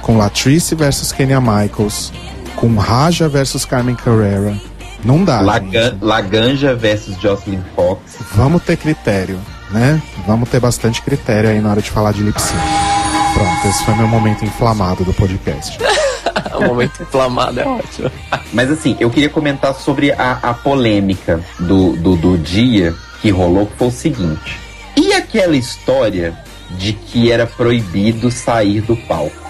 [0.03, 2.13] com Latrice versus Kenya Michaels,
[2.55, 4.55] com Raja versus Carmen Carrera.
[5.03, 5.41] Não dá.
[5.41, 5.97] Lagan-.
[6.01, 8.01] Laganja versus Jocelyn Fox.
[8.35, 9.39] Vamos ter critério,
[9.71, 10.01] né?
[10.27, 12.98] Vamos ter bastante critério aí na hora de falar de lip sync.
[13.39, 15.77] Pronto, esse foi meu momento inflamado do podcast.
[16.59, 18.11] o momento inflamado é ótimo.
[18.51, 23.65] Mas assim, eu queria comentar sobre a, a polêmica do, do, do dia que rolou,
[23.65, 24.59] que foi o seguinte.
[24.97, 26.37] E aquela história
[26.71, 29.49] de que era proibido sair do palco?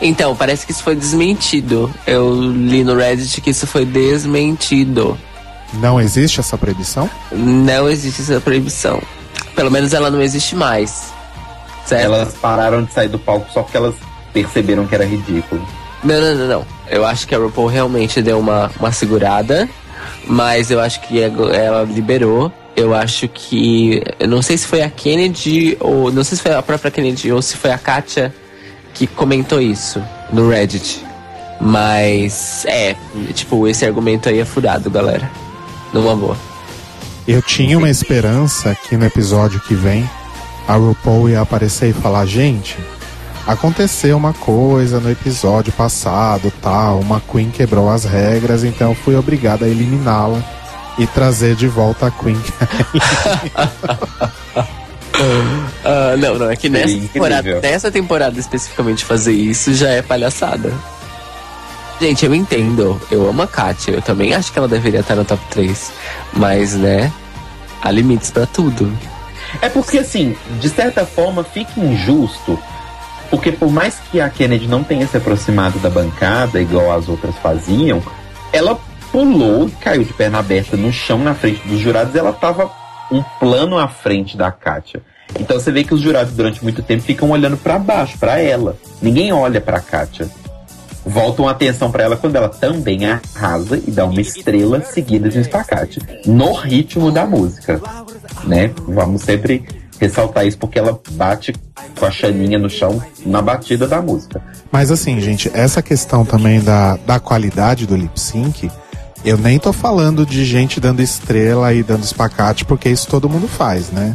[0.00, 1.92] Então, parece que isso foi desmentido.
[2.06, 5.18] Eu li no Reddit que isso foi desmentido.
[5.74, 7.10] Não existe essa proibição?
[7.30, 9.02] Não existe essa proibição.
[9.54, 11.17] Pelo menos ela não existe mais.
[11.88, 12.04] Certo?
[12.04, 13.94] Elas pararam de sair do palco só porque elas
[14.30, 15.66] perceberam que era ridículo.
[16.04, 16.66] Não, não, não, não.
[16.90, 19.66] Eu acho que a RuPaul realmente deu uma, uma segurada,
[20.26, 22.52] mas eu acho que ela liberou.
[22.76, 24.02] Eu acho que.
[24.20, 26.12] Eu não sei se foi a Kennedy ou.
[26.12, 28.34] Não sei se foi a própria Kennedy ou se foi a Katia
[28.92, 31.02] que comentou isso no Reddit.
[31.58, 32.94] Mas é,
[33.32, 35.28] tipo, esse argumento aí é furado, galera.
[35.92, 36.36] Numa boa.
[37.26, 40.08] Eu tinha uma esperança que no episódio que vem
[40.68, 42.76] a RuPaul ia aparecer e falar: gente,
[43.46, 49.16] aconteceu uma coisa no episódio passado, tal, uma Queen quebrou as regras, então eu fui
[49.16, 50.44] obrigado a eliminá-la
[50.98, 52.40] e trazer de volta a Queen.
[55.84, 60.72] Ah, não, não, é que nessa temporada, nessa temporada especificamente fazer isso já é palhaçada.
[62.00, 63.00] Gente, eu entendo.
[63.10, 63.94] Eu amo a Katia.
[63.94, 65.92] Eu também acho que ela deveria estar no top 3.
[66.34, 67.12] Mas, né?
[67.82, 68.92] Há limites pra tudo.
[69.60, 72.58] É porque, assim, de certa forma fica injusto,
[73.30, 77.36] porque por mais que a Kennedy não tenha se aproximado da bancada, igual as outras
[77.36, 78.02] faziam,
[78.52, 78.78] ela
[79.12, 82.70] pulou e caiu de perna aberta no chão na frente dos jurados e ela tava
[83.10, 85.02] um plano à frente da Kátia.
[85.38, 88.76] Então você vê que os jurados durante muito tempo ficam olhando pra baixo, pra ela.
[89.00, 90.28] Ninguém olha pra Kátia.
[91.08, 95.38] Voltam a atenção pra ela quando ela também arrasa e dá uma estrela seguida de
[95.38, 97.80] um espacate no ritmo da música,
[98.44, 98.70] né?
[98.86, 99.64] Vamos sempre
[99.98, 101.54] ressaltar isso porque ela bate
[101.98, 104.42] com a chaninha no chão na batida da música.
[104.70, 108.70] Mas assim, gente, essa questão também da, da qualidade do lip sync,
[109.24, 113.48] eu nem tô falando de gente dando estrela e dando espacate, porque isso todo mundo
[113.48, 114.14] faz, né?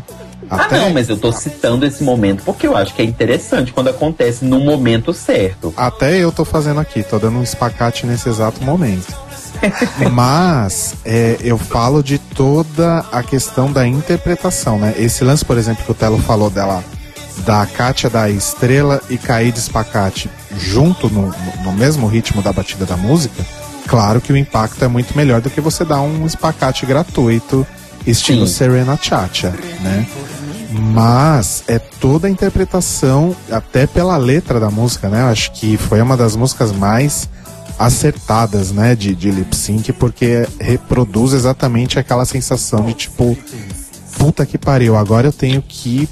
[0.60, 3.90] Ah, não, mas eu tô citando esse momento porque eu acho que é interessante quando
[3.90, 5.74] acontece no momento certo.
[5.78, 9.14] Até eu tô fazendo aqui, tô dando um espacate nesse exato momento.
[10.12, 14.94] Mas é, eu falo de toda a questão da interpretação, né?
[14.98, 16.84] Esse lance, por exemplo, que o Telo falou dela,
[17.46, 22.52] da Kátia da estrela e cair de espacate junto no, no- no mesmo ritmo da
[22.54, 23.44] batida da música,
[23.88, 27.66] claro que o impacto é muito melhor do que você dar um espacate gratuito,
[28.06, 28.54] estilo Sim.
[28.54, 30.06] Serena Chacha, né?
[30.74, 35.22] Mas é toda a interpretação, até pela letra da música, né?
[35.22, 37.30] Eu acho que foi uma das músicas mais
[37.78, 38.96] acertadas, né?
[38.96, 43.38] De, de lip sync, porque reproduz exatamente aquela sensação de tipo,
[44.18, 46.10] puta que pariu, agora eu tenho que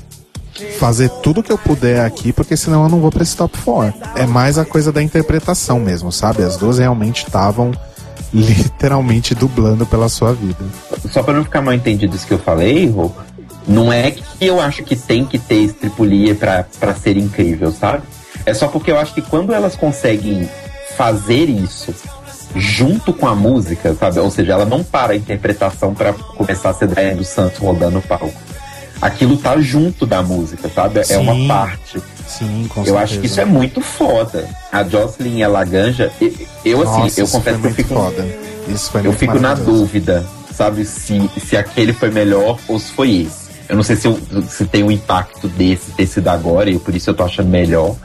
[0.78, 3.94] fazer tudo que eu puder aqui, porque senão eu não vou pra esse top 4.
[4.16, 6.44] É mais a coisa da interpretação mesmo, sabe?
[6.44, 7.72] As duas realmente estavam
[8.34, 10.64] literalmente dublando pela sua vida.
[11.10, 13.12] Só pra não ficar mal entendido isso que eu falei, Rô,
[13.68, 16.66] não é que eu acho que tem que ter estripulia pra
[16.96, 18.04] ser incrível, sabe?
[18.46, 20.50] É só porque eu acho que quando elas conseguem
[20.98, 21.94] fazer isso
[22.56, 24.20] junto com a música, sabe?
[24.20, 28.00] Ou seja, ela não para a interpretação pra começar a ser Diana dos Santos rodando
[28.00, 28.34] o palco.
[29.02, 31.00] Aquilo tá junto da música, sabe?
[31.00, 32.02] É Sim, uma parte.
[32.28, 34.48] Sim, com eu acho que isso é muito foda.
[34.72, 36.12] A Jocelyn e a Laganja,
[36.64, 38.28] eu, assim, Nossa, eu confesso que eu fico foda.
[38.68, 43.22] Isso foi eu fico na dúvida, sabe, se, se aquele foi melhor ou se foi
[43.22, 43.41] esse.
[43.72, 44.20] Eu não sei se, eu-
[44.50, 47.96] se tem um impacto desse ter sido agora, e por isso eu tô achando melhor.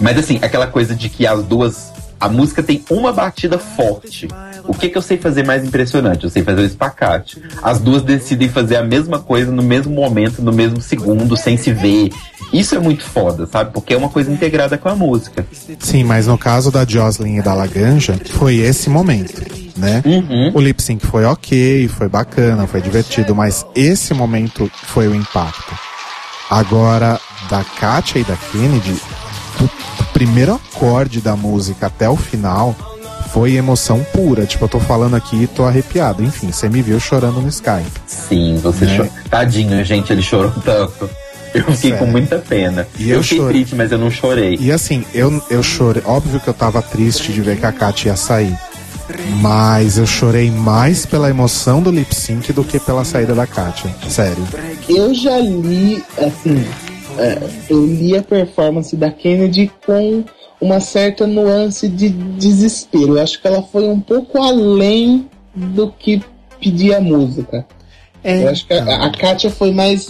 [0.00, 1.92] Mas assim, aquela coisa de que as duas.
[2.24, 4.28] A música tem uma batida forte.
[4.66, 6.24] O que que eu sei fazer mais impressionante?
[6.24, 7.36] Eu sei fazer o espacate.
[7.62, 11.70] As duas decidem fazer a mesma coisa no mesmo momento, no mesmo segundo, sem se
[11.70, 12.10] ver.
[12.50, 13.72] Isso é muito foda, sabe?
[13.74, 15.46] Porque é uma coisa integrada com a música.
[15.78, 19.42] Sim, mas no caso da Jocelyn e da Laganja, foi esse momento,
[19.76, 20.02] né?
[20.06, 20.50] Uhum.
[20.54, 25.78] O lip sync foi ok, foi bacana, foi divertido, mas esse momento foi o impacto.
[26.48, 27.20] Agora,
[27.50, 28.98] da Katia e da Kennedy,
[29.58, 32.74] do, do primeiro acorde da música até o final,
[33.32, 34.46] foi emoção pura.
[34.46, 36.22] Tipo, eu tô falando aqui e tô arrepiado.
[36.22, 37.90] Enfim, você me viu chorando no Skype.
[38.06, 38.96] Sim, você Né?
[38.96, 39.12] chorou.
[39.30, 41.08] Tadinho, gente, ele chorou tanto.
[41.52, 41.98] Eu fiquei Sério.
[41.98, 42.86] com muita pena.
[42.98, 43.54] E eu eu fiquei chorei.
[43.54, 44.56] triste, mas eu não chorei.
[44.60, 46.02] E assim, eu, eu chorei.
[46.04, 48.56] Óbvio que eu tava triste de ver que a Katia ia sair.
[49.40, 53.90] Mas eu chorei mais pela emoção do lip sync do que pela saída da Katia.
[54.08, 54.42] Sério.
[54.88, 56.64] Eu já li, assim,
[57.70, 60.24] eu li a performance da Kennedy com
[60.60, 63.16] uma certa nuance de desespero.
[63.18, 66.22] Eu acho que ela foi um pouco além do que
[66.60, 67.66] pedia a música.
[68.22, 70.08] Eu acho que a, a Katia foi mais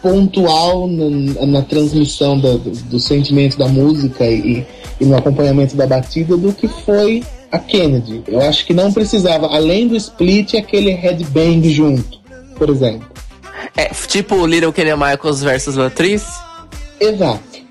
[0.00, 4.64] pontual na, na transmissão da- do, do sentimento da música e,
[5.00, 8.22] e no acompanhamento da batida do que foi a Kennedy.
[8.28, 12.20] Eu acho que não precisava, além do split, aquele headbang junto,
[12.56, 13.08] por exemplo.
[13.76, 16.24] É tipo Little Kenya Michaels versus Latriz?
[17.00, 17.66] Exato.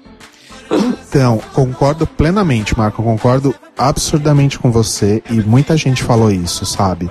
[1.07, 3.01] Então, concordo plenamente, Marco.
[3.03, 5.21] Concordo absurdamente com você.
[5.29, 7.09] E muita gente falou isso, sabe?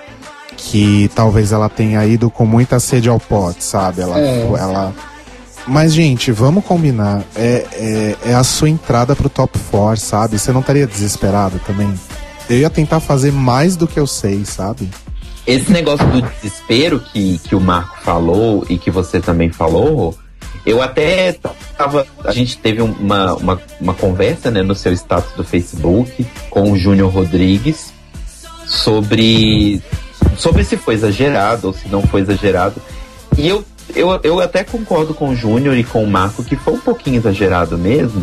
[0.57, 4.03] Que talvez ela tenha ido com muita sede ao pote, sabe?
[4.03, 4.19] Ela.
[4.19, 4.43] É.
[4.43, 4.93] ela...
[5.67, 7.25] Mas, gente, vamos combinar.
[7.35, 10.39] É, é, é a sua entrada pro top 4, sabe?
[10.39, 11.93] Você não estaria desesperado também?
[12.51, 14.91] Eu ia tentar fazer mais do que eu sei, sabe?
[15.47, 20.17] Esse negócio do desespero que, que o Marco falou e que você também falou,
[20.67, 21.37] eu até
[21.77, 22.07] tava.
[22.25, 26.79] A gente teve uma, uma, uma conversa né, no seu status do Facebook com o
[26.79, 27.93] Júnior Rodrigues
[28.67, 29.83] sobre,
[30.37, 32.81] sobre se foi exagerado ou se não foi exagerado.
[33.37, 33.65] E eu,
[33.95, 37.17] eu, eu até concordo com o Júnior e com o Marco que foi um pouquinho
[37.17, 38.23] exagerado mesmo.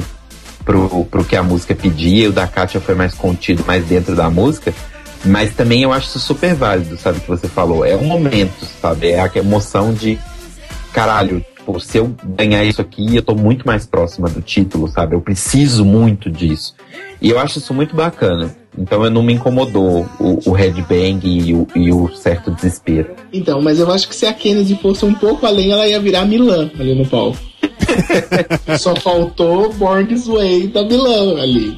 [0.65, 4.29] pro, pro que a música pedia, o da Kátia foi mais contido, mais dentro da
[4.29, 4.73] música.
[5.23, 7.85] Mas também eu acho isso super válido, sabe, que você falou.
[7.85, 9.11] É um momento, sabe?
[9.11, 10.17] É a emoção de
[10.91, 15.15] caralho, tipo, se eu ganhar isso aqui, eu tô muito mais próxima do título, sabe?
[15.15, 16.73] Eu preciso muito disso.
[17.21, 18.55] E eu acho isso muito bacana.
[18.77, 23.15] Então eu não me incomodou o, o headbang e o, e o certo desespero.
[23.31, 26.25] Então, mas eu acho que se a Kennedy fosse um pouco além, ela ia virar
[26.25, 27.37] Milan ali no palco.
[28.79, 31.77] Só faltou Born This Way da Milan ali.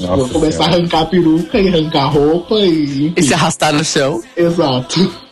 [0.00, 0.72] Nossa Vou começar Senhora.
[0.72, 3.12] a arrancar a peruca e arrancar a roupa e.
[3.16, 4.22] E se arrastar no chão.
[4.36, 5.25] Exato.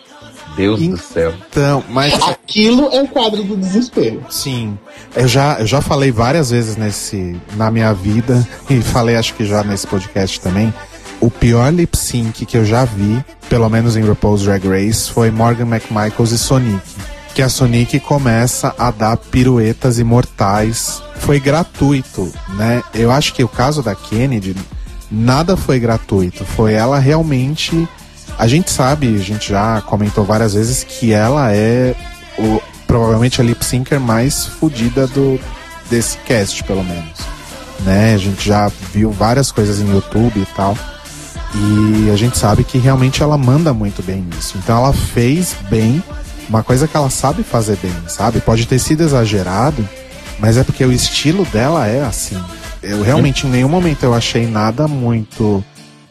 [0.56, 1.34] Deus In- do céu.
[1.50, 4.22] Então, mas Aquilo é o quadro do desespero.
[4.30, 4.78] sim,
[5.16, 9.44] eu já, eu já falei várias vezes nesse na minha vida e falei acho que
[9.44, 10.72] já nesse podcast também.
[11.20, 15.30] O pior lip sync que eu já vi, pelo menos em RuPaul's Drag Race, foi
[15.30, 16.82] Morgan McMichaels e Sonic.
[17.34, 21.02] Que a Sonic começa a dar piruetas imortais.
[21.16, 22.82] Foi gratuito, né?
[22.92, 24.54] Eu acho que o caso da Kennedy,
[25.10, 26.44] nada foi gratuito.
[26.44, 27.88] Foi ela realmente.
[28.38, 31.94] A gente sabe, a gente já comentou várias vezes que ela é
[32.38, 35.38] o, provavelmente a lip syncer mais fodida do,
[35.88, 37.18] desse cast, pelo menos.
[37.80, 38.14] Né?
[38.14, 40.76] A gente já viu várias coisas em YouTube e tal.
[41.54, 44.58] E a gente sabe que realmente ela manda muito bem nisso.
[44.58, 46.02] Então ela fez bem
[46.48, 48.40] uma coisa que ela sabe fazer bem, sabe?
[48.40, 49.88] Pode ter sido exagerado,
[50.38, 52.42] mas é porque o estilo dela é assim.
[52.82, 55.64] Eu realmente em nenhum momento eu achei nada muito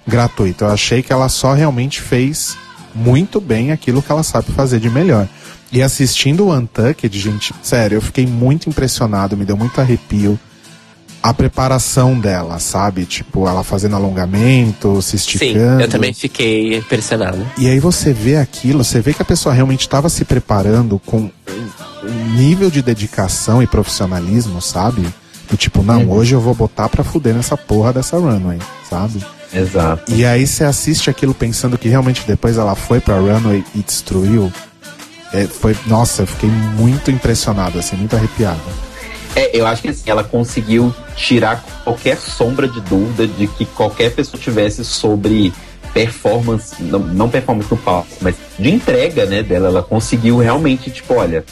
[0.08, 0.64] gratuito.
[0.66, 2.58] Eu achei que ela só realmente fez
[2.94, 5.28] muito bem aquilo que ela sabe fazer de melhor.
[5.72, 10.40] E assistindo o Untucked, gente, sério, eu fiquei muito impressionado, me deu muito arrepio
[11.22, 13.06] a preparação dela, sabe?
[13.06, 15.82] Tipo, ela fazendo alongamento, se Sim, esticando.
[15.82, 17.48] eu também fiquei impressionado.
[17.58, 21.18] E aí você vê aquilo, você vê que a pessoa realmente estava se preparando com
[21.22, 21.32] um-
[22.04, 25.08] um nível de dedicação e profissionalismo, sabe?
[25.50, 28.60] Do tipo, não, hoje eu vou botar pra fuder nessa porra dessa runway,
[28.90, 29.24] sabe?
[29.54, 30.12] Exato.
[30.12, 34.52] E aí você assiste aquilo pensando que realmente depois ela foi pra runway e destruiu.
[35.34, 38.60] É, foi, nossa, eu fiquei muito impressionado, assim, muito arrepiado.
[39.36, 44.14] É, eu acho que assim, ela conseguiu tirar qualquer sombra de dúvida de que qualquer
[44.14, 45.52] pessoa tivesse sobre
[45.94, 49.68] performance, não, não performance no palco, mas de entrega, né, dela.
[49.68, 51.44] Ela conseguiu realmente, tipo, olha,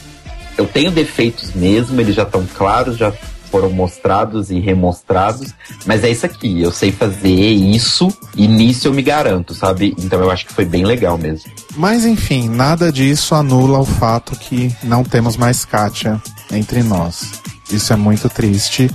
[0.57, 3.11] eu tenho defeitos mesmo, eles já estão claros, já
[3.51, 5.53] foram mostrados e remostrados,
[5.85, 9.93] mas é isso aqui, eu sei fazer isso e nisso eu me garanto, sabe?
[9.99, 11.51] Então eu acho que foi bem legal mesmo.
[11.75, 16.21] Mas enfim, nada disso anula o fato que não temos mais Kátia
[16.51, 17.41] entre nós.
[17.69, 18.89] Isso é muito triste.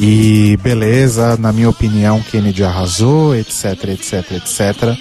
[0.00, 4.98] E beleza, na minha opinião, Kennedy arrasou, etc, etc, etc.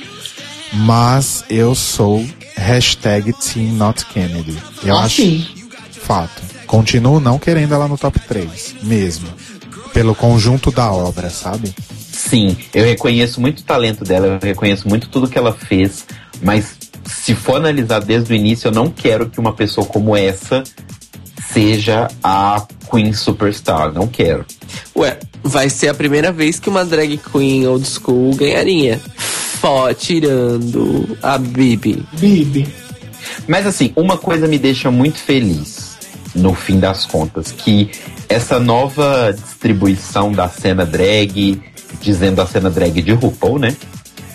[0.74, 2.26] Mas eu sou
[2.56, 4.58] hashtag Team Not Kennedy.
[4.84, 5.48] Eu acho assim.
[5.92, 6.42] fato.
[6.72, 9.27] Continuo não querendo ela no top 3, mesmo.
[9.93, 11.76] Pelo conjunto da obra, sabe?
[12.14, 16.06] Sim, eu reconheço muito o talento dela, eu reconheço muito tudo que ela fez,
[16.41, 20.64] mas se for analisar desde o início, eu não quero que uma pessoa como essa
[21.52, 23.91] seja a Queen Superstar.
[23.91, 24.45] Não quero.
[24.95, 28.98] Ué, vai ser a primeira vez que uma drag queen old school ganharia.
[29.18, 32.02] Fó, tirando a Bibi.
[32.14, 32.73] Bibi.
[33.45, 35.90] Mas assim, uma coisa me deixa muito feliz,
[36.34, 37.91] no fim das contas, que
[38.30, 41.62] essa nova distribuição da cena drag,
[42.02, 43.76] dizendo a cena drag de RuPaul, né?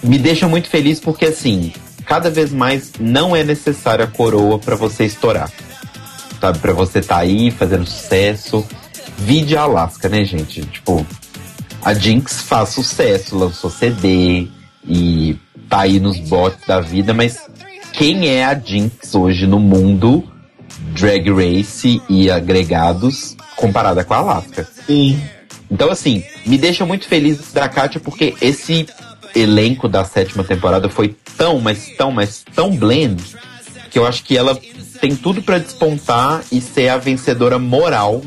[0.02, 1.72] Me deixa muito feliz porque assim,
[2.04, 5.50] cada vez mais não é necessária a coroa pra você estourar.
[6.40, 8.64] Sabe, Pra você tá aí fazendo sucesso.
[9.18, 10.60] Vide Alaska, né, gente?
[10.66, 11.06] Tipo,
[11.82, 14.48] a Jinx faz sucesso, lançou CD
[14.86, 15.36] e
[15.68, 17.38] tá aí nos bots da vida, mas
[17.92, 20.22] quem é a Jinx hoje no mundo
[20.96, 24.66] Drag Race e agregados comparada com a Alaska?
[24.86, 25.20] Sim.
[25.70, 28.86] Então, assim, me deixa muito feliz da Katia porque esse
[29.34, 33.22] elenco da sétima temporada foi tão, mas tão, mas tão blend
[33.90, 34.58] que eu acho que ela
[35.00, 38.22] tem tudo pra despontar e ser a vencedora moral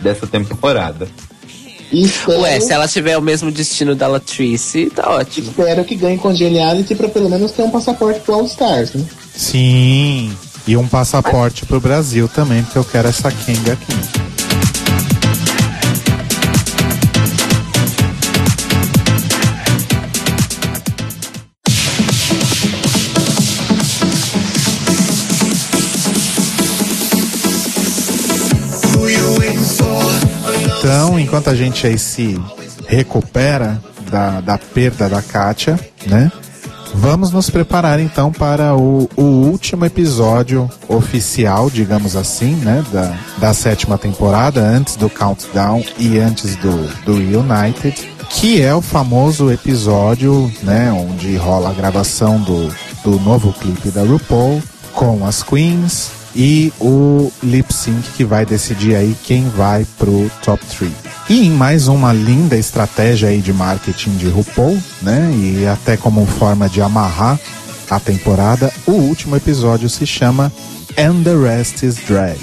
[0.00, 1.08] dessa temporada.
[1.92, 5.50] E espero, Ué, se ela tiver o mesmo destino da Latrice, tá ótimo.
[5.50, 9.04] espero que ganhe Congeniality pra pelo menos ter um passaporte pro All Stars, né?
[9.36, 10.34] Sim.
[10.66, 14.24] E um passaporte pro Brasil também, porque eu quero essa Kenga aqui.
[30.78, 32.38] Então, enquanto a gente aí se
[32.86, 36.30] recupera da, da perda da Kátia, né?
[36.96, 43.52] Vamos nos preparar então para o, o último episódio oficial, digamos assim, né, da, da
[43.52, 50.50] sétima temporada, antes do Countdown e antes do, do Reunited, que é o famoso episódio,
[50.62, 52.72] né, onde rola a gravação do,
[53.02, 54.62] do novo clipe da RuPaul
[54.92, 60.64] com as Queens e o lip sync que vai decidir aí quem vai pro top
[60.66, 61.13] 3.
[61.28, 65.30] E em mais uma linda estratégia aí de marketing de RuPaul, né?
[65.34, 67.38] E até como forma de amarrar
[67.90, 70.52] a temporada, o último episódio se chama
[70.98, 72.38] And the Rest is Drag.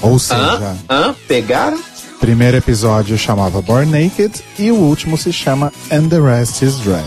[0.00, 0.94] Ou seja, Hã?
[1.08, 1.14] Hã?
[1.28, 1.78] Pegaram?
[2.20, 7.04] primeiro episódio chamava Born Naked e o último se chama And the Rest is Drag.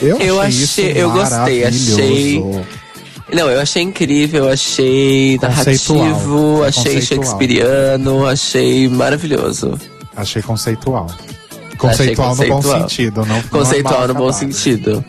[0.00, 2.42] Eu, Eu achei, achei- eu gostei, achei-.
[3.32, 7.00] Não, eu achei incrível, achei narrativo, É achei conceitual.
[7.02, 9.78] shakespeariano, achei maravilhoso.
[10.16, 11.06] Achei conceitual.
[11.78, 12.80] Conceitual, no bom conceitual.
[12.80, 15.04] sentido, não Conceitual no bom sentido.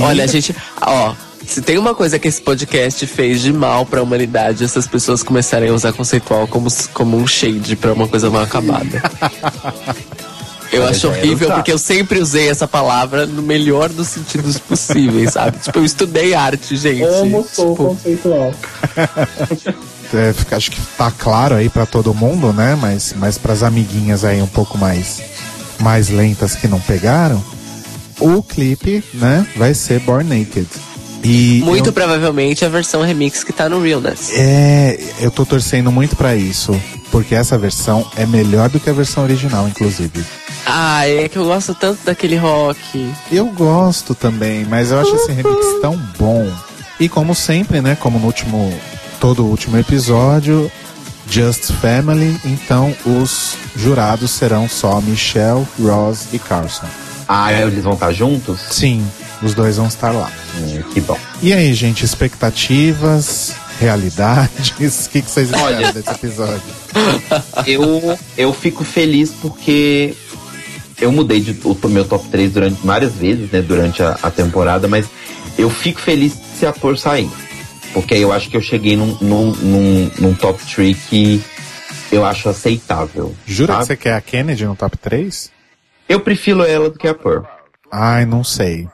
[0.00, 0.54] Olha, a gente.
[0.80, 1.14] Ó,
[1.46, 5.70] se tem uma coisa que esse podcast fez de mal pra humanidade, essas pessoas começarem
[5.70, 9.00] a usar conceitual como, como um shade pra uma coisa mal acabada.
[10.72, 15.58] Eu acho horrível porque eu sempre usei essa palavra no melhor dos sentidos possíveis, sabe?
[15.58, 17.06] Tipo, eu estudei arte, gente.
[17.06, 18.52] Como sou Tipo, conceitual.
[20.14, 22.76] É, acho que tá claro aí pra todo mundo, né?
[22.80, 25.22] Mas, mas pras amiguinhas aí um pouco mais,
[25.80, 27.42] mais lentas que não pegaram,
[28.20, 30.66] o clipe, né, vai ser Born Naked.
[31.22, 34.30] E muito eu, provavelmente a versão remix que tá no Realness.
[34.32, 36.78] é, eu tô torcendo muito pra isso,
[37.10, 40.24] porque essa versão é melhor do que a versão original, inclusive.
[40.64, 43.10] Ah, é que eu gosto tanto daquele rock.
[43.30, 46.48] Eu gosto também, mas eu acho esse remix tão bom.
[46.98, 48.72] E como sempre, né, como no último
[49.20, 50.70] todo o último episódio,
[51.28, 56.86] Just Family, então os jurados serão só Michelle, Ross e Carson.
[57.28, 58.60] Ah, eles vão estar juntos?
[58.70, 59.04] Sim,
[59.42, 60.30] os dois vão estar lá.
[60.56, 61.18] Hum, que bom.
[61.42, 64.70] E aí, gente, expectativas, realidades,
[65.06, 65.92] o que, que vocês esperam Olha.
[65.92, 66.62] desse episódio?
[67.66, 70.14] eu, eu fico feliz porque
[71.00, 74.86] eu mudei de, o meu top 3 durante várias vezes, né, durante a, a temporada,
[74.86, 75.06] mas
[75.58, 77.28] eu fico feliz se a Tor sair.
[77.96, 81.42] Porque aí eu acho que eu cheguei num, num, num, num top 3 que
[82.12, 83.34] eu acho aceitável.
[83.46, 85.50] Jura que você quer a Kennedy no top 3?
[86.06, 87.44] Eu prefiro ela do que a Pearl.
[87.90, 88.86] Ai, não sei.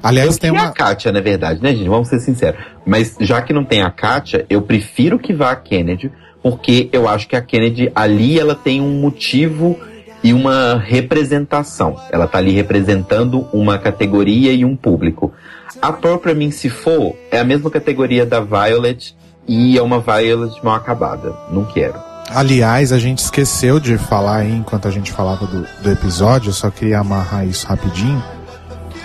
[0.00, 0.68] Aliás, eu tem uma.
[0.68, 1.88] a Kátia, na verdade, né, gente?
[1.88, 2.60] Vamos ser sinceros.
[2.86, 7.08] Mas já que não tem a Kátia, eu prefiro que vá a Kennedy, porque eu
[7.08, 9.76] acho que a Kennedy ali ela tem um motivo
[10.22, 11.96] e uma representação.
[12.12, 15.34] Ela tá ali representando uma categoria e um público.
[15.80, 19.14] A Pearl, pra mim, se for, é a mesma categoria da Violet
[19.46, 21.34] e é uma Violet mal acabada.
[21.50, 21.94] Não quero.
[22.32, 26.54] Aliás, a gente esqueceu de falar aí enquanto a gente falava do, do episódio, eu
[26.54, 28.22] só queria amarrar isso rapidinho.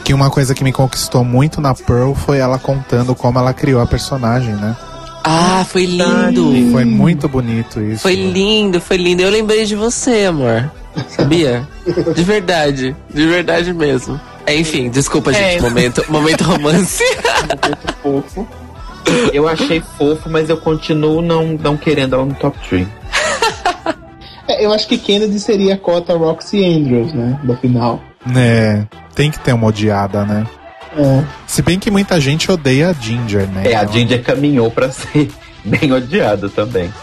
[0.03, 3.81] Que uma coisa que me conquistou muito na Pearl foi ela contando como ela criou
[3.81, 4.75] a personagem, né?
[5.23, 6.71] Ah, foi lindo.
[6.71, 8.03] Foi muito bonito isso.
[8.03, 9.23] Foi lindo, foi lindo.
[9.23, 10.71] Eu lembrei de você, amor.
[11.09, 11.67] Sabia?
[12.15, 12.95] De verdade.
[13.11, 14.21] De verdade mesmo.
[14.45, 15.61] É, Enfim, desculpa, gente.
[15.61, 17.03] Momento, momento romance.
[18.01, 18.47] Fofo.
[19.31, 22.87] Eu achei fofo, mas eu continuo não, não querendo ela no top 3.
[24.47, 27.39] É, eu acho que Kennedy seria a cota Roxy Andrews, né?
[27.43, 27.99] Da final.
[28.35, 28.85] É,
[29.15, 30.45] tem que ter uma odiada, né?
[30.95, 31.23] É.
[31.47, 33.71] Se bem que muita gente odeia a Ginger, né?
[33.71, 35.31] É, a Ginger caminhou pra ser
[35.65, 36.93] bem odiada também.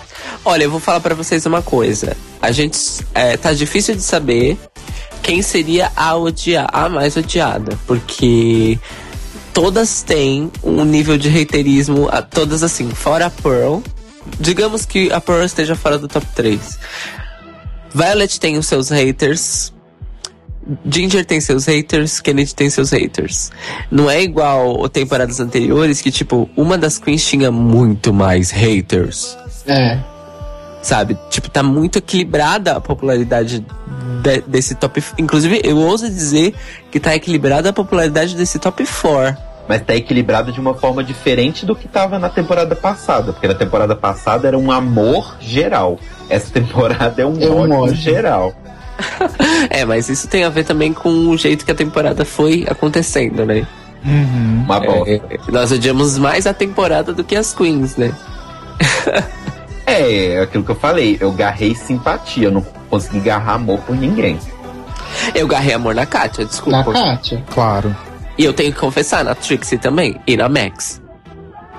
[0.45, 2.17] Olha, eu vou falar pra vocês uma coisa.
[2.41, 2.79] A gente.
[3.13, 4.57] É, tá difícil de saber
[5.23, 7.79] quem seria a odiar, a mais odiada.
[7.87, 8.79] Porque
[9.55, 12.09] todas têm um nível de reiterismo.
[12.11, 13.79] a- Todas assim, fora a Pearl.
[14.39, 16.79] Digamos que a Pearl esteja fora do top 3.
[17.95, 19.73] Violet tem os seus haters.
[20.89, 23.51] Ginger tem seus haters, Kennedy tem seus haters.
[23.91, 29.37] Não é igual temporadas anteriores que, tipo, uma das queens tinha muito mais haters
[29.67, 29.99] É.
[30.83, 31.17] sabe?
[31.31, 33.65] Tipo, tá muito equilibrada a popularidade
[34.23, 35.03] de- desse top.
[35.19, 36.55] Inclusive, eu ouso dizer
[36.91, 39.37] que tá equilibrada a popularidade desse top 4.
[39.69, 43.33] Mas tá equilibrado de uma forma diferente do que tava na temporada passada.
[43.33, 45.99] Porque na temporada passada era um amor geral.
[46.29, 48.53] Essa temporada é um É um ódio geral.
[49.71, 53.45] É, mas isso tem a ver também com o jeito que a temporada foi acontecendo,
[53.45, 53.67] né?
[54.05, 54.63] Uhum.
[54.65, 55.11] Uma bosta.
[55.11, 58.13] É, é, nós odiamos mais a temporada do que as queens, né?
[59.87, 61.17] É, é aquilo que eu falei.
[61.21, 62.45] Eu garrei simpatia.
[62.49, 64.39] Eu não consegui garrar amor por ninguém.
[65.35, 66.93] Eu garrei amor na Kátia, Na desculpa.
[66.93, 67.43] Kátia.
[67.53, 67.95] Claro.
[68.39, 70.19] E eu tenho que confessar, na Trixie também.
[70.27, 71.01] E na Max.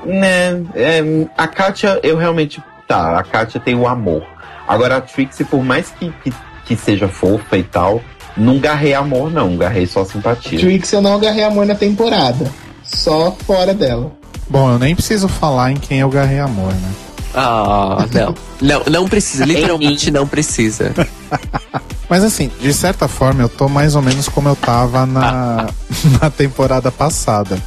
[0.06, 1.02] Né, é,
[1.38, 2.62] a Kátia, eu realmente.
[2.88, 4.24] Tá, a Kátia tem o amor.
[4.68, 6.34] Agora a Trixie, por mais que, que,
[6.66, 8.02] que seja fofa e tal,
[8.36, 9.56] Não garrei amor, não.
[9.58, 10.60] Garrei só simpatia.
[10.60, 12.52] Trix eu não agarrei amor na temporada.
[12.84, 14.12] Só fora dela.
[14.50, 16.92] Bom, eu nem preciso falar em quem eu garrei amor, né?
[17.34, 18.36] Ah, não.
[18.62, 19.46] Não, não precisa.
[19.46, 20.94] Literalmente não precisa.
[22.10, 25.68] Mas assim, de certa forma, eu tô mais ou menos como eu tava na,
[26.22, 27.58] na temporada passada.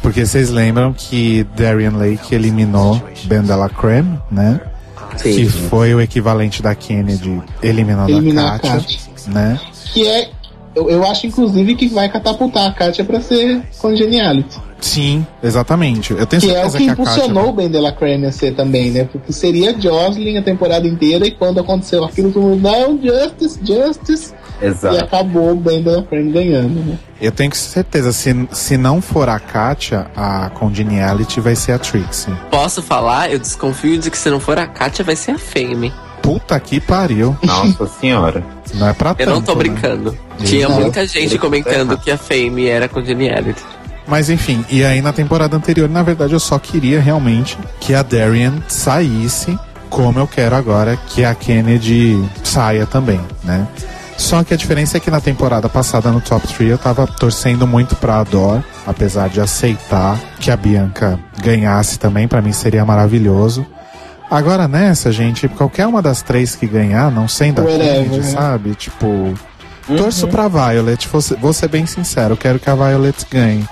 [0.00, 3.42] Porque vocês lembram que Darian Lake eliminou Ben
[3.78, 4.60] Creme, né?
[5.22, 9.32] Que foi o equivalente da Kennedy eliminando Eliminar a a Katia, Katia.
[9.32, 9.60] né?
[9.92, 10.30] Que é.
[10.74, 14.58] Eu, eu acho, inclusive, que vai catapultar a Katia pra ser congeniality.
[14.80, 16.12] Sim, exatamente.
[16.12, 18.90] Eu tenho Que é o certeza que que, impulsionou o Ben Delacreme a ser também,
[18.90, 19.08] né?
[19.10, 24.32] Porque seria Jocelyn a temporada inteira e quando aconteceu aquilo, todo mundo, não, Justice, Justice.
[24.62, 24.96] E Exato.
[25.04, 26.98] acabou o Ben Delacreme ganhando, né?
[27.20, 32.32] Eu tenho certeza, se, se não for a Katia, a Congeniality vai ser a Trixie.
[32.50, 33.30] Posso falar?
[33.30, 35.92] Eu desconfio de que se não for a Katia, vai ser a Fame.
[36.22, 37.36] Puta que pariu.
[37.42, 38.44] Nossa senhora.
[38.74, 39.58] Não é pra Eu tanto, não tô né?
[39.58, 40.16] brincando.
[40.44, 40.80] Tinha Não.
[40.80, 43.62] muita gente comentando que a Fame era congeniality.
[44.10, 48.02] Mas enfim, e aí na temporada anterior, na verdade, eu só queria realmente que a
[48.02, 49.56] Darian saísse,
[49.88, 53.68] como eu quero agora que a Kennedy saia também, né?
[54.18, 57.68] Só que a diferença é que na temporada passada no Top 3 eu tava torcendo
[57.68, 63.64] muito pra Ador, apesar de aceitar que a Bianca ganhasse também, pra mim seria maravilhoso.
[64.28, 68.22] Agora nessa, gente, qualquer uma das três que ganhar, não sendo a Kennedy, né?
[68.24, 68.74] sabe?
[68.74, 69.34] Tipo,
[69.86, 73.66] torço pra Violet, vou ser, vou ser bem sincero, eu quero que a Violet ganhe.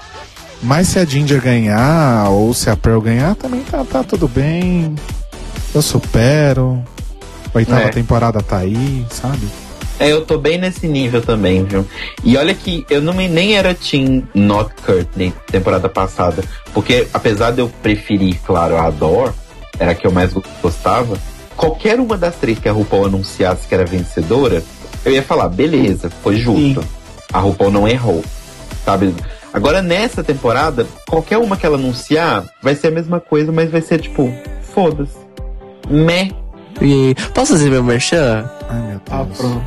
[0.62, 4.94] Mas se a Ginger ganhar, ou se a Pearl ganhar, também tá, tá tudo bem.
[5.74, 6.82] Eu supero.
[7.55, 7.89] Oitava É.
[7.89, 9.47] temporada tá aí, sabe?
[10.01, 11.85] É, eu tô bem nesse nível também, viu?
[12.22, 16.43] E olha que eu não me- nem era Team Not Courtney temporada passada.
[16.72, 19.32] Porque apesar de eu preferir, claro, a Adore,
[19.78, 20.32] era a que eu mais
[20.62, 21.16] gostava,
[21.56, 24.62] qualquer uma das três que a RuPaul anunciasse que era vencedora,
[25.05, 26.85] eu ia falar, beleza, foi justo.
[27.32, 28.24] A RuPaul não errou,
[28.85, 29.12] sabe?
[29.53, 33.81] Agora nessa temporada, qualquer uma que ela anunciar, vai ser a mesma coisa, mas vai
[33.81, 34.33] ser tipo,
[34.75, 35.16] foda-se.
[35.91, 36.31] Meh.
[36.83, 38.49] E posso fazer meu merchan?
[38.69, 39.39] Ai, meu Ah, Deus.
[39.39, 39.62] pronto.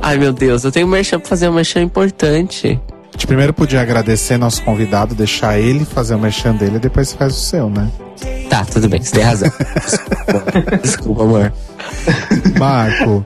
[0.00, 2.80] Ai meu Deus, eu tenho um merchan pra fazer um merchan importante.
[3.08, 7.08] A gente primeiro podia agradecer nosso convidado, deixar ele fazer o merchan dele e depois
[7.08, 7.88] você faz o seu, né?
[8.48, 9.50] Tá, tudo bem, você tem razão.
[9.82, 11.52] Desculpa, Desculpa amor.
[12.58, 13.24] Marco,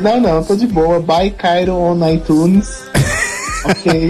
[0.00, 1.00] Não, não, tô de boa.
[1.00, 2.84] Buy Cairo on iTunes.
[3.70, 4.08] ok.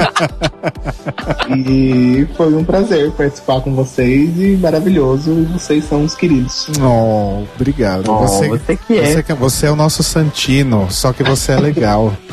[1.57, 5.33] e foi um prazer participar com vocês e maravilhoso.
[5.33, 6.69] E vocês são os queridos.
[6.81, 8.11] oh, obrigado.
[8.11, 9.07] Oh, você, você que é.
[9.13, 12.13] você, que- você é o nosso Santino, só que você é legal.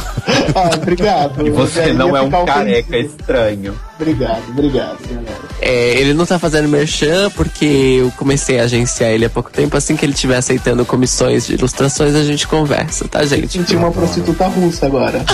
[0.55, 1.45] Ah, obrigado.
[1.47, 3.15] E você não é um ficar careca ofendido.
[3.19, 3.79] estranho.
[3.95, 5.43] Obrigado, obrigado, galera.
[5.61, 9.77] É, ele não tá fazendo merchan porque eu comecei a agenciar ele há pouco tempo.
[9.77, 13.53] Assim que ele estiver aceitando comissões de ilustrações, a gente conversa, tá, gente?
[13.53, 15.23] Senti uma prostituta russa agora.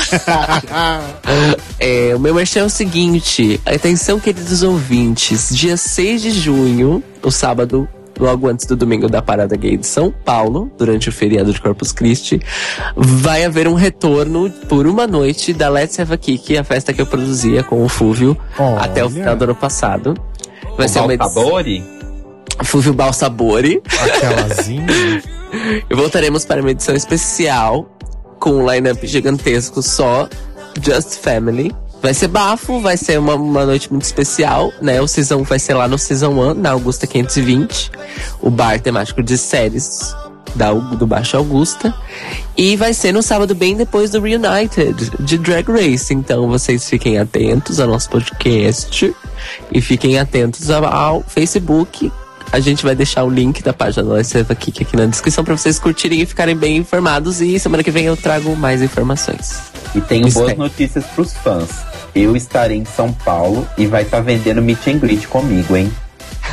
[1.81, 7.31] É, o meu merchan é o seguinte: atenção, queridos ouvintes, dia 6 de junho, o
[7.31, 7.87] sábado.
[8.19, 11.91] Logo antes do domingo da Parada Gay de São Paulo, durante o feriado de Corpus
[11.91, 12.41] Christi,
[12.95, 17.01] vai haver um retorno por uma noite da Let's Have a Kick, a festa que
[17.01, 18.81] eu produzia com o Fúvio Olha.
[18.81, 20.15] até o final do ano passado.
[20.77, 21.33] Vai ser uma edição.
[22.63, 23.81] Fúvio Balsabori.
[24.01, 25.23] Aquelazinha.
[25.89, 27.89] E voltaremos para uma edição especial
[28.39, 30.29] com um line-up gigantesco só
[30.79, 31.75] Just Family.
[32.01, 35.01] Vai ser bafo, vai ser uma, uma noite muito especial, né?
[35.01, 37.91] O season vai ser lá no Season 1, na Augusta 520.
[38.41, 40.15] O bar temático de séries
[40.55, 41.93] da, do Baixo Augusta.
[42.57, 46.13] E vai ser no sábado, bem depois do Reunited, de Drag Race.
[46.13, 49.15] Então vocês fiquem atentos ao nosso podcast
[49.71, 52.11] e fiquem atentos ao, ao Facebook.
[52.51, 55.05] A gente vai deixar o link da página do Let's Have a Kick aqui na
[55.05, 57.41] descrição para vocês curtirem e ficarem bem informados.
[57.41, 59.59] E semana que vem eu trago mais informações.
[59.93, 61.88] E tenho boas notícias pros fãs.
[62.13, 65.91] Eu estarei em São Paulo e vai estar vendendo meet and greet comigo, hein?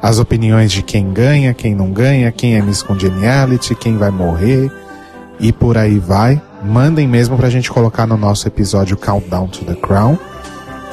[0.02, 4.72] as opiniões de quem ganha, quem não ganha, quem é Miss Congeniality, quem vai morrer
[5.38, 6.42] e por aí vai.
[6.64, 10.18] Mandem mesmo pra gente colocar no nosso episódio Countdown to the Crown.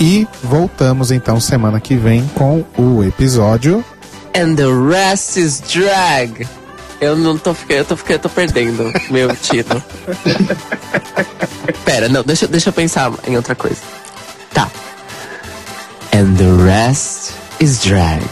[0.00, 3.84] E voltamos então semana que vem com o episódio.
[4.34, 6.44] And the rest is drag.
[7.00, 9.82] Eu não tô ficando, eu tô ficando, eu tô perdendo meu tiro.
[11.84, 13.80] Pera, não, deixa, deixa eu pensar em outra coisa.
[14.52, 14.68] Tá.
[16.12, 18.24] And the rest is drag.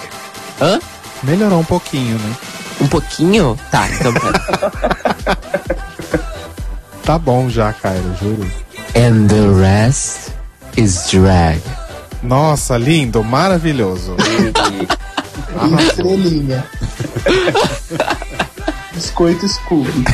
[0.61, 0.81] Hã?
[1.23, 2.37] Melhorou um pouquinho, né?
[2.81, 3.59] Um pouquinho?
[3.71, 5.37] Tá, então pera.
[7.05, 8.51] Tá bom já, Cairo, juro.
[8.97, 10.33] And the rest
[10.77, 11.63] is drag.
[12.21, 14.17] Nossa, lindo, maravilhoso.
[15.89, 16.65] Estrelinha.
[18.97, 20.05] Biscoito Scooby.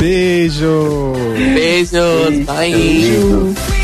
[0.00, 1.12] Beijo!
[1.54, 2.68] Beijo, bye.
[2.74, 3.83] Lindo.